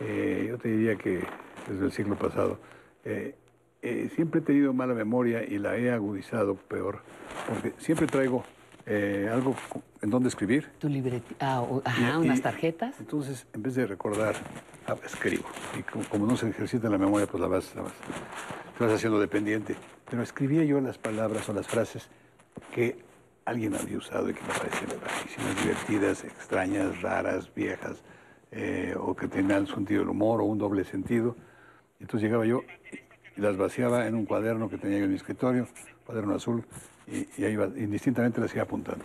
[0.00, 1.24] eh, yo te diría que
[1.68, 2.58] desde el siglo pasado,
[3.04, 3.34] eh,
[3.82, 7.00] eh, siempre he tenido mala memoria y la he agudizado peor,
[7.48, 8.44] porque siempre traigo
[8.86, 9.54] eh, algo
[10.02, 10.70] en donde escribir.
[10.78, 12.94] Tu libreta, ah, ajá, y- unas tarjetas.
[13.00, 14.34] Entonces, en vez de recordar,
[14.86, 15.44] ah, escribo.
[15.78, 17.92] Y como, como no se ejercita la memoria, pues la vas, la vas,
[18.78, 19.76] te vas haciendo dependiente.
[20.10, 22.08] Pero escribía yo las palabras o las frases
[22.72, 22.98] que
[23.46, 28.02] alguien había usado y que me parecían rarísimas, divertidas, extrañas, raras, viejas,
[28.52, 31.36] eh, o que tenían un sentido del humor o un doble sentido.
[32.00, 32.62] Entonces llegaba yo
[33.36, 35.66] y las vaciaba en un cuaderno que tenía yo en mi escritorio,
[36.06, 36.64] cuaderno azul,
[37.06, 39.04] y, ahí iba, indistintamente las iba apuntando.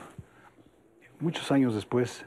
[1.19, 2.25] Muchos años después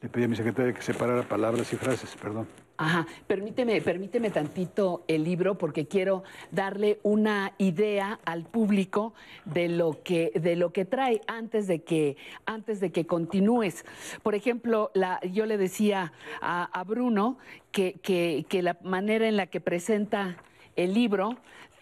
[0.00, 2.46] le pedí a mi secretaria que separara palabras y frases, perdón.
[2.78, 10.02] Ajá, permíteme, permíteme tantito el libro porque quiero darle una idea al público de lo
[10.02, 13.84] que, de lo que trae antes de que, antes de que continúes.
[14.24, 14.90] Por ejemplo,
[15.30, 17.38] yo le decía a, Bruno
[17.70, 18.00] que-
[18.48, 20.36] que la manera en la que presenta
[20.74, 21.36] el libro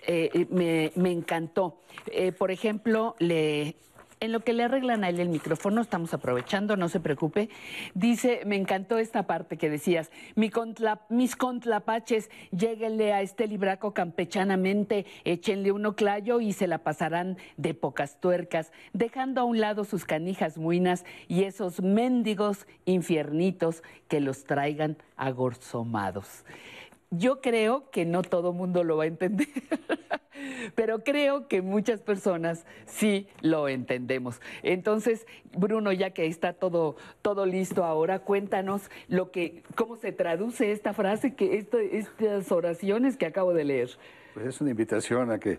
[0.06, 1.80] eh, me, me encantó.
[2.06, 3.16] Eh, por ejemplo,
[4.20, 7.48] en lo que le arreglan a él el micrófono, estamos aprovechando, no se preocupe.
[7.94, 15.72] Dice, me encantó esta parte que decías, mis contlapaches, lléguenle a este libraco campechanamente, échenle
[15.72, 20.58] uno clayo y se la pasarán de pocas tuercas, dejando a un lado sus canijas
[20.58, 26.44] muinas y esos mendigos infiernitos que los traigan agorzomados.
[27.10, 29.48] Yo creo que no todo mundo lo va a entender,
[30.74, 34.40] pero creo que muchas personas sí lo entendemos.
[34.62, 35.26] Entonces,
[35.56, 40.92] Bruno, ya que está todo, todo listo ahora, cuéntanos lo que, cómo se traduce esta
[40.92, 43.90] frase, que esto- estas oraciones que acabo de leer.
[44.34, 45.58] Pues es una invitación a que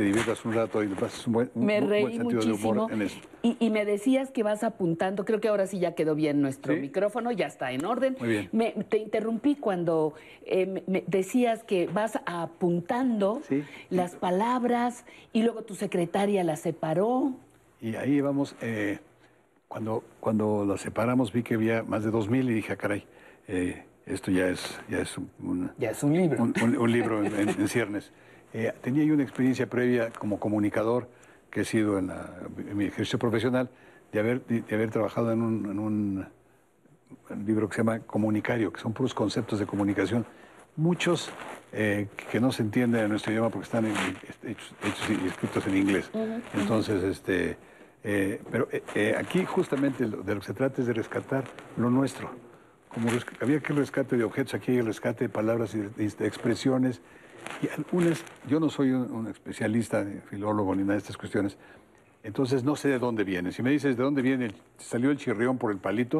[0.00, 2.70] te diviertas un rato y pases un buen, un Me reí buen sentido de muchísimo.
[2.72, 3.18] humor en eso.
[3.42, 6.72] Y, y me decías que vas apuntando, creo que ahora sí ya quedó bien nuestro
[6.72, 6.80] Sí.
[6.80, 8.16] micrófono, ya está en orden.
[8.18, 8.48] Muy bien.
[8.52, 10.14] Me, te interrumpí cuando
[10.46, 13.42] eh, me- me decías que vas apuntando
[13.90, 15.04] las palabras
[15.34, 17.34] y luego tu secretaria las separó.
[17.82, 19.00] Y ahí vamos, eh,
[19.68, 23.04] cuando, cuando las separamos vi que había más de 2.000 y dije, ah, caray,
[23.48, 26.42] eh, esto ya es, ya es un, ya es un libro.
[26.42, 28.10] Un, un- un libro en, en- en ciernes.
[28.52, 31.08] Eh, tenía yo una experiencia previa como comunicador
[31.50, 33.68] que he sido en, la- en mi ejercicio profesional
[34.12, 36.26] de haber, de, de haber trabajado en un, en un
[37.46, 40.26] libro que se llama Comunicario, que son puros conceptos de comunicación,
[40.76, 41.30] muchos
[41.72, 43.94] eh, que no se entienden en nuestro idioma porque están en-
[44.42, 46.10] hechos, hechos y escritos en inglés.
[46.54, 47.56] Entonces, este,
[48.02, 48.68] eh, pero
[49.18, 51.44] aquí justamente de lo que se trata es de rescatar
[51.76, 52.30] lo nuestro.
[52.92, 53.08] Como
[53.40, 56.26] había que el rescate de objetos, aquí hay el rescate de palabras y de, de
[56.26, 57.00] expresiones.
[57.62, 61.56] Y algunas, yo no soy un, un especialista, filólogo ni nada de estas cuestiones,
[62.22, 63.52] entonces no sé de dónde viene.
[63.52, 66.18] Si me dices de dónde viene, el- salió el chirrión por el palito,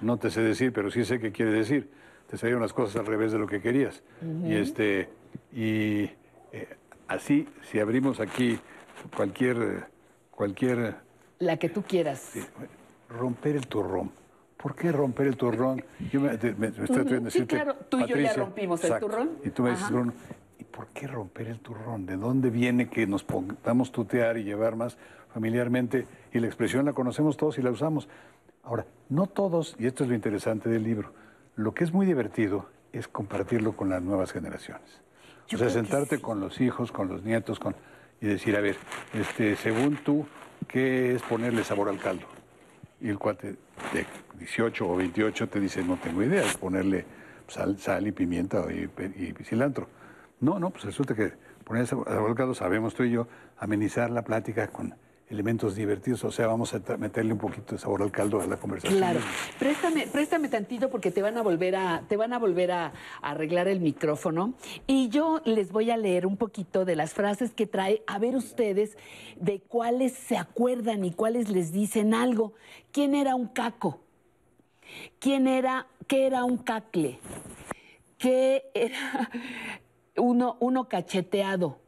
[0.00, 1.90] no te sé decir, pero sí sé qué quiere decir.
[2.28, 4.02] Te salieron las cosas al revés de lo que querías.
[4.22, 4.46] Ujú.
[4.48, 5.10] Y este
[5.54, 6.04] y
[6.52, 6.68] eh,
[7.08, 8.58] así, si abrimos aquí
[9.14, 9.86] cualquier
[10.30, 10.96] cualquier
[11.38, 12.32] La que tú quieras.
[13.10, 14.10] romper el turrón.
[14.56, 15.84] ¿Por qué romper el turrón?
[16.10, 18.32] Yo me, me- me estoy atreviendo a Sí, decirte, claro, tú y yo ya Patricia,
[18.44, 19.06] rompimos el exacto.
[19.08, 19.30] turrón.
[19.44, 19.92] Y tú me dices, Ajá.
[19.94, 20.41] Bruno, ¿y
[20.72, 22.06] por qué romper el turrón?
[22.06, 24.96] ¿De dónde viene que nos pongamos tutear y llevar más
[25.32, 26.06] familiarmente?
[26.32, 28.08] Y la expresión la conocemos todos y la usamos.
[28.64, 31.12] Ahora, no todos, y esto es lo interesante del libro,
[31.56, 35.00] lo que es muy divertido es compartirlo con las nuevas generaciones.
[35.52, 37.74] o sea, sentarte con los hijos, con los nietos, con,
[38.20, 38.76] y decir, a ver,
[39.12, 40.26] este, según tú,
[40.66, 42.26] ¿qué es ponerle sabor al caldo?
[43.00, 43.56] Y el cuate
[43.92, 44.06] de
[44.38, 47.04] 18 o 28 te dice, no tengo idea, es ponerle
[47.48, 48.88] sal, sal y pimienta y,
[49.22, 49.88] y cilantro.
[50.42, 51.32] No, no, pues resulta que
[51.64, 51.86] poner
[52.34, 53.28] caldo, sabemos tú y yo,
[53.58, 54.92] amenizar la plática con
[55.30, 58.56] elementos divertidos, o sea, vamos a meterle un poquito de sabor al caldo a la
[58.56, 58.98] conversación.
[58.98, 59.20] Claro.
[59.60, 62.92] Préstame, préstame tantito porque te van a volver a, te van a volver a
[63.22, 64.54] arreglar el micrófono.
[64.88, 68.34] Y yo les voy a leer un poquito de las frases que trae, a ver
[68.34, 68.98] ustedes
[69.36, 72.52] de cuáles se acuerdan y cuáles les dicen algo.
[72.90, 74.00] ¿Quién era un caco?
[75.20, 77.20] ¿Quién era, qué era un cacle?
[78.18, 79.30] ¿Qué era
[80.16, 81.78] uno, uno cacheteado?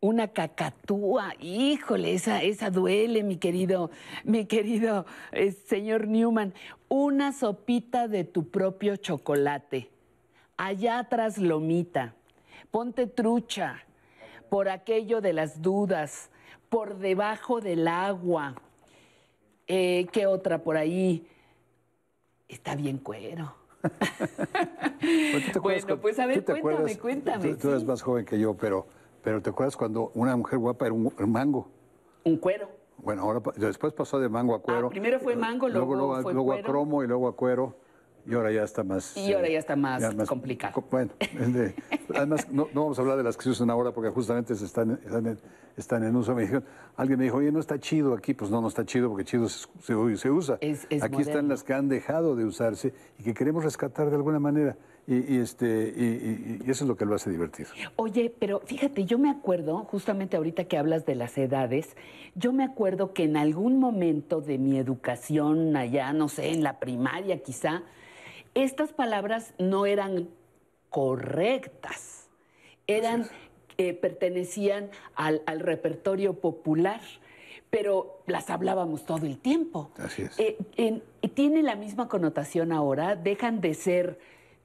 [0.00, 3.90] Una cacatúa, híjole, esa, esa duele, mi querido,
[4.22, 6.54] mi querido eh, señor Newman.
[6.88, 9.90] Una sopita de tu propio chocolate.
[10.56, 12.14] Allá atrás lomita.
[12.70, 13.84] Ponte trucha.
[14.48, 16.30] Por aquello de las dudas.
[16.68, 18.54] Por debajo del agua.
[19.66, 21.26] Eh, ¿Qué otra por ahí?
[22.48, 23.57] Está bien cuero.
[23.82, 27.84] Bueno, ¿tú te acuerdas Bueno, cu- pues a ver, cuéntame, acuerdas- cuéntame, Tú, tú eres
[27.84, 28.86] más joven que yo, pero,
[29.22, 31.68] Pero ¿te acuerdas cuando una mujer guapa era un, un mango?
[32.24, 32.68] Un cuero.
[32.98, 34.86] Bueno, ahora después pasó de mango a cuero.
[34.86, 36.68] Ah, primero fue mango, luego, luego, fue luego a cuero.
[36.68, 37.76] cromo y luego a cuero.
[38.28, 39.16] Y ahora ya está más...
[39.16, 40.74] Y ahora eh, ya está más, complicado.
[40.74, 41.74] co- Bueno, de-
[42.14, 44.66] además no, no vamos a hablar de las que se usan ahora porque justamente se
[44.66, 45.38] están, están, en,
[45.78, 46.34] están en uso.
[46.34, 46.62] Me dijeron,
[46.96, 48.34] alguien me dijo, oye, no está chido aquí.
[48.34, 50.58] Pues no, no está chido porque chido se, se- se usa.
[50.60, 54.38] es aquí están las que han dejado de usarse y que queremos rescatar de alguna
[54.38, 54.76] manera.
[55.06, 57.70] Y, y este, y, y- y eso es lo que lo hace divertido.
[57.96, 61.96] Oye, pero fíjate, yo me acuerdo, justamente ahorita que hablas de las edades,
[62.34, 66.78] yo me acuerdo que en algún momento de mi educación allá, no sé, en la
[66.78, 67.84] primaria quizá,
[68.54, 70.28] estas palabras no eran
[70.90, 72.28] correctas,
[72.86, 73.26] eran,
[73.76, 77.00] eh, pertenecían al, al repertorio popular,
[77.70, 79.90] pero las hablábamos todo el tiempo.
[79.98, 80.38] Así es.
[80.38, 81.02] Eh, en-
[81.34, 83.14] ¿Tiene la misma connotación ahora?
[83.14, 84.18] ¿Dejan de ser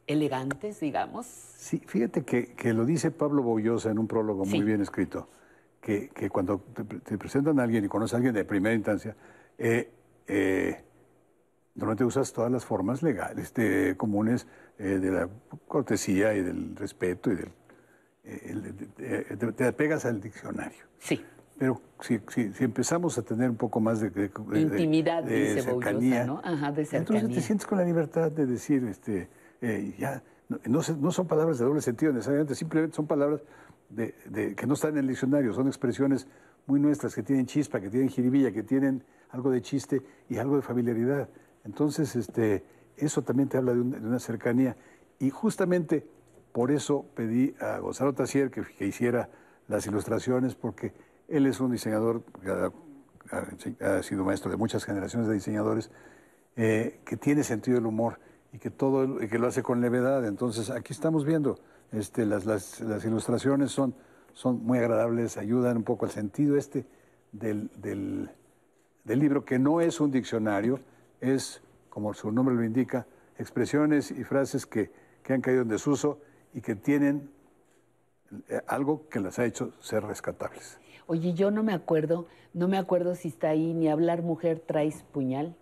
[0.08, 1.26] elegantes, digamos?
[1.26, 5.28] Sí, fíjate que, que lo dice Pablo Boyosa en un prólogo muy bien escrito,
[5.82, 9.16] que, que cuando te, te presentan a alguien y conoces a alguien de primera instancia,
[9.58, 9.92] eh,
[10.28, 10.82] eh,
[11.76, 14.48] normalmente usas todas las formas legales, de- comunes
[14.78, 15.30] eh, de la
[15.68, 17.50] cortesía y del respeto y del...
[18.24, 18.56] eh,
[18.98, 20.84] de- de- te pegas al diccionario.
[21.00, 21.24] Sí.
[21.58, 25.62] Pero si, si, si empezamos a tener un poco más de, de- Intimidad, de dice
[25.62, 26.42] cercanía, ¿no?
[26.44, 27.36] Ajá, de entonces cercanía.
[27.36, 29.30] te sientes con la libertad de decir, este,
[29.62, 33.42] eh, ya, no, no no son palabras de doble sentido necesariamente, simplemente son palabras
[33.90, 36.28] de, de- que no están en el diccionario, son expresiones
[36.66, 40.56] muy nuestras, que tienen chispa, que tienen jiribilla, que tienen algo de chiste y algo
[40.56, 41.30] de familiaridad.
[41.64, 42.64] Entonces, este,
[42.98, 44.76] eso también te habla de, de una cercanía.
[45.20, 46.06] Y justamente
[46.54, 49.30] por eso pedí a Gonzalo Tassier que, hiciera
[49.68, 50.94] las ilustraciones, porque
[51.28, 52.24] él es un diseñador
[53.32, 55.90] ha, sido maestro de muchas generaciones de diseñadores,
[56.56, 58.20] eh, que tiene sentido del humor
[58.52, 60.26] y que todo que lo hace con levedad.
[60.28, 61.60] Entonces, aquí estamos viendo
[61.92, 63.96] este, las, las, las ilustraciones son,
[64.34, 66.86] son muy agradables, ayudan un poco al sentido este
[67.32, 68.30] del, del,
[69.04, 70.80] del libro, que no es un diccionario,
[71.24, 74.92] es, como su nombre lo indica, expresiones y frases que,
[75.24, 76.20] que han caído en desuso
[76.54, 77.32] y que tienen
[78.50, 80.80] eh, algo que las ha hecho ser rescatables.
[81.08, 85.04] Oye, yo no me acuerdo, no me acuerdo si está ahí ni hablar mujer traes
[85.12, 85.56] puñal.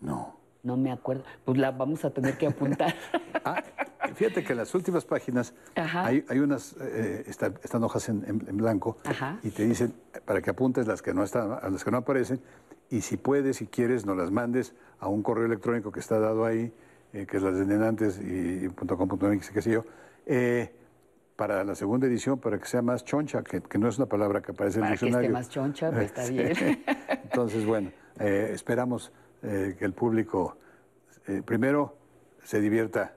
[0.00, 0.36] No.
[0.62, 1.24] No me acuerdo.
[1.44, 2.94] Pues la vamos a tener que apuntar.
[4.08, 8.24] Y Fíjate que en las últimas páginas hay, hay unas, eh, está- están hojas en,
[8.26, 9.38] en- en blanco Ajá.
[9.42, 9.92] y te dicen
[10.24, 12.40] para que apuntes las que no están, a las que no aparecen
[12.90, 16.44] y si puedes, si quieres, nos las mandes a un correo electrónico que está dado
[16.44, 16.72] ahí,
[17.12, 19.84] eh, que es las de Nenantes y, y punto com punto MX, qué sé yo,
[20.26, 20.72] eh,
[21.36, 24.40] para la segunda edición, para que sea más choncha, que, que no es una palabra
[24.40, 25.32] que aparece en el Para que esté diccionario.
[25.32, 26.32] más choncha, pues, está Sí.
[26.34, 26.84] bien.
[27.24, 27.90] Entonces, bueno,
[28.20, 29.12] eh, esperamos
[29.42, 30.56] que el público
[31.44, 31.98] primero
[32.44, 33.14] se divierta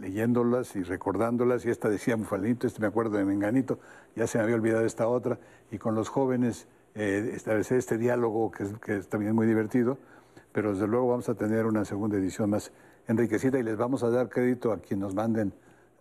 [0.00, 1.66] leyéndolas y recordándolas.
[1.66, 3.78] Y esta decía Mufalito, este me acuerdo de Menganito,
[4.16, 5.38] ya se me había olvidado esta otra.
[5.70, 9.98] Y con los jóvenes eh, establecer este diálogo que es, que es también muy divertido.
[10.52, 12.72] Pero desde luego vamos a tener una segunda edición más
[13.06, 15.52] enriquecida y les vamos a dar crédito a quien nos manden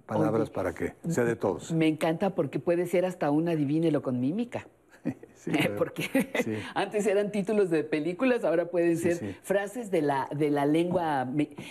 [0.05, 1.72] palabras Oye, para que sea de todos.
[1.73, 4.65] Me encanta porque puede ser hasta un adivínelo con mímica.
[5.43, 5.76] claro.
[5.77, 6.03] porque
[6.43, 6.55] Sí.
[6.73, 9.35] antes eran títulos de películas, ahora pueden ser sí.
[9.43, 11.26] frases de la, de la lengua,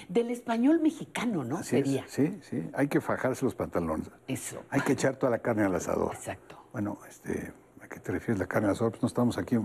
[0.09, 1.59] del español mexicano, ¿no?
[1.59, 2.05] Así es, Sería.
[2.09, 4.10] Sí, sí, hay que fajarse los pantalones.
[4.28, 4.62] Eso.
[4.70, 6.14] Hay que echar toda la carne al asador.
[6.14, 6.56] Exacto.
[6.72, 7.52] Bueno, este,
[7.86, 8.92] ¿a qué te refieres la carne al asador?
[8.92, 9.56] Pues no estamos aquí,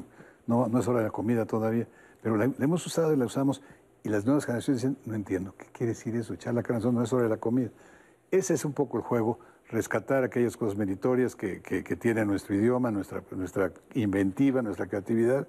[0.47, 1.87] no, es hora de la comida todavía,
[2.21, 3.61] pero la, hemos usado y la usamos
[4.03, 6.33] y las nuevas generaciones dicen, no entiendo, ¿qué quiere decir eso?
[6.33, 7.69] Echar la carne al asador no es hora de la comida.
[8.31, 9.39] Ese es un poco el juego,
[9.69, 15.47] rescatar aquellas cosas meritorias que tiene nuestro idioma, nuestra, nuestra inventiva, nuestra creatividad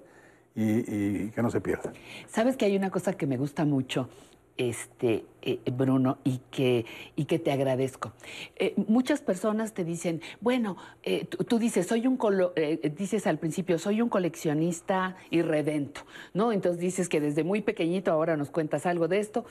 [0.55, 1.93] y, y que no se pierda.
[2.27, 4.09] Sabes que hay una cosa que me gusta mucho,
[4.57, 6.85] este, eh, Bruno, y que,
[7.15, 8.13] y que te agradezco.
[8.55, 12.53] Eh, muchas personas te dicen, bueno, eh, tú, tú dices, soy un colo-
[12.95, 16.01] dices al principio, soy un coleccionista irredento,
[16.33, 16.51] ¿no?
[16.51, 19.45] Entonces dices que desde muy pequeñito, ahora nos cuentas algo de esto.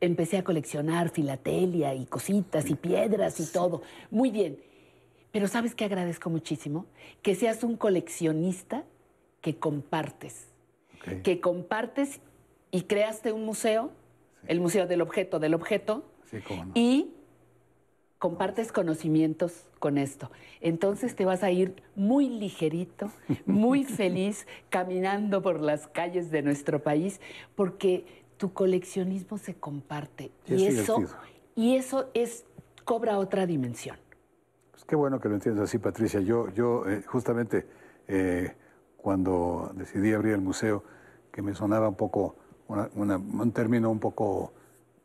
[0.00, 3.82] empecé a coleccionar filatelia y cositas y piedras y todo.
[4.10, 4.58] Muy bien.
[5.32, 6.86] Pero ¿sabes qué agradezco muchísimo?
[7.20, 8.84] Que seas un coleccionista
[9.40, 10.46] que compartes.
[11.22, 12.20] Que compartes
[12.70, 13.90] y creaste un museo,
[14.46, 16.72] el Museo del Objeto del Objeto, Sí, cómo no.
[16.74, 17.14] y
[18.18, 20.30] compartes conocimientos con esto.
[20.60, 23.10] Entonces te vas a ir muy ligerito,
[23.46, 27.20] muy feliz, caminando por las calles de nuestro país,
[27.54, 28.04] porque
[28.36, 30.30] tu coleccionismo se comparte.
[30.46, 31.04] Y es y eso,
[31.54, 32.44] y eso es,
[32.84, 33.96] cobra otra dimensión.
[34.72, 36.20] Pues qué bueno que lo entiendas así, Patricia.
[36.20, 37.66] Yo, yo eh, justamente
[38.08, 38.52] eh,
[38.96, 40.82] cuando decidí abrir el museo,
[41.32, 42.36] que me sonaba un poco,
[42.68, 44.52] una- una- un término un poco,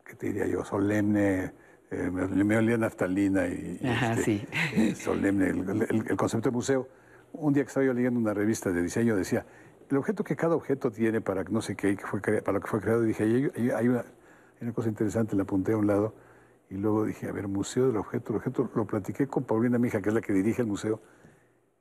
[0.04, 1.52] ¿qué te diría yo?, solemne,
[1.90, 4.46] eh, me, me olía naftalina y, y, Ajá, este, sí.
[4.74, 6.88] eh, solemne el, el- el concepto de museo.
[7.32, 9.44] Un día que estaba yo leyendo una revista de diseño decía,
[9.90, 12.68] el objeto que cada objeto tiene para no sé qué, que fue para lo que
[12.68, 15.76] fue creado, y dije, hay, hay- hay una, hay una cosa interesante, la apunté a
[15.76, 16.14] un lado,
[16.70, 19.88] y luego dije, a ver, museo del objeto, el objeto, lo platiqué con Paulina, mi
[19.88, 21.00] hija, que es la que dirige el museo,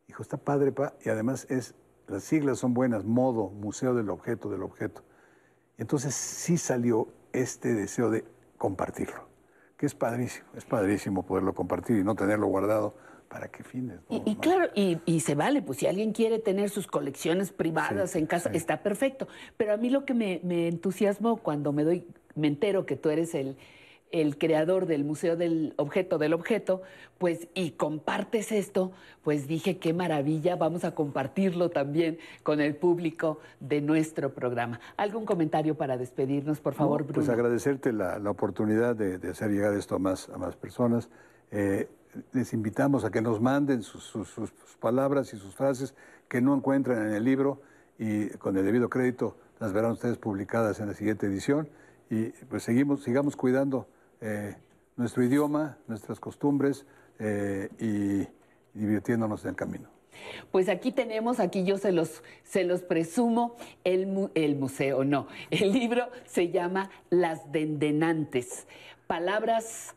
[0.07, 1.75] dijo, está padre, pa, y además es,
[2.07, 5.01] las siglas son buenas, modo, museo del objeto, del objeto.
[5.77, 8.23] Entonces sí salió este deseo de
[8.57, 9.27] compartirlo,
[9.77, 12.95] que es padrísimo, es padrísimo poderlo compartir y no tenerlo guardado.
[13.27, 13.99] ¿Para qué fines?
[14.09, 18.15] Y, y claro, y, y se vale, pues si alguien quiere tener sus colecciones privadas
[18.15, 19.27] en casa, está perfecto.
[19.57, 23.09] Pero a mí lo que me, me entusiasmó cuando me doy, me entero que tú
[23.09, 23.57] eres el,
[24.13, 26.83] el creador del Museo del Objeto del Objeto,
[27.17, 28.91] pues y compartes esto,
[29.23, 34.79] pues dije qué maravilla, vamos a compartirlo también con el público de nuestro programa.
[34.97, 37.15] ¿Algún comentario para despedirnos, por favor, No, Bruno?
[37.15, 41.09] Pues agradecerte la, la oportunidad de, de hacer llegar esto a más, a más personas.
[41.51, 41.89] Eh,
[42.33, 45.95] les invitamos a que nos manden sus, sus- sus- sus palabras y sus frases
[46.29, 47.61] que no encuentran en el libro
[47.97, 51.67] y con el debido crédito las verán ustedes publicadas en la siguiente edición.
[52.11, 53.87] Y pues seguimos, sigamos cuidando
[54.23, 54.55] eh,
[54.95, 56.85] nuestro idioma, nuestras costumbres
[57.19, 59.89] eh, y divirtiéndonos en el camino.
[60.51, 65.73] Pues aquí tenemos, aquí yo se los, se los presumo, el, el museo, no, el
[65.73, 68.67] libro se llama Las Dendenantes,
[69.07, 69.95] palabras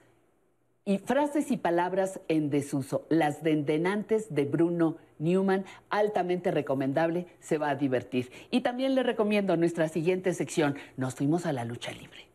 [0.85, 7.71] y frases y palabras en desuso, Las Dendenantes de Bruno Newman, altamente recomendable, se va
[7.71, 8.31] a divertir.
[8.51, 12.27] Y también le recomiendo nuestra siguiente sección, nos fuimos a la lucha libre.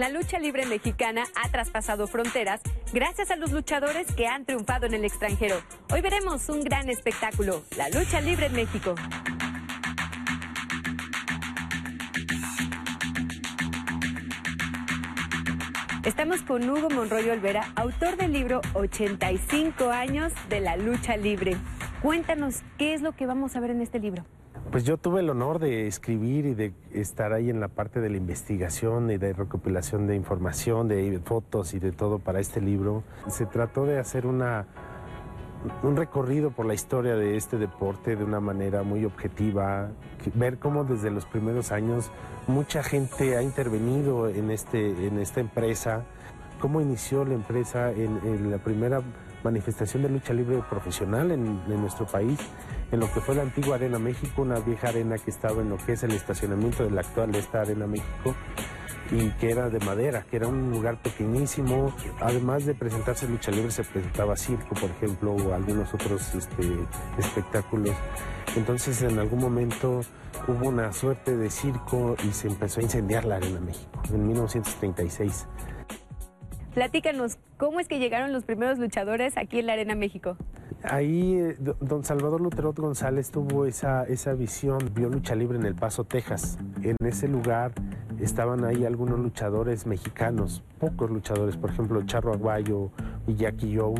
[0.00, 4.94] La lucha libre mexicana ha traspasado fronteras gracias a los luchadores que han triunfado en
[4.94, 5.56] el extranjero.
[5.92, 8.94] Hoy veremos un gran espectáculo, la lucha libre en México.
[16.02, 21.58] Estamos con Hugo Monroy Olvera, autor del libro 85 años de la lucha libre.
[22.00, 24.24] Cuéntanos qué es lo que vamos a ver en este libro.
[24.70, 28.08] Pues yo tuve el honor de escribir y de estar ahí en la parte de
[28.08, 33.02] la investigación y de recopilación de información, de fotos y de todo para este libro.
[33.28, 34.66] Se trató de hacer una,
[35.82, 39.90] un recorrido por la historia de este deporte de una manera muy objetiva,
[40.34, 42.12] ver cómo desde los primeros años
[42.46, 46.04] mucha gente ha intervenido en, este, en esta empresa,
[46.60, 49.02] cómo inició la empresa en, la primera
[49.42, 52.38] manifestación de lucha libre profesional en nuestro país,
[52.92, 55.76] en lo que fue la antigua Arena México, una vieja arena que estaba en lo
[55.76, 58.34] que es el estacionamiento de la actual esta Arena México
[59.10, 61.92] y que era de madera, que era un lugar pequeñísimo.
[62.20, 66.62] Además de presentarse lucha libre, se presentaba circo, por ejemplo, o algunos otros este,
[67.18, 67.94] espectáculos.
[68.56, 70.00] Entonces, en algún momento
[70.46, 75.46] hubo una suerte de circo y se empezó a incendiar la Arena México en 1936.
[76.74, 80.36] Platícanos, ¿cómo es que llegaron los primeros luchadores aquí en la Arena México?
[80.82, 85.66] Ahí eh, do- don Salvador Luterot González tuvo esa, esa visión, vio lucha libre en
[85.66, 86.58] El Paso, Texas.
[86.82, 87.72] En ese lugar
[88.20, 92.90] estaban ahí algunos luchadores mexicanos, pocos luchadores, por ejemplo, Charro Aguayo
[93.26, 93.94] y Jackie Joe,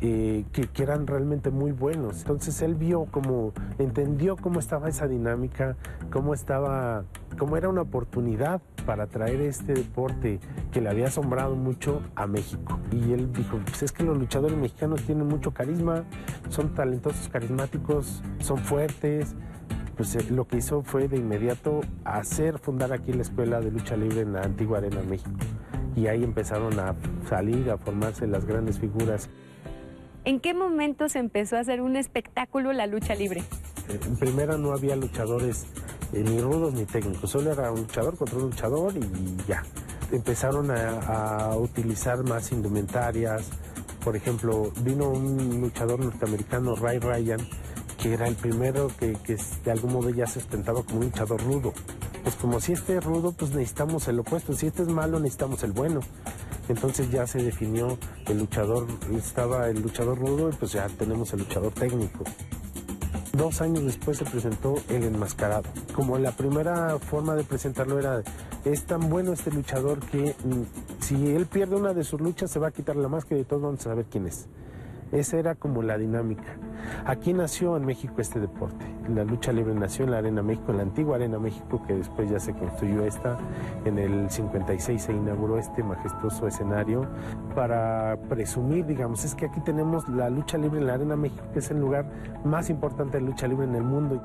[0.00, 2.20] eh, que, que eran realmente muy buenos.
[2.20, 5.76] Entonces él vio como, entendió cómo estaba esa dinámica,
[6.10, 7.04] cómo estaba,
[7.36, 10.40] cómo era una oportunidad para traer este deporte
[10.72, 12.78] que le había asombrado mucho a México.
[12.92, 16.04] Y él dijo, pues es que los luchadores mexicanos tienen mucho carisma,
[16.48, 19.34] son talentosos, carismáticos, son fuertes.
[19.96, 23.96] Pues eh, lo que hizo fue de inmediato hacer fundar aquí la escuela de lucha
[23.96, 25.30] libre en la antigua Arena México.
[25.94, 26.94] Y ahí empezaron a
[27.28, 29.30] salir, a formarse las grandes figuras.
[30.24, 33.42] ¿En qué momento se empezó a hacer un espectáculo la lucha libre?
[33.88, 35.64] En primera no había luchadores
[36.12, 39.62] eh, ni rudos ni técnicos, solo era un luchador contra un luchador y ya.
[40.12, 43.46] Empezaron a, a utilizar más indumentarias.
[44.04, 47.40] Por ejemplo, vino un luchador norteamericano, Ray Ryan,
[48.00, 51.42] que era el primero que, que de algún modo ya se ostentaba como un luchador
[51.42, 51.72] rudo.
[52.22, 54.52] Pues como si este es rudo, pues necesitamos el opuesto.
[54.52, 56.00] Si este es malo, necesitamos el bueno.
[56.68, 58.86] Entonces ya se definió el luchador,
[59.16, 62.24] estaba el luchador rudo y pues ya tenemos el luchador técnico.
[63.36, 65.64] Dos años después se presentó el enmascarado.
[65.94, 68.22] Como la primera forma de presentarlo era,
[68.64, 72.58] es tan bueno este luchador que mm, si él pierde una de sus luchas se
[72.58, 74.46] va a quitar la máscara y todos vamos a saber quién es.
[75.12, 76.56] Esa era como la dinámica.
[77.04, 78.84] Aquí nació en México este deporte.
[79.08, 82.30] la lucha libre nació en la Arena México, en la antigua Arena México, que después
[82.30, 83.38] ya se construyó esta.
[83.84, 87.06] En el 56 se inauguró este majestuoso escenario
[87.54, 91.60] para presumir, digamos, es que aquí tenemos la lucha libre en la Arena México, que
[91.60, 92.06] es el lugar
[92.44, 94.20] más importante de lucha libre en el mundo.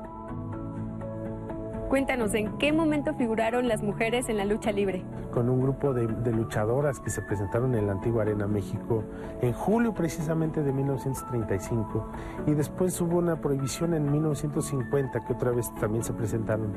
[1.92, 5.04] Cuéntanos, ¿en qué momento figuraron las mujeres en la lucha libre?
[5.30, 9.04] con un grupo de, luchadoras que se presentaron en la antigua Arena México
[9.42, 12.06] en julio precisamente de 1935
[12.46, 16.72] y después hubo una prohibición en 1950 que otra vez también se presentaron.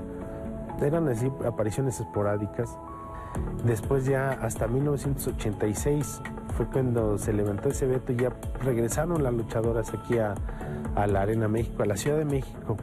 [0.82, 2.78] Eran así apariciones esporádicas.
[3.64, 6.22] Después ya hasta 1986
[6.58, 10.36] fue cuando se levantó ese veto y ya regresaron las luchadoras aquí a
[11.08, 12.76] la Arena México, a la Ciudad de México.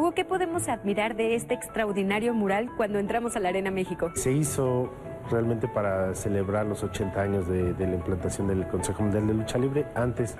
[0.00, 4.10] Hugo, ¿qué podemos admirar de este extraordinario mural cuando entramos a la Arena México?
[4.14, 4.90] Se hizo
[5.30, 9.58] realmente para celebrar los 80 años de, de la implantación del Consejo Mundial de Lucha
[9.58, 9.84] Libre.
[9.94, 10.36] Antes,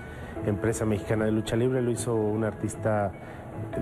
[0.47, 3.13] Empresa Mexicana de Lucha Libre lo hizo un artista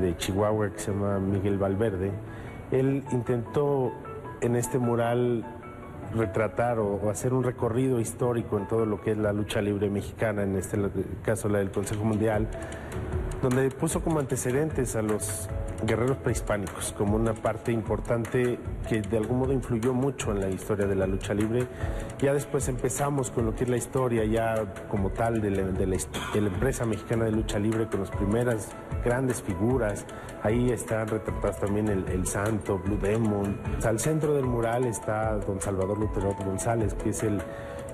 [0.01, 2.11] de Chihuahua que se llama Miguel Valverde.
[2.73, 3.93] Él intentó
[4.41, 5.45] en este mural
[6.13, 9.89] retratar o, o hacer un recorrido histórico en todo lo que es la lucha libre
[9.91, 10.77] mexicana, en este
[11.23, 12.49] caso la del Consejo Mundial,
[13.43, 15.49] donde puso como antecedentes a los
[15.87, 18.59] guerreros prehispánicos como una parte importante
[18.89, 21.67] que de algún modo influyó mucho en la historia de la lucha libre.
[22.21, 25.63] Ya después empezamos con lo que es la historia ya como tal de la,
[26.35, 28.71] empresa mexicana de lucha libre con las primeras
[29.05, 30.05] grandes figuras.
[30.43, 33.59] Ahí están retratados también el, el Santo, Blue Demon.
[33.85, 37.41] Al centro del mural está don Salvador Lutero González, que es el,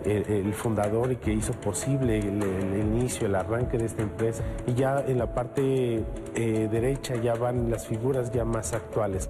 [0.05, 4.45] el, el fundador y que hizo posible el, el inicio, el arranque de esta empresa.
[4.67, 6.05] Y ya en la parte
[6.35, 9.29] eh, derecha ya van las figuras ya más actuales.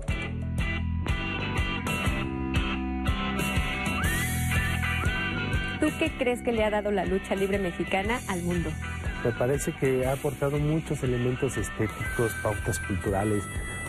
[5.80, 8.70] ¿Tú qué crees que le ha dado la lucha libre mexicana al mundo?
[9.22, 13.42] Me parece que ha aportado muchos elementos estéticos, pautas culturales,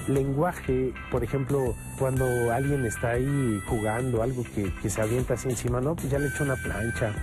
[0.08, 5.82] lenguaje, por ejemplo, cuando alguien está ahí jugando algo que, que se avienta así encima,
[5.82, 7.14] no, pues ya le echó una plancha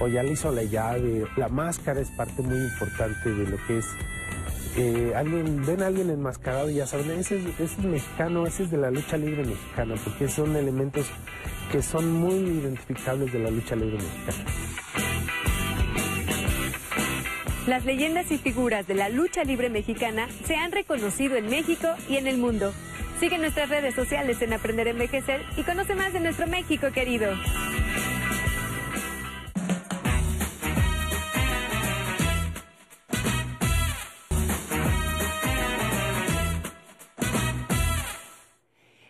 [0.00, 1.26] o ya le hizo la llave.
[1.36, 3.86] La máscara es parte muy importante de lo que es.
[4.76, 8.64] eh, alguien, ven a alguien enmascarado y ya saben, ese es, ese es mexicano, ese
[8.64, 11.06] es de la lucha libre mexicana, porque son elementos
[11.72, 15.15] que son muy identificables de la lucha libre mexicana.
[17.66, 22.16] Las leyendas y figuras de la lucha libre mexicana se han reconocido en México y
[22.16, 22.72] en el mundo.
[23.18, 27.28] Sigue nuestras redes sociales en Aprender a Envejecer y conoce más de nuestro México querido.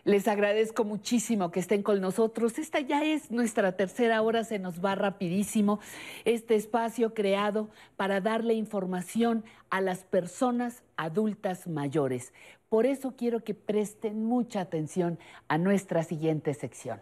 [0.07, 2.61] Les agradezco muchísimo que estén con nosotros.
[2.61, 5.81] Esta ya es nuestra tercera hora, se nos va rapidísimo.
[6.25, 12.33] Este espacio creado para darle información a las personas adultas mayores.
[12.69, 15.19] Por eso quiero que presten mucha atención
[15.49, 17.01] a nuestra siguiente sección.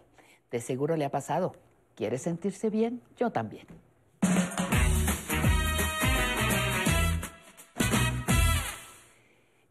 [0.49, 1.53] De seguro le ha pasado.
[1.93, 3.03] ¿Quiere sentirse bien?
[3.17, 3.67] Yo también.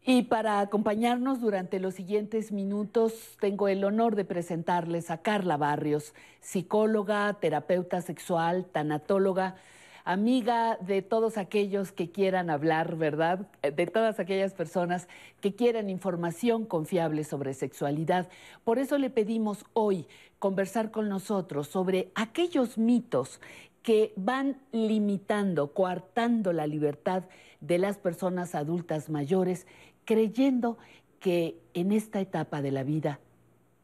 [0.07, 6.13] Y para acompañarnos durante los siguientes minutos, tengo el honor de presentarles a Carla Barrios,
[6.41, 9.55] psicóloga, terapeuta sexual, tanatóloga,
[10.03, 13.47] amiga de todos aquellos que quieran hablar, ¿verdad?
[13.63, 15.07] De todas aquellas personas
[15.41, 18.29] que quieran información confiable sobre sexualidad.
[18.63, 20.05] Por eso le pedimos hoy
[20.37, 23.41] conversar con nosotros sobre aquellos mitos
[23.81, 27.23] que van limitando, coartando la libertad
[27.61, 29.65] de las personas adultas mayores,
[30.05, 30.77] creyendo
[31.19, 33.19] que en esta etapa de la vida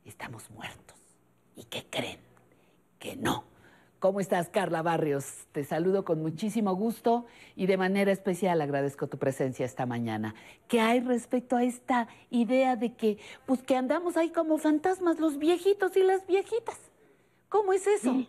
[0.06, 0.98] estamos muertos.
[1.56, 2.20] ¿Y qué creen?
[3.00, 3.46] Que no.
[4.00, 5.46] ¿Cómo estás, Carla Barrios?
[5.52, 10.34] Te saludo con muchísimo gusto y de manera especial agradezco tu presencia esta mañana.
[10.68, 15.38] ¿Qué hay respecto a esta idea de que, pues, que andamos ahí como fantasmas los
[15.38, 16.80] viejitos y las viejitas?
[17.48, 18.26] ¿Cómo es eso?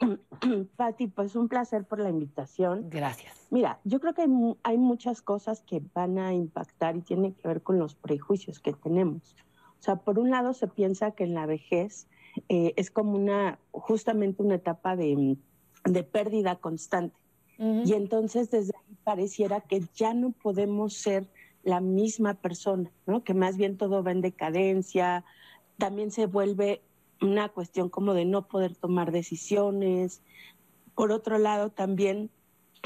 [0.76, 2.88] Pati, pues un placer por la invitación.
[2.88, 3.46] Gracias.
[3.50, 4.26] Mira, yo creo que
[4.62, 8.72] hay muchas cosas que van a impactar y tienen que ver con los prejuicios que
[8.72, 9.36] tenemos.
[9.78, 12.08] O sea, por un lado se piensa que en la vejez
[12.48, 15.36] eh, es como una, justamente una etapa de,
[15.84, 17.16] de pérdida constante.
[17.60, 21.28] Y entonces desde ahí pareciera que ya no podemos ser
[21.64, 23.24] la misma persona, ¿no?
[23.24, 25.24] Que más bien todo va en decadencia,
[25.76, 26.82] también se vuelve
[27.20, 30.22] una cuestión como de no poder tomar decisiones.
[30.94, 32.30] Por otro lado, también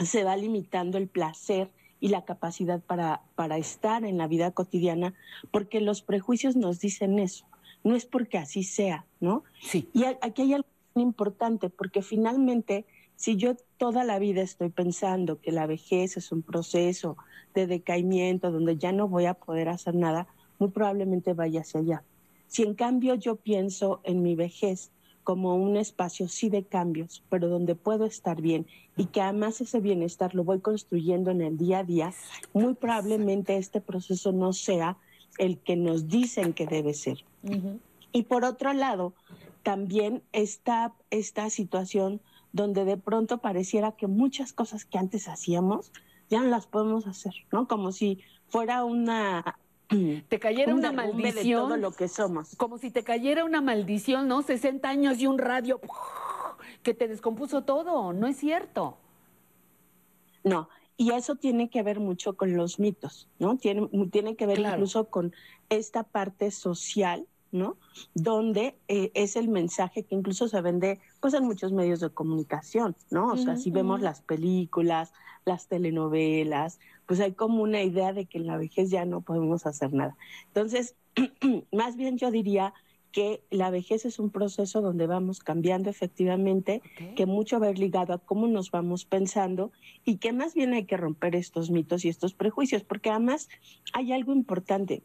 [0.02, 5.14] se va limitando el placer y la capacidad para, para estar en la vida cotidiana,
[5.50, 7.46] porque los prejuicios nos dicen eso.
[7.84, 9.44] No es porque así sea, ¿no?
[9.60, 9.88] Sí.
[9.92, 12.86] Y aquí hay algo importante, porque finalmente
[13.16, 17.16] si yo toda la vida estoy pensando que la vejez es un proceso
[17.54, 20.26] de decaimiento donde ya no voy a poder hacer nada,
[20.59, 22.02] muy probablemente vaya hacia allá.
[22.52, 24.90] Si en cambio yo pienso en mi vejez
[25.24, 29.80] como un espacio sí de cambios, pero donde puedo estar bien y que además ese
[29.80, 32.12] bienestar lo voy construyendo en el día a día,
[32.52, 34.98] muy probablemente este proceso no sea
[35.38, 37.24] el que nos dicen que debe ser.
[38.12, 39.14] Y por otro lado,
[39.62, 42.20] también está esta situación
[42.52, 45.90] donde de pronto pareciera que muchas cosas que antes hacíamos
[46.28, 47.66] ya no las podemos hacer, ¿no?
[47.66, 49.56] Como si fuera una
[50.28, 51.62] te cayera un una de maldición.
[51.69, 52.55] todo lo que somos.
[52.56, 54.43] Como si te cayera una maldición, ¿no?
[54.43, 55.81] 60 años y un radio
[56.82, 58.12] que te descompuso todo.
[58.12, 58.97] No es cierto.
[60.44, 63.57] No, y eso tiene que ver mucho con los mitos, ¿no?
[63.57, 64.76] Tiene, tiene que ver Claro.
[64.76, 65.33] incluso con
[65.68, 67.76] esta parte social, ¿no?
[68.15, 72.97] Donde eh, es el mensaje que incluso se vende pues en muchos medios de comunicación,
[73.10, 73.28] ¿no?
[73.33, 75.12] O sea, si vemos las películas,
[75.44, 79.66] las telenovelas, pues hay como una idea de que en la vejez ya no podemos
[79.66, 80.16] hacer nada.
[80.48, 80.97] Entonces,
[81.72, 82.74] más bien yo diría
[83.12, 86.81] que la vejez es un proceso donde vamos cambiando efectivamente,
[87.14, 89.70] que mucho va a ir ligado a cómo nos vamos pensando
[90.05, 93.48] y que más bien hay que romper estos mitos y estos prejuicios, porque además
[93.92, 95.02] hay algo importante.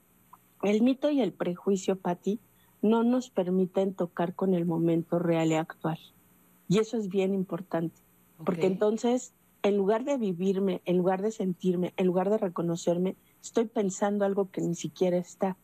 [0.64, 2.40] El mito y el prejuicio, Patti,
[2.82, 6.00] no nos permiten tocar con el momento real y actual.
[6.70, 8.00] Y eso es bien importante,
[8.44, 13.66] porque entonces, en lugar de vivirme, en lugar de sentirme, en lugar de reconocerme, estoy
[13.66, 15.58] pensando algo que ni siquiera está.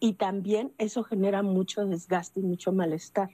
[0.00, 3.30] Y también eso genera mucho desgaste y mucho malestar,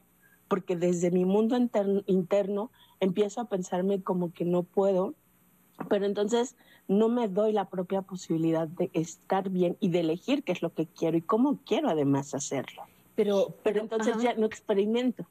[0.48, 5.14] porque desde mi mundo interno, interno empiezo a pensarme como que no puedo,
[5.88, 10.52] pero entonces no me doy la propia posibilidad de estar bien y de elegir qué
[10.52, 12.82] es lo que quiero y cómo quiero además hacerlo.
[13.14, 14.22] Pero, pero entonces ajá.
[14.22, 15.26] ya no experimento.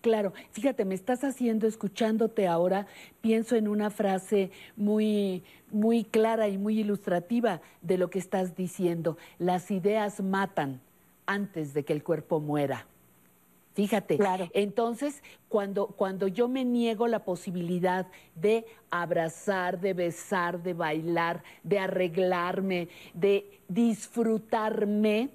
[0.00, 2.86] Claro, fíjate, me estás haciendo, escuchándote ahora,
[3.20, 9.16] pienso en una frase muy, muy clara y muy ilustrativa de lo que estás diciendo.
[9.38, 10.80] Las ideas matan
[11.26, 12.86] antes de que el cuerpo muera.
[13.76, 14.18] Fíjate,
[14.54, 21.78] entonces cuando, cuando yo me niego la posibilidad de abrazar, de besar, de bailar, de
[21.78, 25.28] arreglarme, de disfrutarme,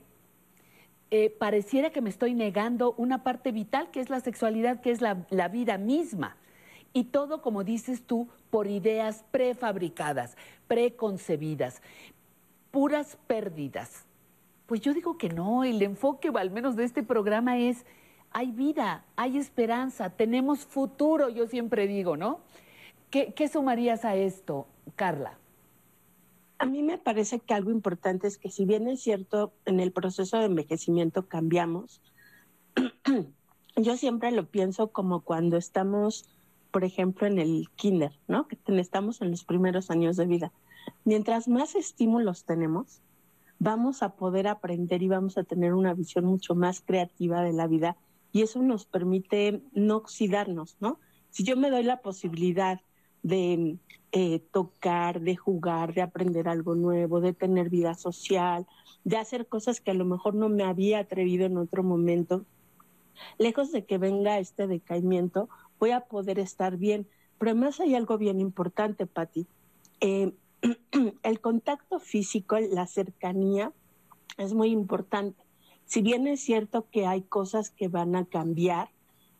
[1.13, 5.01] eh, pareciera que me estoy negando una parte vital que es la sexualidad, que es
[5.01, 6.37] la, vida misma.
[6.93, 10.37] Y todo, como dices tú, por ideas prefabricadas,
[10.69, 11.81] preconcebidas,
[12.71, 14.05] puras pérdidas.
[14.67, 17.85] Pues yo digo que no, el enfoque, al menos de este programa, es,
[18.31, 22.39] hay vida, hay esperanza, tenemos futuro, yo siempre digo, ¿no?
[23.09, 24.65] ¿Qué, qué sumarías a esto,
[24.95, 25.40] Carla?
[26.61, 29.91] A mí me parece que algo importante es que si bien es cierto, en el
[29.91, 32.03] proceso de envejecimiento cambiamos,
[33.75, 36.29] yo siempre lo pienso como cuando estamos,
[36.69, 38.47] por ejemplo, en el kinder, ¿no?
[38.67, 40.53] Estamos en los primeros años de vida.
[41.03, 43.01] Mientras más estímulos tenemos,
[43.57, 47.65] vamos a poder aprender y vamos a tener una visión mucho más creativa de la
[47.65, 47.97] vida
[48.31, 50.99] y eso nos permite no oxidarnos, ¿no?
[51.31, 52.81] Si yo me doy la posibilidad
[53.23, 53.77] de
[54.11, 58.67] eh, tocar, de jugar, de aprender algo nuevo, de tener vida social,
[59.03, 62.45] de hacer cosas que a lo mejor no me había atrevido en otro momento,
[63.37, 67.07] lejos de que venga este decaimiento, voy a poder estar bien.
[67.37, 69.47] Pero además hay algo bien importante, Patti.
[69.99, 70.33] Eh,
[71.23, 73.71] el contacto físico, la cercanía,
[74.37, 75.43] es muy importante.
[75.85, 78.89] Si bien es cierto que hay cosas que van a cambiar,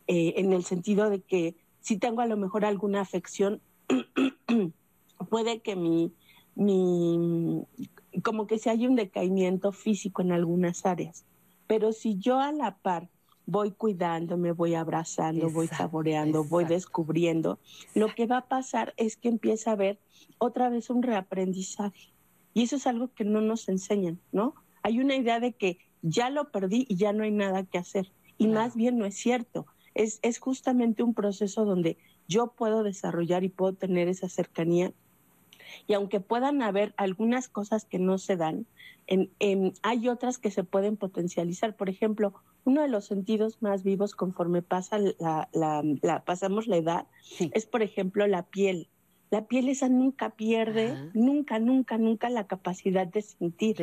[0.08, 3.62] eh, en el sentido de que si tengo a lo mejor alguna afección,
[5.30, 6.14] puede que mi,
[6.56, 7.66] mi,
[8.24, 11.26] como que se haya un decaimiento físico en algunas áreas.
[11.68, 13.10] Pero si yo a la par
[13.46, 17.60] voy cuidando, me voy abrazando, voy saboreando, voy descubriendo,
[17.96, 20.00] lo que va a pasar es que empieza a haber
[20.38, 22.14] otra vez un reaprendizaje.
[22.54, 24.56] Y eso es algo que no nos enseñan, ¿no?
[24.84, 28.12] Hay una idea de que ya lo perdí y ya no hay nada que hacer.
[28.38, 29.66] Y más bien no es cierto.
[29.94, 31.98] Es, es justamente un proceso donde
[32.28, 34.94] yo puedo desarrollar y puedo tener esa cercanía
[35.88, 38.66] y aunque puedan haber algunas cosas que no se dan,
[39.08, 41.76] en- en- hay otras que se pueden potencializar.
[41.76, 42.34] Por ejemplo,
[42.66, 47.08] uno de los sentidos más vivos conforme pasa la, la- la- pasamos la edad
[47.54, 48.90] es, por ejemplo, la piel.
[49.30, 53.78] La piel esa nunca pierde, nunca, nunca, nunca la capacidad de sentir.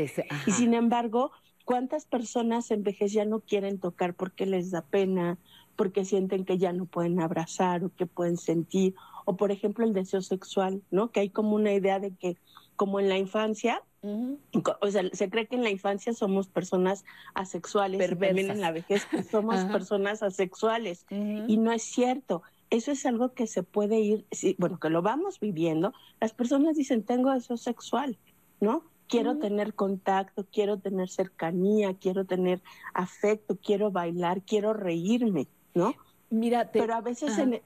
[0.47, 1.31] y sin embargo,
[1.65, 5.39] ¿cuántas personas en vejez ya no quieren tocar porque les da pena,
[5.79, 8.97] porque sienten que ya no pueden abrazar o que pueden sentir?
[9.25, 11.13] O por ejemplo el deseo sexual, ¿no?
[11.13, 12.37] Que hay como una idea de que
[12.75, 17.97] como en la infancia, o sea, se cree que en la infancia somos personas asexuales
[18.01, 18.57] y también Perversas.
[18.57, 22.43] en la vejez que somos personas asexuales y no es cierto.
[22.71, 25.93] eso es algo que se puede ir, sí, bueno, que lo vamos viviendo.
[26.21, 28.19] Las personas dicen, tengo deseo sexual,
[28.61, 28.83] ¿no?
[29.07, 32.61] Quiero tener contacto, quiero tener cercanía, quiero tener
[32.93, 35.49] afecto, quiero bailar, quiero reírme,
[35.79, 35.95] ¿no?
[36.31, 37.43] Mira, pero a veces Ajá.
[37.43, 37.63] en,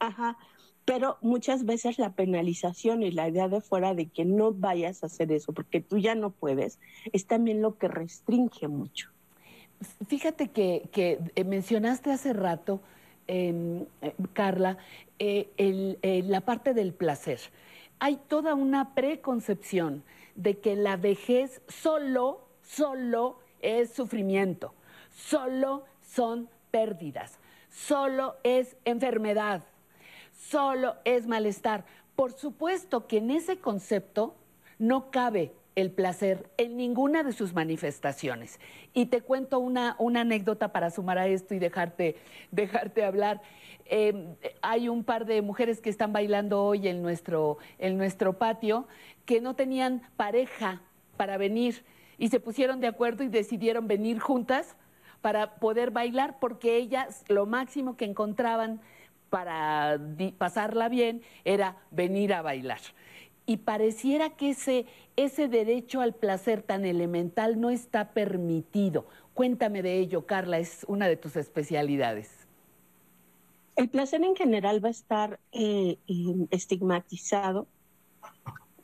[0.00, 0.36] ajá,
[0.84, 5.06] pero muchas veces la penalización y la idea de fuera de que no vayas a
[5.06, 6.80] hacer eso porque tú ya no puedes,
[7.12, 9.10] es también lo que restringe mucho.
[10.08, 12.80] Fíjate que, que, eh, mencionaste hace rato,
[13.28, 14.78] eh, eh, Carla,
[15.18, 17.38] eh, el- eh, la parte del placer.
[18.00, 20.02] Hay toda una preconcepción
[20.34, 24.74] de que la vejez solo, solo es sufrimiento,
[25.14, 27.38] solo son pérdidas,
[27.72, 29.62] solo es enfermedad,
[30.32, 31.84] solo es malestar.
[32.14, 34.36] Por supuesto que en ese concepto
[34.78, 38.60] no cabe el placer en ninguna de sus manifestaciones.
[38.92, 42.16] Y te cuento una, una anécdota para sumar a esto y dejarte,
[42.50, 43.40] dejarte hablar.
[43.86, 48.86] Eh, hay un par de mujeres que están bailando hoy en nuestro, en nuestro patio
[49.24, 50.82] que no tenían pareja
[51.16, 51.84] para venir
[52.18, 54.76] y se pusieron de acuerdo y decidieron venir juntas
[55.22, 58.80] para poder bailar porque ellas lo máximo que encontraban
[59.30, 59.98] para
[60.36, 62.80] pasarla bien era venir a bailar.
[63.46, 64.86] Y pareciera que ese,
[65.16, 69.06] ese derecho al placer tan elemental no está permitido.
[69.34, 72.30] Cuéntame de ello, Carla, es una de tus especialidades.
[73.74, 75.96] El placer en general va a estar eh,
[76.50, 77.66] estigmatizado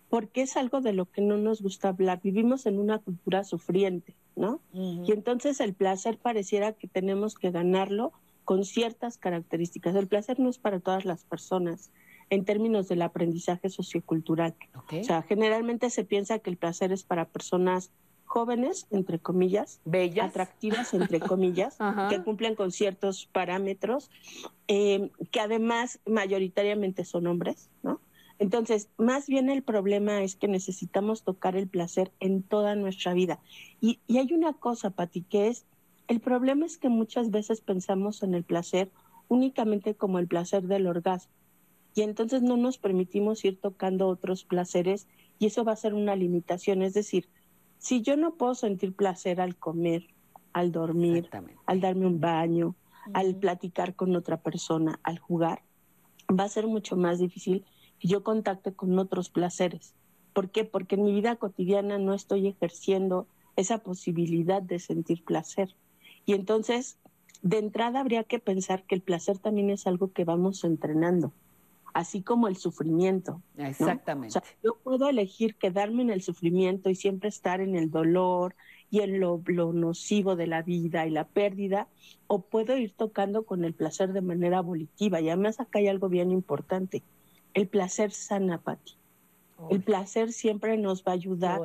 [0.08, 2.20] porque es algo de lo que no nos gusta hablar.
[2.22, 4.60] Vivimos en una cultura sufriente, ¿no?
[4.72, 8.12] Y entonces el placer pareciera que tenemos que ganarlo
[8.44, 9.94] con ciertas características.
[9.94, 11.90] El placer no es para todas las personas
[12.30, 14.54] en términos del aprendizaje sociocultural.
[14.74, 17.90] O sea, generalmente se piensa que el placer es para personas
[18.24, 24.10] jóvenes, entre comillas, bellas, atractivas, entre comillas, que cumplen con ciertos parámetros,
[24.68, 28.00] eh, que además mayoritariamente son hombres, ¿no?
[28.38, 33.40] Entonces, más bien el problema es que necesitamos tocar el placer en toda nuestra vida.
[33.80, 35.64] Y, y hay una cosa, Pati, que es,
[36.06, 38.90] el problema es que muchas veces pensamos en el placer
[39.28, 41.32] únicamente como el placer del orgasmo.
[41.94, 45.08] Y entonces no nos permitimos ir tocando otros placeres
[45.38, 46.82] y eso va a ser una limitación.
[46.82, 47.28] Es decir,
[47.78, 50.06] si yo no puedo sentir placer al comer,
[50.52, 51.28] al dormir,
[51.66, 52.74] al darme un baño,
[53.14, 55.62] al platicar con otra persona, al jugar,
[56.28, 57.64] va a ser mucho más difícil
[57.98, 59.94] que yo contacte con otros placeres.
[60.32, 60.64] ¿Por qué?
[60.64, 65.74] Porque en mi vida cotidiana no estoy ejerciendo esa posibilidad de sentir placer.
[66.26, 66.98] Y entonces,
[67.42, 71.32] de entrada habría que pensar que el placer también es algo que vamos entrenando,
[71.92, 73.42] así como el sufrimiento.
[73.56, 73.66] ¿no?
[73.66, 74.38] Exactamente.
[74.38, 78.54] O sea, yo puedo elegir quedarme en el sufrimiento y siempre estar en el dolor
[78.90, 81.88] y en lo, lo nocivo de la vida y la pérdida,
[82.26, 85.20] o puedo ir tocando con el placer de manera volitiva.
[85.20, 87.02] Y además acá hay algo bien importante.
[87.58, 88.94] El placer sana, Pati.
[89.70, 91.60] El placer siempre nos va a ayudar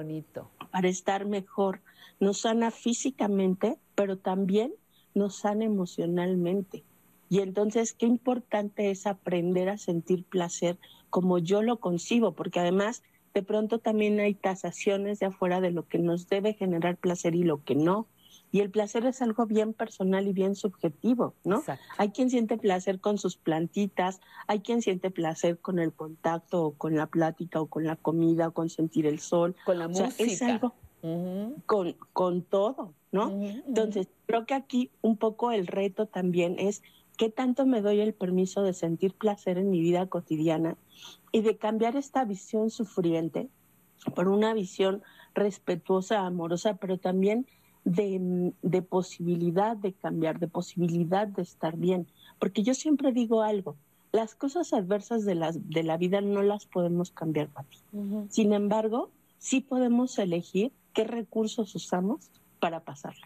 [0.72, 1.82] para estar mejor.
[2.20, 4.74] Nos sana físicamente, pero también
[5.14, 6.84] nos sana emocionalmente.
[7.30, 10.78] Y entonces, qué importante es aprender a sentir placer
[11.12, 15.88] como yo lo concibo, porque además de pronto también hay tasaciones de afuera de lo
[15.88, 18.08] que nos debe generar placer y lo que no.
[18.54, 21.64] Y el placer es algo bien personal y bien subjetivo, ¿no?
[21.98, 26.74] Hay quien siente placer con sus plantitas, hay quien siente placer con el contacto o
[26.74, 29.56] con la plática o con la comida o con sentir el sol.
[29.66, 30.54] Con la O sea, es música.
[30.54, 30.76] algo
[31.66, 33.32] con, con todo, ¿no?
[33.32, 36.84] Entonces, creo que aquí un poco el reto también es
[37.18, 40.78] qué tanto me doy el permiso de sentir placer en mi vida cotidiana
[41.32, 43.50] y de cambiar esta visión sufriente
[44.16, 45.02] por una visión
[45.34, 47.48] respetuosa, amorosa, pero también
[47.86, 52.08] de, de posibilidad de cambiar, de posibilidad de estar bien.
[52.40, 53.76] Porque yo siempre digo algo,
[54.12, 57.78] las cosas adversas de, las, de la vida no las podemos cambiar para ti.
[58.30, 62.30] Sin embargo, sí podemos elegir qué recursos usamos
[62.60, 63.26] para pasarlo.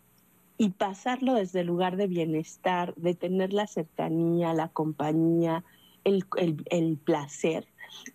[0.58, 5.64] Y pasarlo desde el lugar de bienestar, de tener la cercanía, la compañía,
[6.03, 7.68] el, el- el placer.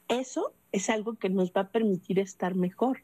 [0.08, 3.02] Eso es algo que nos va a permitir estar mejor.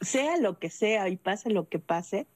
[0.00, 2.26] Sea lo que sea y pase lo que pase,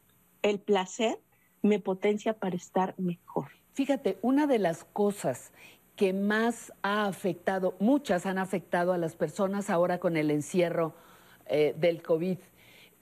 [0.43, 1.19] el placer
[1.63, 3.49] me potencia para estar mejor.
[3.73, 5.53] Fíjate, una de las cosas
[5.97, 10.95] que más ha afectado, muchas han afectado a las personas ahora con el encierro
[11.47, 12.39] eh, del COVID.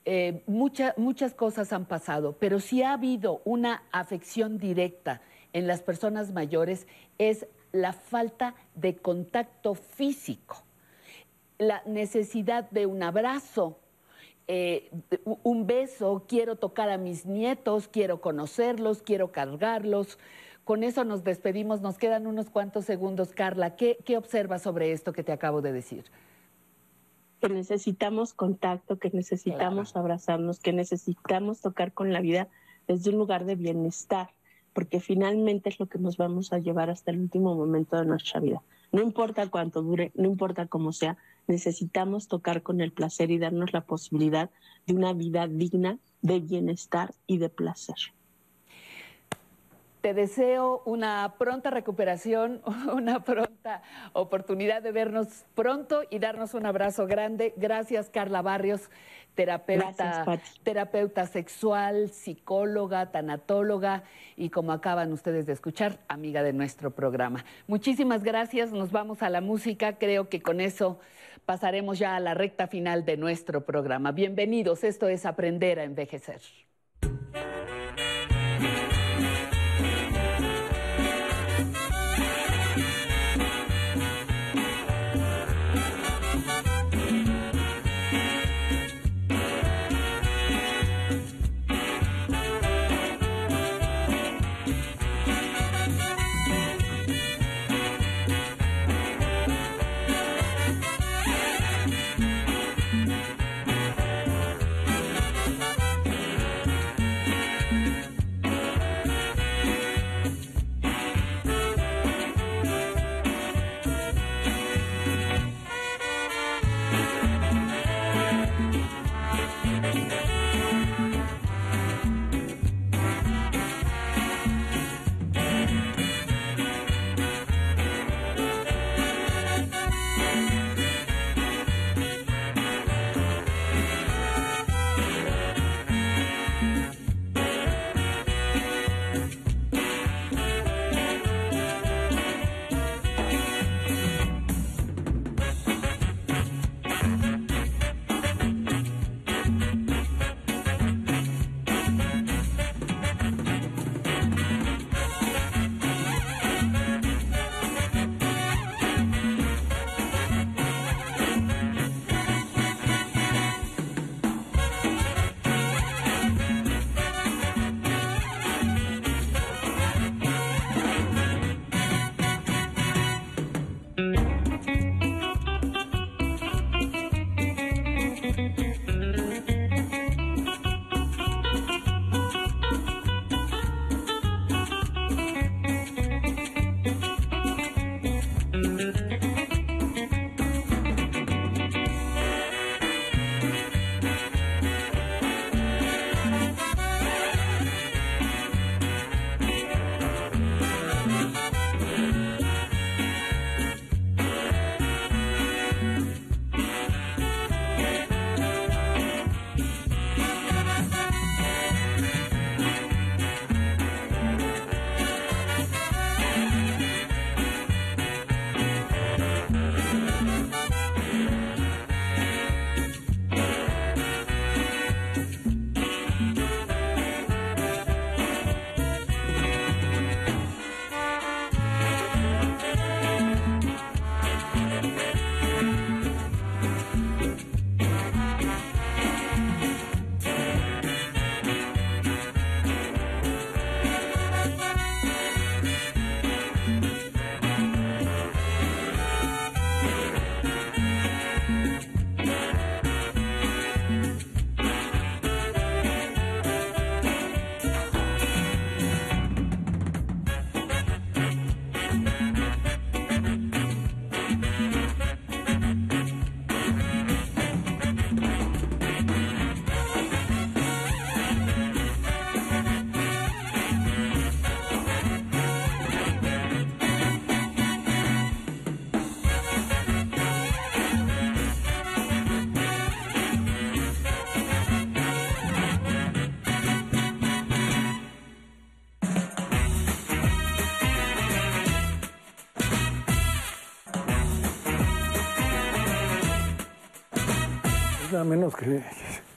[0.05, 5.20] Eh, mucha- muchas cosas han pasado, pero si ha habido una afección directa
[5.52, 6.86] en las personas mayores
[7.18, 10.65] es la falta de contacto físico,
[11.58, 13.78] la necesidad de un abrazo,
[14.49, 14.91] eh,
[15.43, 20.18] un beso, quiero tocar a mis nietos, quiero conocerlos, quiero cargarlos.
[20.65, 23.33] Con eso nos despedimos, nos quedan unos cuantos segundos.
[23.33, 26.05] Carla, ¿qué, qué observas sobre esto que te acabo de decir?
[27.41, 32.49] que necesitamos contacto, que necesitamos abrazarnos, que necesitamos tocar con la vida
[32.86, 34.31] desde un lugar de bienestar,
[34.73, 38.41] porque finalmente es lo que nos vamos a llevar hasta el último momento de nuestra
[38.41, 38.62] vida.
[38.91, 41.17] No importa cuánto dure, no importa cómo sea,
[41.49, 44.51] necesitamos tocar con el placer y darnos la posibilidad
[44.86, 47.97] de una vida digna de bienestar y de placer.
[50.01, 52.62] Te deseo una pronta recuperación,
[52.94, 57.52] una pronta oportunidad de vernos pronto y darnos un abrazo grande.
[57.57, 58.91] Gracias, Carla Barrios,
[59.35, 64.05] terapeuta, Gracias, terapeuta sexual, psicóloga, tanatóloga
[64.36, 67.44] y como acaban ustedes de escuchar, amiga de nuestro programa.
[67.67, 69.99] Muchísimas gracias, nos vamos a la música.
[69.99, 71.01] Creo que con eso
[71.44, 74.12] pasaremos ya a la recta final de nuestro programa.
[74.12, 76.41] Bienvenidos, esto es Aprender a Envejecer.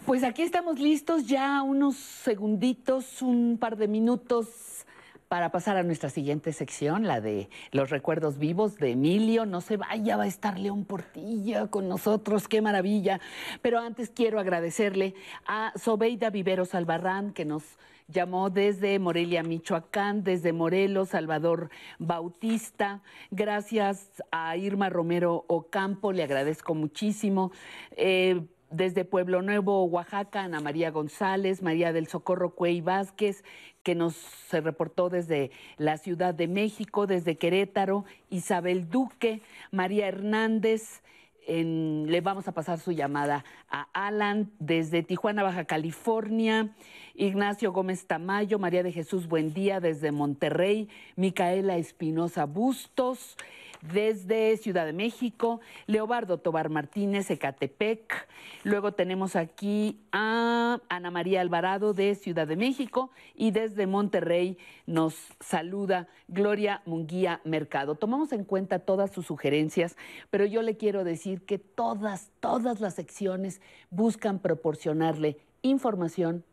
[0.06, 4.86] Pues aquí estamos listos ya unos segunditos, un par de minutos
[5.28, 9.46] para pasar a nuestra siguiente sección, la de los recuerdos vivos de Emilio.
[9.46, 13.22] No se vaya, va a estar León Portilla con nosotros, qué maravilla.
[13.62, 15.14] Pero antes quiero agradecerle
[15.46, 17.64] a Sobeida Viveros Albarrán, que nos
[18.08, 21.70] llamó desde Morelia, Michoacán, desde Morelos, Salvador
[22.00, 23.02] Bautista.
[23.30, 27.52] Gracias a Irma Romero Ocampo, le agradezco muchísimo.
[27.92, 33.44] Eh, desde Pueblo Nuevo, Oaxaca, Ana María González, María del Socorro Cuey Vázquez,
[33.84, 39.42] que nos se reportó desde la Ciudad de México, desde Querétaro, Isabel Duque,
[39.72, 41.02] María Hernández,
[41.48, 46.70] le vamos a pasar su llamada a Alan desde Tijuana, Baja California,
[47.16, 53.38] Ignacio Gómez Tamayo, María de Jesús Buendía desde Monterrey, Micaela Espinosa Bustos
[53.82, 58.28] desde Ciudad de México, Leobardo Tobar Martínez, Ecatepec.
[58.64, 65.16] Luego tenemos aquí a Ana María Alvarado de Ciudad de México y desde Monterrey nos
[65.40, 67.96] saluda Gloria Munguía Mercado.
[67.96, 69.98] Tomamos en cuenta todas sus sugerencias,
[70.30, 76.44] pero yo le quiero decir que todas, todas las secciones buscan proporcionarle información,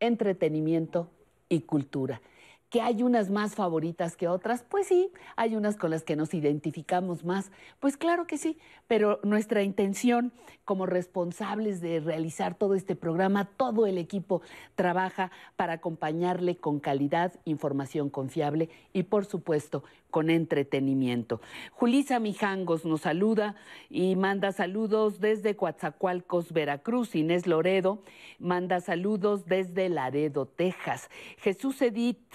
[0.00, 1.10] entretenimiento
[1.48, 2.20] y cultura.
[2.68, 4.64] ¿Que hay unas más favoritas que otras?
[4.68, 7.52] Pues sí, hay unas con las que nos identificamos más.
[7.78, 10.32] Pues claro que sí, pero nuestra intención
[10.64, 14.42] como responsables de realizar todo este programa, todo el equipo
[14.74, 19.84] trabaja para acompañarle con calidad, información confiable y por supuesto
[20.16, 21.42] con entretenimiento.
[21.72, 23.54] Julisa Mijangos nos saluda
[23.90, 27.14] y manda saludos desde Coatzacoalcos, Veracruz.
[27.14, 28.02] Inés Loredo
[28.38, 31.10] manda saludos desde Laredo, Texas.
[31.36, 32.32] Jesús Edith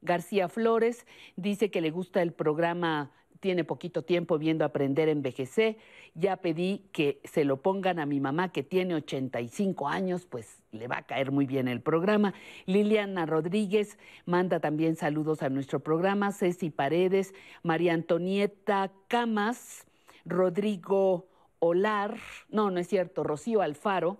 [0.00, 1.04] García Flores
[1.36, 5.76] dice que le gusta el programa tiene poquito tiempo viendo Aprender a Envejecer.
[6.14, 10.88] Ya pedí que se lo pongan a mi mamá que tiene 85 años, pues le
[10.88, 12.34] va a caer muy bien el programa.
[12.66, 16.32] Liliana Rodríguez manda también saludos a nuestro programa.
[16.32, 19.86] Ceci Paredes, María Antonieta Camas,
[20.24, 21.26] Rodrigo
[21.60, 22.16] Olar,
[22.50, 24.18] no, no es cierto, Rocío Alfaro,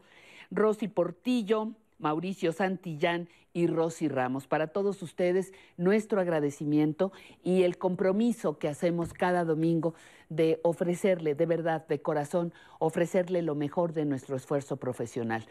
[0.50, 4.46] Rosy Portillo, Mauricio Santillán y Rosy Ramos.
[4.46, 7.12] Para todos ustedes, nuestro agradecimiento
[7.42, 9.94] y el compromiso que hacemos cada domingo
[10.28, 15.46] de ofrecerle, de verdad, de corazón, ofrecerle lo mejor de nuestro esfuerzo profesional.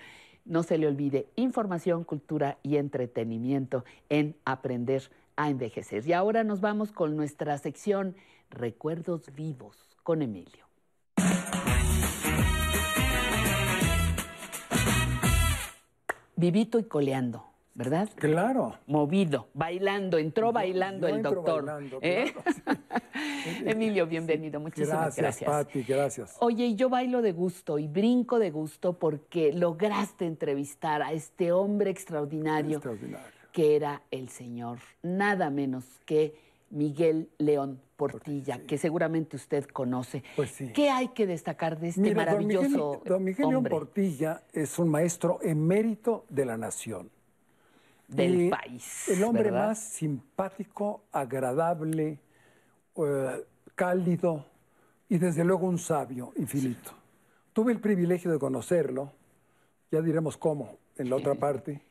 [0.46, 6.08] No se le olvide información, cultura y entretenimiento en Aprender a Envejecer.
[6.08, 8.16] Y ahora nos vamos con nuestra sección
[8.50, 10.67] Recuerdos Vivos con Emilio.
[16.40, 18.08] Vivito y coleando, ¿verdad?
[18.16, 18.76] Claro.
[18.86, 21.66] Movido, bailando, entró bailando yo el doctor.
[21.66, 22.32] bailando, ¿eh?
[23.66, 25.50] Emilio, bienvenido, muchísimas Gracias, gracias.
[25.50, 26.38] Pati, gracias.
[26.40, 31.90] Oye, yo bailo de gusto y brinco de gusto porque lograste entrevistar a este hombre
[31.90, 32.84] extraordinario,
[33.52, 36.36] que era el señor, nada menos que
[36.70, 40.24] Miguel León Portilla, que seguramente usted conoce.
[40.36, 40.72] Pues sí.
[40.74, 46.26] ¿Qué hay que destacar de este Mira, maravilloso don Miguel Portilla es un maestro emérito
[46.30, 47.10] de la nación.
[48.08, 49.10] del Y país?
[49.10, 49.70] El hombre ¿verdad?
[49.70, 52.20] más simpático, agradable,
[52.96, 53.46] eh,
[53.76, 54.46] cálido
[55.10, 56.92] y desde luego un sabio infinito.
[57.52, 59.12] Tuve el privilegio de conocerlo,
[59.92, 61.82] ya diremos cómo en la otra parte,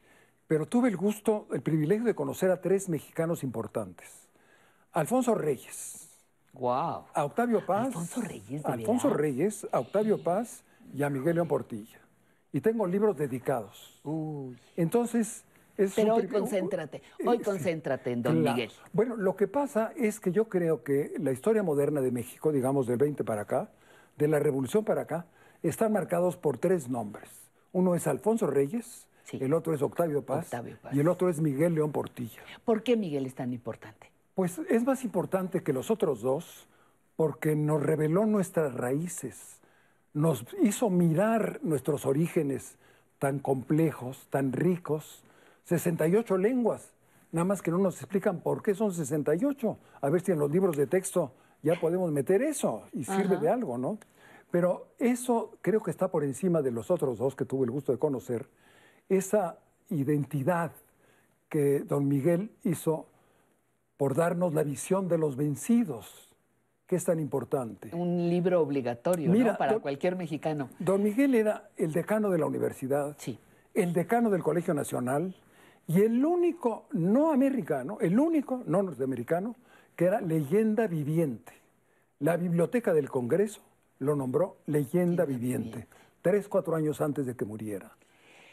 [0.46, 4.25] pero tuve el gusto, el privilegio de conocer a tres mexicanos importantes.
[4.96, 6.08] Alfonso Reyes.
[6.54, 7.04] Wow.
[7.12, 7.88] A Octavio Paz.
[7.88, 9.10] Alfonso Reyes, ¿de Alfonso?
[9.10, 11.98] Reyes, a Octavio Paz y a Miguel León Portilla.
[12.50, 14.00] Y tengo libros dedicados.
[14.74, 15.44] Entonces,
[15.76, 18.56] es Pero hoy concéntrate, hoy Eh, concéntrate en don Claro.
[18.56, 18.72] Miguel.
[18.94, 22.86] Bueno, lo que pasa es que yo creo que la historia moderna de México, digamos
[22.86, 23.68] del 20 para acá,
[24.16, 25.26] de la revolución para acá,
[25.62, 27.28] están marcados por tres nombres.
[27.72, 30.94] Uno es Alfonso Reyes, el otro es Octavio Paz, Octavio Paz.
[30.94, 32.40] y el otro es Miguel León Portilla.
[32.64, 34.10] ¿Por qué Miguel es tan importante?
[34.36, 36.68] Pues es más importante que los otros dos
[37.16, 39.62] porque nos reveló nuestras raíces,
[40.12, 42.76] nos hizo mirar nuestros orígenes
[43.18, 45.24] tan complejos, tan ricos,
[45.64, 46.92] 68 lenguas,
[47.32, 49.78] nada más que no nos explican por qué son 68.
[50.02, 51.32] A ver si en los libros de texto
[51.62, 53.40] ya podemos meter eso y sirve Ajá.
[53.40, 53.98] de algo, ¿no?
[54.50, 57.90] Pero eso creo que está por encima de los otros dos que tuve el gusto
[57.90, 58.50] de conocer,
[59.08, 60.72] esa identidad
[61.48, 63.06] que don Miguel hizo
[63.96, 66.28] por darnos la visión de los vencidos,
[66.86, 67.90] que es tan importante.
[67.94, 69.58] Un libro obligatorio, Mira, ¿no?
[69.58, 70.68] Para don- cualquier mexicano.
[70.78, 73.16] Don Miguel era el decano de la universidad,
[73.74, 75.34] el decano del Colegio Nacional
[75.88, 79.56] y el único no americano, el único no norteamericano,
[79.96, 81.52] que era leyenda viviente.
[82.20, 83.60] La Biblioteca del Congreso
[83.98, 85.86] lo nombró leyenda viviente,
[86.22, 87.92] tres, cuatro años antes de que muriera.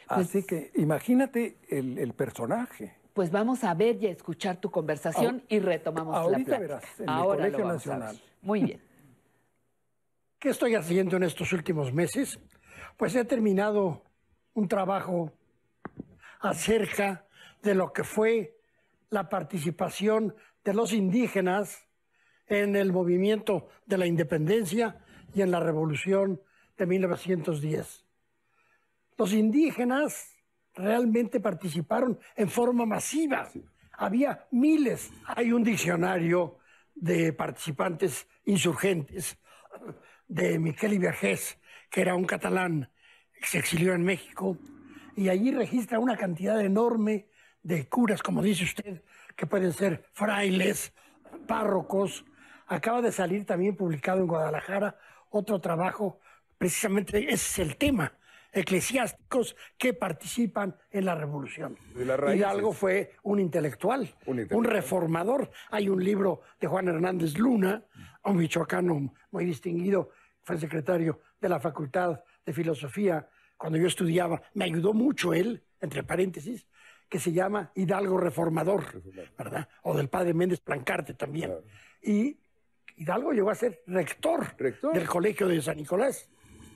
[0.08, 2.94] Pues Así que imagínate el, el personaje.
[3.14, 6.58] Pues vamos a ver y a escuchar tu conversación y retomamos la ahorita plática.
[6.58, 8.22] verás, en el Ahora Colegio vamos a Nacional.
[8.42, 8.82] Muy bien.
[10.40, 12.40] ¿Qué estoy haciendo en estos últimos meses?
[12.96, 14.02] Pues he terminado
[14.54, 15.32] un trabajo
[16.40, 17.24] acerca
[17.62, 18.58] de lo que fue
[19.10, 20.34] la participación
[20.64, 21.86] de los indígenas
[22.48, 24.98] en el movimiento de la independencia
[25.32, 26.42] y en la revolución
[26.76, 28.04] de 1910.
[29.16, 30.33] Los indígenas
[30.74, 33.48] realmente participaron en forma masiva.
[33.92, 35.10] Había miles.
[35.26, 36.58] Hay un diccionario
[36.94, 39.38] de participantes insurgentes
[40.28, 41.58] de Miquel Ibergés,
[41.90, 42.90] que era un catalán
[43.40, 44.56] que se exilió en México,
[45.16, 47.28] y allí registra una cantidad enorme
[47.62, 49.02] de curas, como dice usted,
[49.36, 50.92] que pueden ser frailes,
[51.46, 52.24] párrocos.
[52.66, 54.98] Acaba de salir también publicado en Guadalajara
[55.30, 56.20] otro trabajo,
[56.58, 58.12] precisamente ese es el tema,
[58.54, 61.76] eclesiásticos que participan en la revolución.
[61.94, 65.50] Hidalgo fue un intelectual, Un reformador.
[65.70, 67.84] Hay un libro de Juan Hernández Luna,
[68.24, 70.10] un michoacano muy distinguido,
[70.42, 74.42] fue secretario de la Facultad de Filosofía cuando yo estudiaba.
[74.54, 76.66] Me ayudó mucho él, entre paréntesis,
[77.08, 79.02] que se llama Hidalgo Reformador,
[79.36, 79.68] ¿verdad?
[79.82, 81.52] O del padre Méndez Plancarte también.
[82.02, 82.38] Y
[82.96, 86.28] Hidalgo llegó a ser rector, del Colegio de San Nicolás.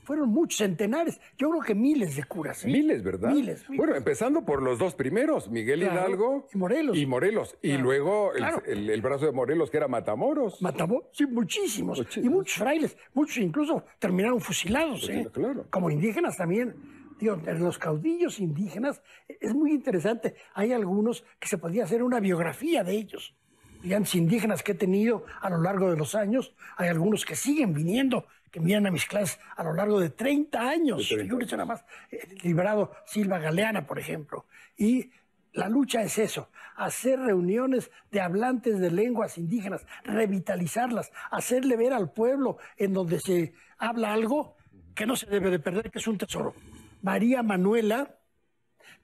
[0.08, 2.64] Fueron muchos centenares, yo creo que miles de curas.
[2.64, 2.68] ¿eh?
[2.68, 3.30] Miles, ¿verdad?
[3.30, 3.62] Miles.
[3.68, 6.96] Bueno, empezando por los dos primeros, Miguel Claro, Hidalgo y Morelos.
[6.96, 7.58] Y Morelos.
[7.60, 8.62] Y luego el, Claro.
[8.64, 10.62] el- el brazo de Morelos, que era Matamoros.
[10.62, 12.02] Matamoros, sí, muchísimos.
[12.16, 15.28] Y muchos frailes, muchos incluso terminaron fusilados, ¿eh?
[15.68, 16.74] Como indígenas también.
[17.20, 20.36] Digo, los caudillos indígenas es muy interesante.
[20.54, 23.34] Hay algunos que se podía hacer una biografía de ellos.
[23.82, 26.54] Digamos, indígenas que he tenido a lo largo de los años.
[26.78, 30.60] Hay algunos que siguen viniendo, que vienen a mis clases a lo largo de 30
[30.60, 31.08] años.
[31.08, 31.84] Figúrense nada más.
[32.10, 34.46] El librado Silva Galeana, por ejemplo.
[34.76, 35.10] Y
[35.52, 42.12] la lucha es eso, hacer reuniones de hablantes de lenguas indígenas, revitalizarlas, hacerle ver al
[42.12, 44.56] pueblo en donde se habla algo
[44.94, 46.54] que no se debe de perder, que es un tesoro.
[47.02, 48.18] María Manuela,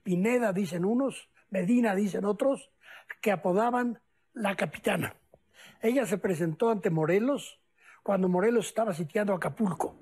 [0.03, 2.71] Pineda dicen unos, Medina dicen otros,
[3.21, 3.99] que apodaban
[4.33, 5.15] la capitana.
[5.81, 7.59] Ella se presentó ante Morelos
[8.05, 9.95] cuando Morelos estaba sitiando Acapulco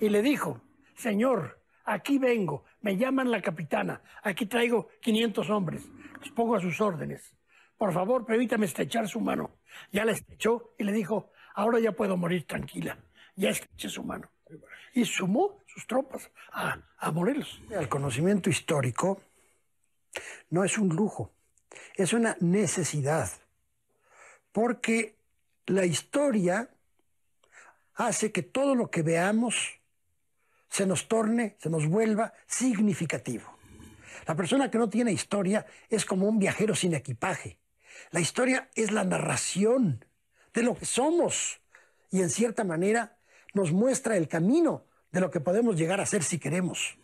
[0.00, 0.62] y le dijo,
[0.96, 5.86] señor, aquí vengo, me llaman la capitana, aquí traigo 500 hombres,
[6.20, 7.36] los pongo a sus órdenes.
[7.76, 9.58] Por favor, permítame estrechar su mano.
[9.92, 12.96] Ya la estrechó y le dijo, ahora ya puedo morir tranquila.
[13.36, 14.30] Ya estreché su mano.
[14.94, 17.60] Y sumó sus tropas a, a Morelos.
[17.68, 19.20] El conocimiento histórico
[20.48, 21.30] no es un lujo,
[21.94, 23.28] es una necesidad.
[24.50, 25.18] Porque
[25.66, 26.70] la historia
[27.94, 29.80] hace que todo lo que veamos
[30.68, 33.58] se nos torne, se nos vuelva significativo.
[34.26, 37.58] La persona que no tiene historia es como un viajero sin equipaje.
[38.12, 40.04] La historia es la narración
[40.54, 41.60] de lo que somos
[42.10, 43.18] y en cierta manera
[43.54, 46.96] nos muestra el camino de lo que podemos llegar a ser si queremos.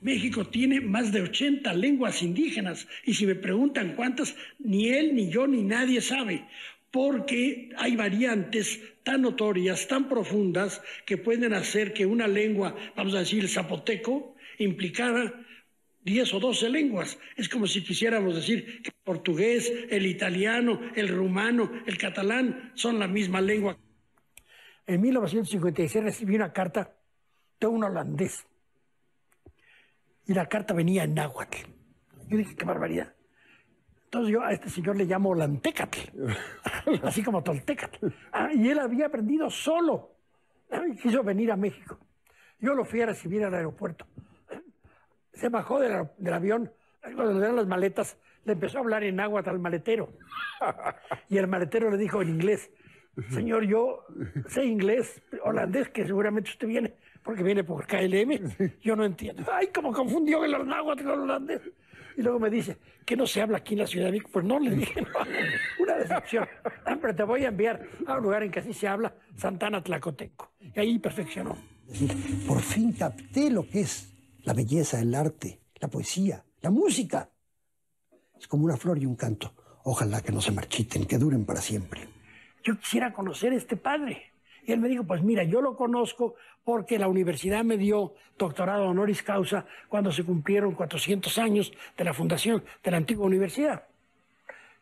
[0.00, 5.28] México tiene más de 80 lenguas indígenas y si me preguntan cuántas, ni él, ni
[5.28, 6.46] yo, ni nadie sabe,
[6.90, 13.20] porque hay variantes tan notorias, tan profundas, que pueden hacer que una lengua, vamos a
[13.20, 15.44] decir el zapoteco, implicara
[16.02, 17.18] 10 o 12 lenguas.
[17.36, 22.98] Es como si quisiéramos decir que el portugués, el italiano, el rumano, el catalán son
[22.98, 23.78] la misma lengua.
[24.86, 26.94] En 1956 recibí una carta
[27.60, 28.46] de un holandés
[30.26, 31.58] y la carta venía en náhuatl.
[32.28, 33.14] Yo dije, qué barbaridad.
[34.08, 35.98] Entonces yo a este señor le llamo Lantecatl,
[37.02, 38.06] así como Toltecatl.
[38.32, 40.12] Ah, y él había aprendido solo.
[40.70, 41.98] Ah, y quiso venir a México.
[42.58, 44.06] Yo lo fui a recibir al aeropuerto.
[45.34, 46.72] Se bajó del, avión,
[47.02, 50.08] cuando le dieron las maletas, le empezó a hablar en náhuatl al maletero.
[51.28, 52.70] Y el maletero le dijo en inglés,
[53.28, 54.06] señor, yo
[54.46, 58.72] sé inglés, holandés, que seguramente usted viene, porque viene por KLM.
[58.80, 59.44] Yo no entiendo.
[59.52, 61.60] Ay, cómo confundió el náhuatl con el holandés.
[62.18, 64.30] Y luego me dice, ¿qué no se habla aquí en la Ciudad de México?
[64.32, 65.08] Pues no, le dije, no,
[65.84, 66.48] una decepción.
[66.84, 69.80] Ah, pero te voy a enviar a un lugar en que así se habla, Santana
[69.84, 70.50] Tlacotenco.
[70.58, 71.56] Y ahí perfeccionó.
[72.48, 77.30] Por fin capté lo que es la belleza, el arte, la poesía, la música.
[78.36, 79.54] Es como una flor y un canto.
[79.84, 82.08] Ojalá que no se marchiten, que duren para siempre.
[82.64, 84.27] yo quisiera conocer a este padre.
[84.68, 88.84] Y él me dijo, pues mira, yo lo conozco porque la universidad me dio doctorado
[88.84, 93.84] honoris causa cuando se cumplieron 400 años de la fundación de la antigua universidad.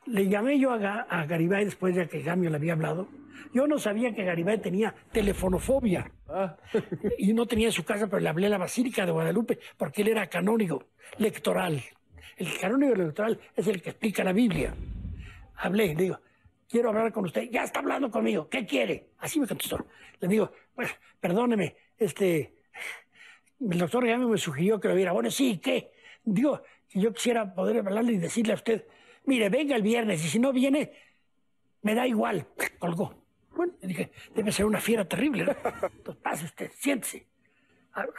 [0.07, 3.07] Le llamé yo a, a Garibay después de que Gamio le había hablado.
[3.55, 6.11] Yo no sabía que Garibay tenía telefonofobia.
[7.19, 10.03] Y no tenía en su casa, pero le hablé a la Basílica de Guadalupe porque
[10.03, 10.83] él era canónigo
[11.19, 11.81] lectoral.
[12.37, 14.75] El canónigo electoral es el que explica la Biblia.
[15.59, 16.19] Hablé, le digo,
[16.69, 17.49] quiero hablar con usted.
[17.51, 18.49] Ya está hablando conmigo.
[18.49, 19.11] ¿Qué quiere?
[19.19, 19.87] Así me contestó.
[20.21, 22.55] Le digo, pues, perdóneme, este,
[23.61, 25.13] el doctor Gamio me sugirió que lo viera.
[25.13, 25.93] Bueno, sí, ¿qué?
[26.25, 28.87] Digo, yo quisiera poder hablarle y decirle a usted,
[29.25, 30.93] mire, venga el viernes y si no viene,
[31.83, 32.47] me da igual.
[32.79, 33.23] Colgó.
[33.55, 35.45] Bueno, dije, debe ser una fiera terrible.
[35.45, 35.53] ¿no?
[35.53, 37.27] Entonces, pase usted, siéntese.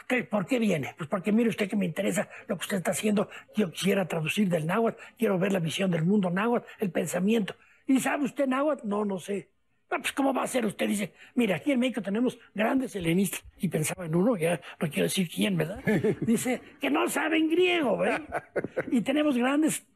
[0.00, 0.94] Usted, ¿Por qué viene?
[0.98, 3.28] Pues porque mire usted que me interesa lo que usted está haciendo.
[3.54, 7.54] Yo quisiera traducir del náhuatl, quiero ver la visión del mundo náhuatl, el pensamiento.
[7.88, 8.86] ¿Y sabe usted náhuatl?
[8.86, 9.48] No, no sé.
[9.90, 10.66] Ah, pues, ¿cómo va a ser?
[10.66, 13.42] Usted dice, mira, aquí en México tenemos grandes helenistas.
[13.58, 15.82] Y pensaba en uno, ya no quiero decir quién, ¿verdad?
[16.20, 18.44] Dice, que no saben griego, ¿verdad?
[18.92, 19.86] Y tenemos grandes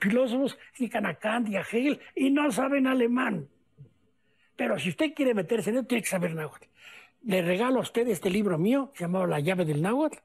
[0.00, 3.46] filósofos, y Kanakant y a Hegel, y no saben alemán.
[4.56, 6.66] Pero si usted quiere meterse en eso, tiene que saber náhuatl.
[7.24, 10.16] Le regalo a usted este libro mío, llamado La llave del náhuatl,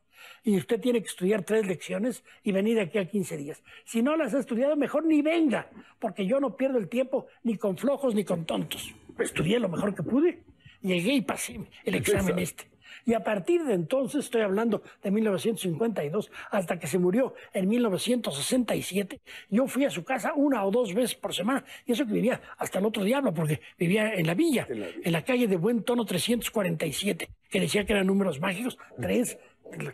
[0.44, 3.64] y usted tiene que estudiar tres lecciones y venir aquí a 15 días.
[3.86, 5.70] Si no las ha estudiado, mejor ni venga,
[6.00, 8.94] porque yo no pierdo el tiempo ni con flojos ni con tontos.
[9.20, 10.44] Estudié lo mejor que pude,
[10.82, 12.74] llegué y pasé el examen este.
[13.06, 19.20] Y a partir de entonces, estoy hablando de 1952, hasta que se murió en 1967,
[19.50, 22.42] yo fui a su casa una o dos veces por semana, y eso que vivía
[22.58, 26.06] hasta el otro diablo, porque vivía en la villa, en la calle de Buen Tono
[26.06, 29.38] 347, que decía que eran números mágicos, tres,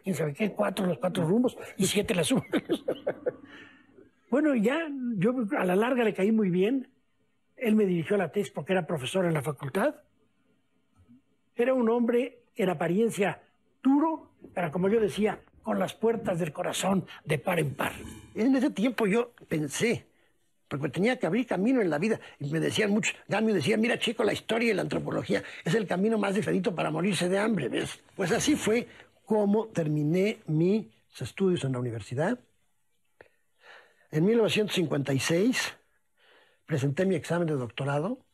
[0.03, 2.45] quién sabe qué, cuatro los cuatro rumbos y siete las sumas.
[4.29, 6.89] bueno, ya yo a la larga le caí muy bien.
[7.55, 9.95] Él me dirigió la tesis porque era profesor en la facultad.
[11.55, 13.41] Era un hombre en apariencia
[13.83, 17.93] duro, pero como yo decía, con las puertas del corazón de par en par.
[18.35, 20.07] En ese tiempo yo pensé,
[20.67, 22.19] porque tenía que abrir camino en la vida.
[22.39, 25.87] Y me decían muchos, Gamio decía, mira chico, la historia y la antropología es el
[25.87, 27.99] camino más diferito para morirse de hambre, ¿ves?
[28.15, 28.87] Pues así fue
[29.29, 30.87] como terminé mis
[31.21, 32.39] estudios en la universidad.
[34.09, 35.77] En 1956
[36.65, 38.25] presenté mi examen de doctorado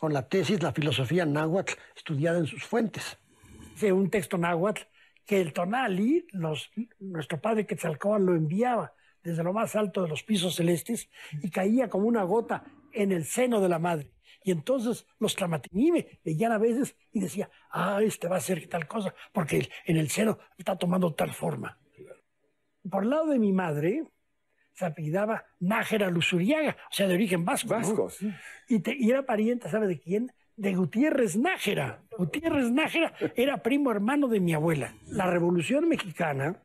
[0.00, 3.16] con la tesis La filosofía náhuatl estudiada en sus fuentes.
[3.76, 4.82] Hice un texto náhuatl
[5.24, 10.24] que el tonali, los, nuestro padre Quetzalcóatl lo enviaba desde lo más alto de los
[10.24, 11.08] pisos celestes
[11.44, 14.10] y caía como una gota en el seno de la madre.
[14.48, 18.88] Y entonces los Tlamatinime veían a veces y decía, ah, este va a ser tal
[18.88, 21.78] cosa, porque en el seno está tomando tal forma.
[22.90, 24.04] Por el lado de mi madre,
[24.72, 27.74] se apellidaba Nájera Luzuriaga, o sea, de origen vasco.
[27.74, 27.80] ¿no?
[27.80, 28.32] Vasco, sí.
[28.70, 30.32] Y, te- y era pariente, ¿sabe de quién?
[30.56, 32.00] De Gutiérrez Nájera.
[32.16, 34.94] Gutiérrez Nájera era primo hermano de mi abuela.
[35.08, 36.62] La Revolución Mexicana,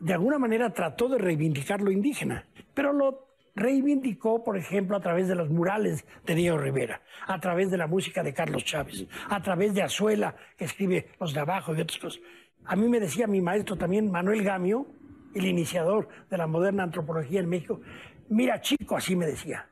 [0.00, 3.27] de alguna manera, trató de reivindicar lo indígena, pero lo
[3.58, 7.86] reivindicó, por ejemplo, a través de los murales de Diego Rivera, a través de la
[7.86, 11.98] música de Carlos Chávez, a través de Azuela, que escribe Los de Abajo y otras
[11.98, 12.20] cosas.
[12.64, 14.86] A mí me decía mi maestro también, Manuel Gamio,
[15.34, 17.80] el iniciador de la moderna antropología en México,
[18.28, 19.68] mira chico, así me decía,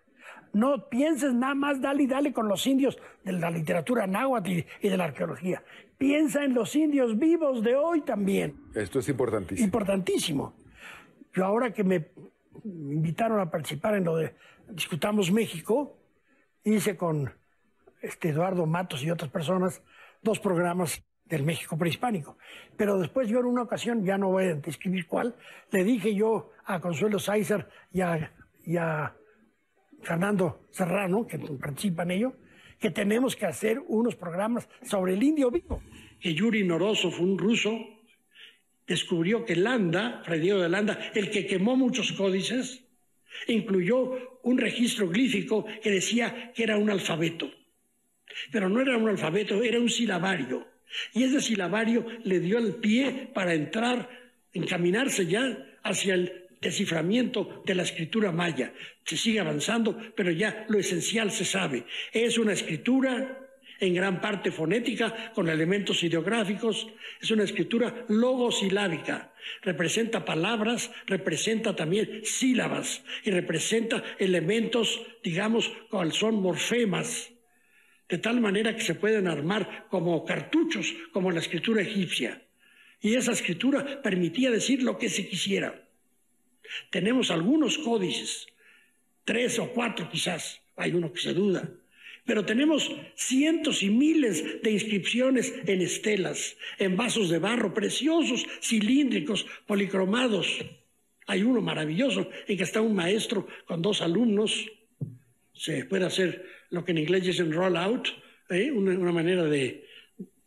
[0.52, 4.50] no pienses nada más, dale y dale con los indios de la literatura náhuatl
[4.80, 5.62] y, de la arqueología.
[5.98, 8.56] Piensa en los indios vivos de hoy también.
[8.74, 9.64] Esto es importantísimo.
[9.64, 10.54] Importantísimo.
[11.34, 12.06] Yo ahora que me
[12.64, 14.34] invitaron a participar en lo de
[14.68, 15.96] Discutamos México,
[16.64, 17.32] hice con
[18.02, 19.82] este Eduardo Matos y otras personas
[20.22, 22.36] dos programas del México prehispánico.
[22.76, 25.36] Pero después yo en una ocasión, ya no voy a describir cuál,
[25.70, 29.14] le dije yo a Consuelo Sáizar y a,
[30.02, 32.32] Fernando Serrano, que participa en ello,
[32.78, 35.80] que tenemos que hacer unos programas sobre el indio vivo.
[36.20, 37.70] Que Yuri Noroso fue un ruso
[38.86, 42.84] descubrió que Landa, Fray Diego de Landa, el que quemó muchos códices,
[43.48, 47.50] incluyó un registro glífico que decía que era un alfabeto.
[48.50, 50.66] Pero no era un alfabeto, era un silabario.
[51.12, 54.08] Y ese silabario le dio el pie para entrar,
[54.52, 58.72] encaminarse ya hacia el desciframiento de la escritura maya.
[59.04, 61.84] Se sigue avanzando, pero ya lo esencial se sabe.
[62.12, 63.45] Es una escritura
[63.80, 66.88] en gran parte fonética, con elementos ideográficos.
[67.20, 69.32] Es una escritura logosilábica.
[69.62, 77.30] Representa palabras, representa también sílabas y representa elementos, digamos, cual son morfemas,
[78.08, 82.42] de tal manera que se pueden armar como cartuchos, como la escritura egipcia.
[83.00, 85.82] Y esa escritura permitía decir lo que se quisiera.
[86.90, 88.46] Tenemos algunos códices,
[89.24, 91.70] tres o cuatro quizás, hay uno que se duda,
[92.26, 99.46] pero tenemos cientos y miles de inscripciones en estelas, en vasos de barro preciosos, cilíndricos,
[99.66, 100.64] policromados.
[101.28, 104.66] Hay uno maravilloso en que está un maestro con dos alumnos.
[105.54, 108.08] Se puede hacer lo que en inglés dicen roll out,
[108.50, 108.72] ¿eh?
[108.72, 109.86] una, manera de,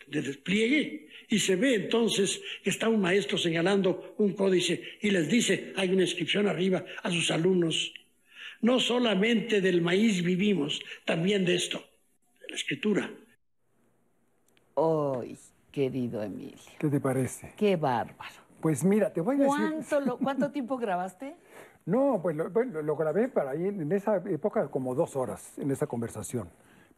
[0.07, 1.07] de despliegue.
[1.29, 5.89] Y se ve entonces que está un maestro señalando un códice y les dice, hay
[5.89, 7.93] una inscripción arriba a sus alumnos.
[8.61, 11.77] No solamente del maíz vivimos, también de esto,
[12.41, 13.09] de la escritura.
[14.75, 15.37] ¡Ay,
[15.71, 16.57] querido Emilio!
[16.77, 17.53] ¿Qué te parece?
[17.57, 18.35] ¡Qué bárbaro!
[18.61, 19.55] Pues mira, te voy a decir.
[19.57, 21.35] ¿Cuánto, lo- ¿Cuánto tiempo grabaste?
[21.85, 25.71] No, pues lo, bueno, lo grabé para ahí en esa época como dos horas en
[25.71, 26.47] esa conversación.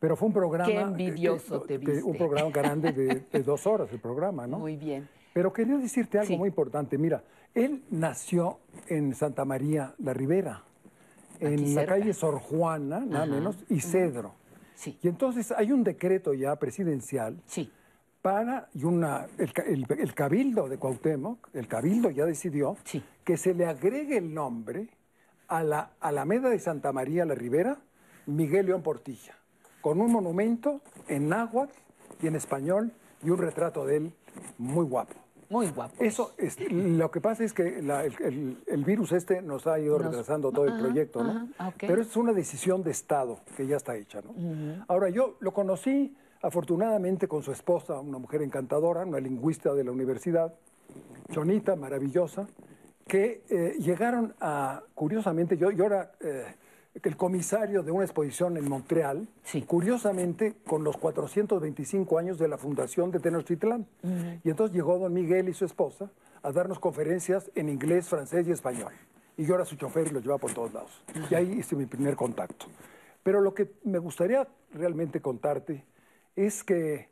[0.02, 0.70] Pero fue un programa.
[0.70, 2.14] Qué envidioso te Un viste.
[2.18, 4.60] programa grande de, de dos horas, el programa, ¿no?
[4.60, 5.08] Muy bien.
[5.34, 6.98] Pero quería decirte algo muy importante.
[6.98, 7.24] Mira,
[7.54, 10.62] él nació en Santa María la Ribera,
[11.42, 11.96] en Aquí la cerca.
[11.96, 13.34] calle Sor Juana, nada Ajá.
[13.34, 14.34] menos, y Cedro.
[14.76, 14.98] Sí.
[15.02, 17.72] Y entonces hay un decreto ya presidencial Sí.
[18.22, 22.78] para, y una, el, el- el cabildo de Cuauhtémoc, el cabildo ya decidió
[23.24, 24.90] que se le agregue el nombre
[25.48, 27.78] a la Alameda de Santa María la Ribera,
[28.28, 29.36] Miguel León Portilla,
[29.82, 31.74] con un monumento en náhuatl
[32.22, 32.92] y en español
[33.24, 34.14] y un retrato de él
[34.58, 35.16] muy guapo.
[35.52, 35.94] Muy guapo.
[36.00, 39.78] Eso es, lo que pasa es que la- el, el- el virus este nos ha
[39.80, 41.50] ido Nos- retrasando todo el proyecto, ¿no?
[41.58, 41.74] ajá.
[41.78, 44.34] Pero es una decisión de Estado que ya está hecha, ¿no?
[44.88, 49.92] Ahora, yo lo conocí afortunadamente con su esposa, una mujer encantadora, una lingüista de la
[49.92, 50.54] universidad,
[51.32, 52.48] chonita, maravillosa,
[53.08, 56.46] que eh, llegaron a, curiosamente, yo, yo era eh,
[56.94, 59.28] el comisario de una exposición en Montreal,
[59.66, 63.88] curiosamente con los 425 años de la fundación de Tenochtitlán.
[64.44, 66.12] Y entonces llegó don Miguel y su esposa
[66.44, 68.94] a darnos conferencias en inglés, francés y español.
[69.38, 71.04] Y yo era su chofer y lo llevaba por todos lados.
[71.30, 72.66] Y ahí hice mi primer contacto.
[73.24, 75.86] Pero lo que me gustaría realmente contarte
[76.36, 77.11] es que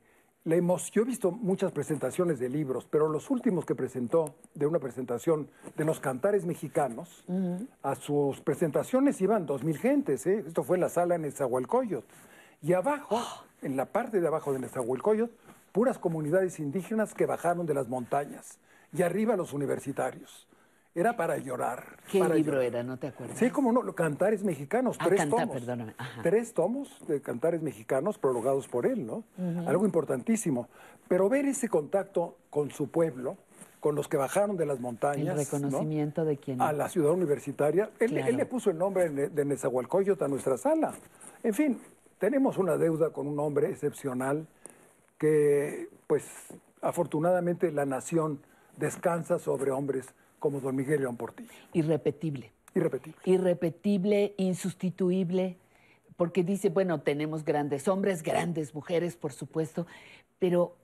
[0.50, 4.66] la emoción, yo he visto muchas presentaciones de libros, pero los últimos que presentó de
[4.66, 5.48] una presentación
[5.78, 7.24] de los cantares mexicanos,
[7.84, 10.44] a sus presentaciones iban dos mil gentes, ¿eh?
[10.48, 12.08] esto fue en la sala en Nezahualcóyotl.
[12.64, 13.22] Y abajo,
[13.62, 15.32] en la parte de abajo de Nezahualcóyotl,
[15.72, 18.58] puras comunidades indígenas que bajaron de las montañas.
[18.92, 20.48] Y arriba los universitarios.
[20.96, 21.98] Era para llorar.
[22.12, 22.66] ¿Qué para libro llorar.
[22.68, 22.84] era?
[22.84, 23.38] No te acuerdas.
[23.38, 25.56] Sí, como no, cantares mexicanos, Ah, tres Cantar, tomos.
[25.58, 25.94] perdóname.
[25.98, 26.22] Ajá.
[26.24, 29.24] Tres tomos de cantares mexicanos prologados por él, ¿no?
[29.68, 30.68] Algo importantísimo.
[31.08, 33.38] Pero ver ese contacto con su pueblo,
[33.80, 35.28] con los que bajaron de las montañas.
[35.40, 36.58] El reconocimiento de quien.
[36.58, 36.66] ¿no?
[36.66, 37.92] A la ciudad universitaria.
[38.00, 38.28] Él, Claro.
[38.28, 40.94] él le puso el nombre de de Nezahualcóyotl a nuestra sala.
[41.44, 41.80] En fin,
[42.18, 44.48] tenemos una deuda con un hombre excepcional
[45.18, 46.26] que, pues,
[46.82, 48.42] afortunadamente la nación
[48.78, 51.50] descansa sobre hombres como don Miguel León Portilla.
[51.74, 52.52] Irrepetible.
[52.74, 53.18] Irrepetible.
[53.26, 55.58] Irrepetible, insustituible,
[56.18, 59.88] porque dice, bueno, tenemos grandes hombres, grandes mujeres, por supuesto,
[60.40, 60.76] pero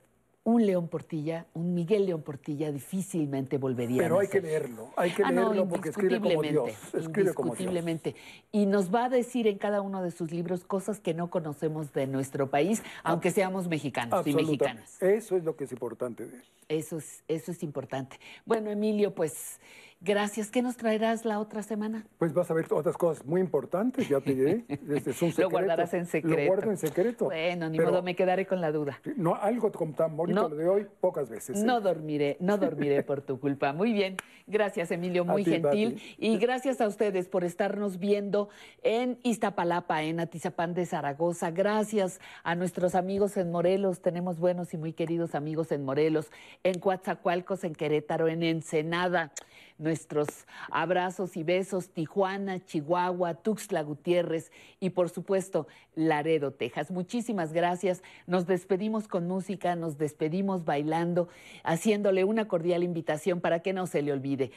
[0.46, 5.10] un León Portilla, un Miguel León Portilla difícilmente volvería Pero a hay que leerlo, hay
[5.10, 7.60] que Ah, no, leerlo porque escribe como Dios, indiscutiblemente, escribe como Dios.
[7.60, 8.14] indiscutiblemente.
[8.52, 11.92] Y nos va a decir en cada uno de sus libros cosas que no conocemos
[11.92, 15.02] de nuestro país, aunque seamos mexicanos y mexicanas.
[15.02, 16.44] Eso es lo que es importante de él.
[16.68, 18.20] Eso es, eso es importante.
[18.44, 19.58] Bueno, Emilio, pues
[20.00, 20.50] gracias.
[20.50, 22.06] ¿Qué nos traerás la otra semana?
[22.18, 24.64] Pues vas a ver otras cosas muy importantes, ya te diré.
[24.96, 26.40] Este es un Lo guardarás en secreto.
[26.40, 27.24] Lo guardo en secreto.
[27.26, 29.00] Bueno, ni Pero modo, me quedaré con la duda.
[29.16, 30.48] No, algo como tan bonito No.
[30.48, 31.60] lo de hoy, pocas veces.
[31.60, 31.64] ¿eh?
[31.64, 33.72] No dormiré, no dormiré por tu culpa.
[33.72, 34.16] Muy bien,
[34.46, 35.92] gracias Emilio, muy ti, gentil.
[35.94, 36.14] Pati.
[36.18, 38.48] Y gracias a ustedes por estarnos viendo
[38.82, 41.50] en Iztapalapa, en Atizapán de Zaragoza.
[41.50, 46.30] Gracias a nuestros amigos en Morelos, tenemos buenos y muy queridos amigos en Morelos,
[46.62, 49.32] en Coatzacoalcos, en Querétaro, en Ensenada.
[49.78, 50.28] Nuestros
[50.70, 56.90] abrazos y besos, Tijuana, Chihuahua, Tuxtla Gutiérrez y por supuesto Laredo, Texas.
[56.90, 58.02] Muchísimas gracias.
[58.26, 61.28] Nos despedimos con música, nos despedimos bailando,
[61.62, 64.50] haciéndole una cordial invitación para que no se le olvide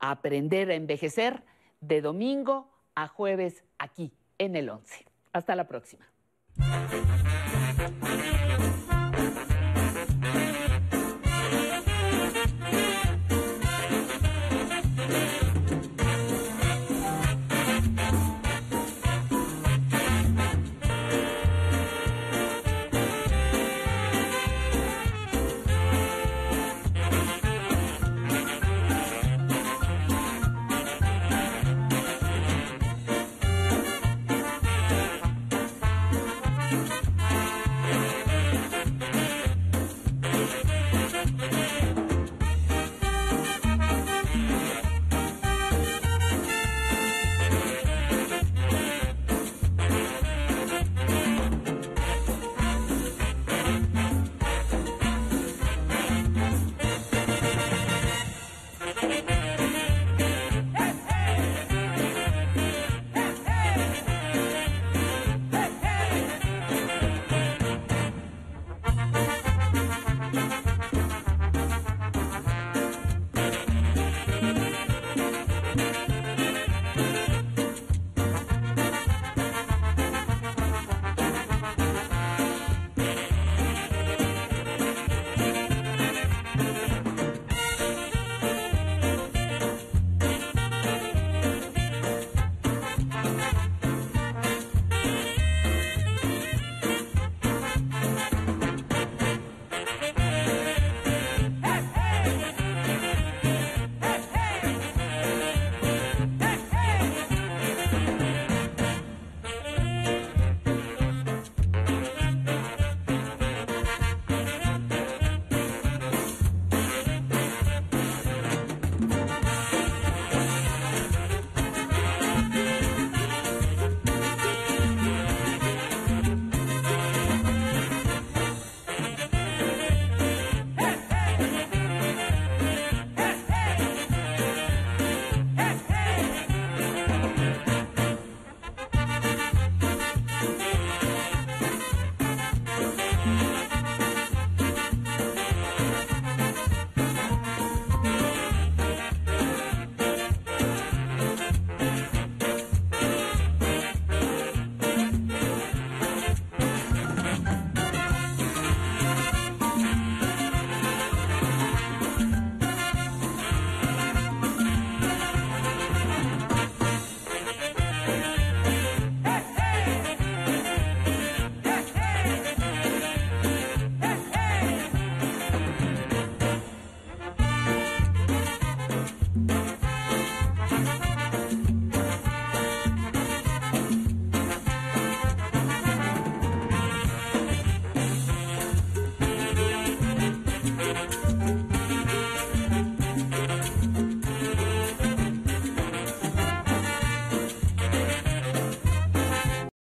[0.00, 1.42] aprender a envejecer
[1.80, 5.06] de domingo a jueves aquí en el 11.
[5.32, 6.04] Hasta la próxima.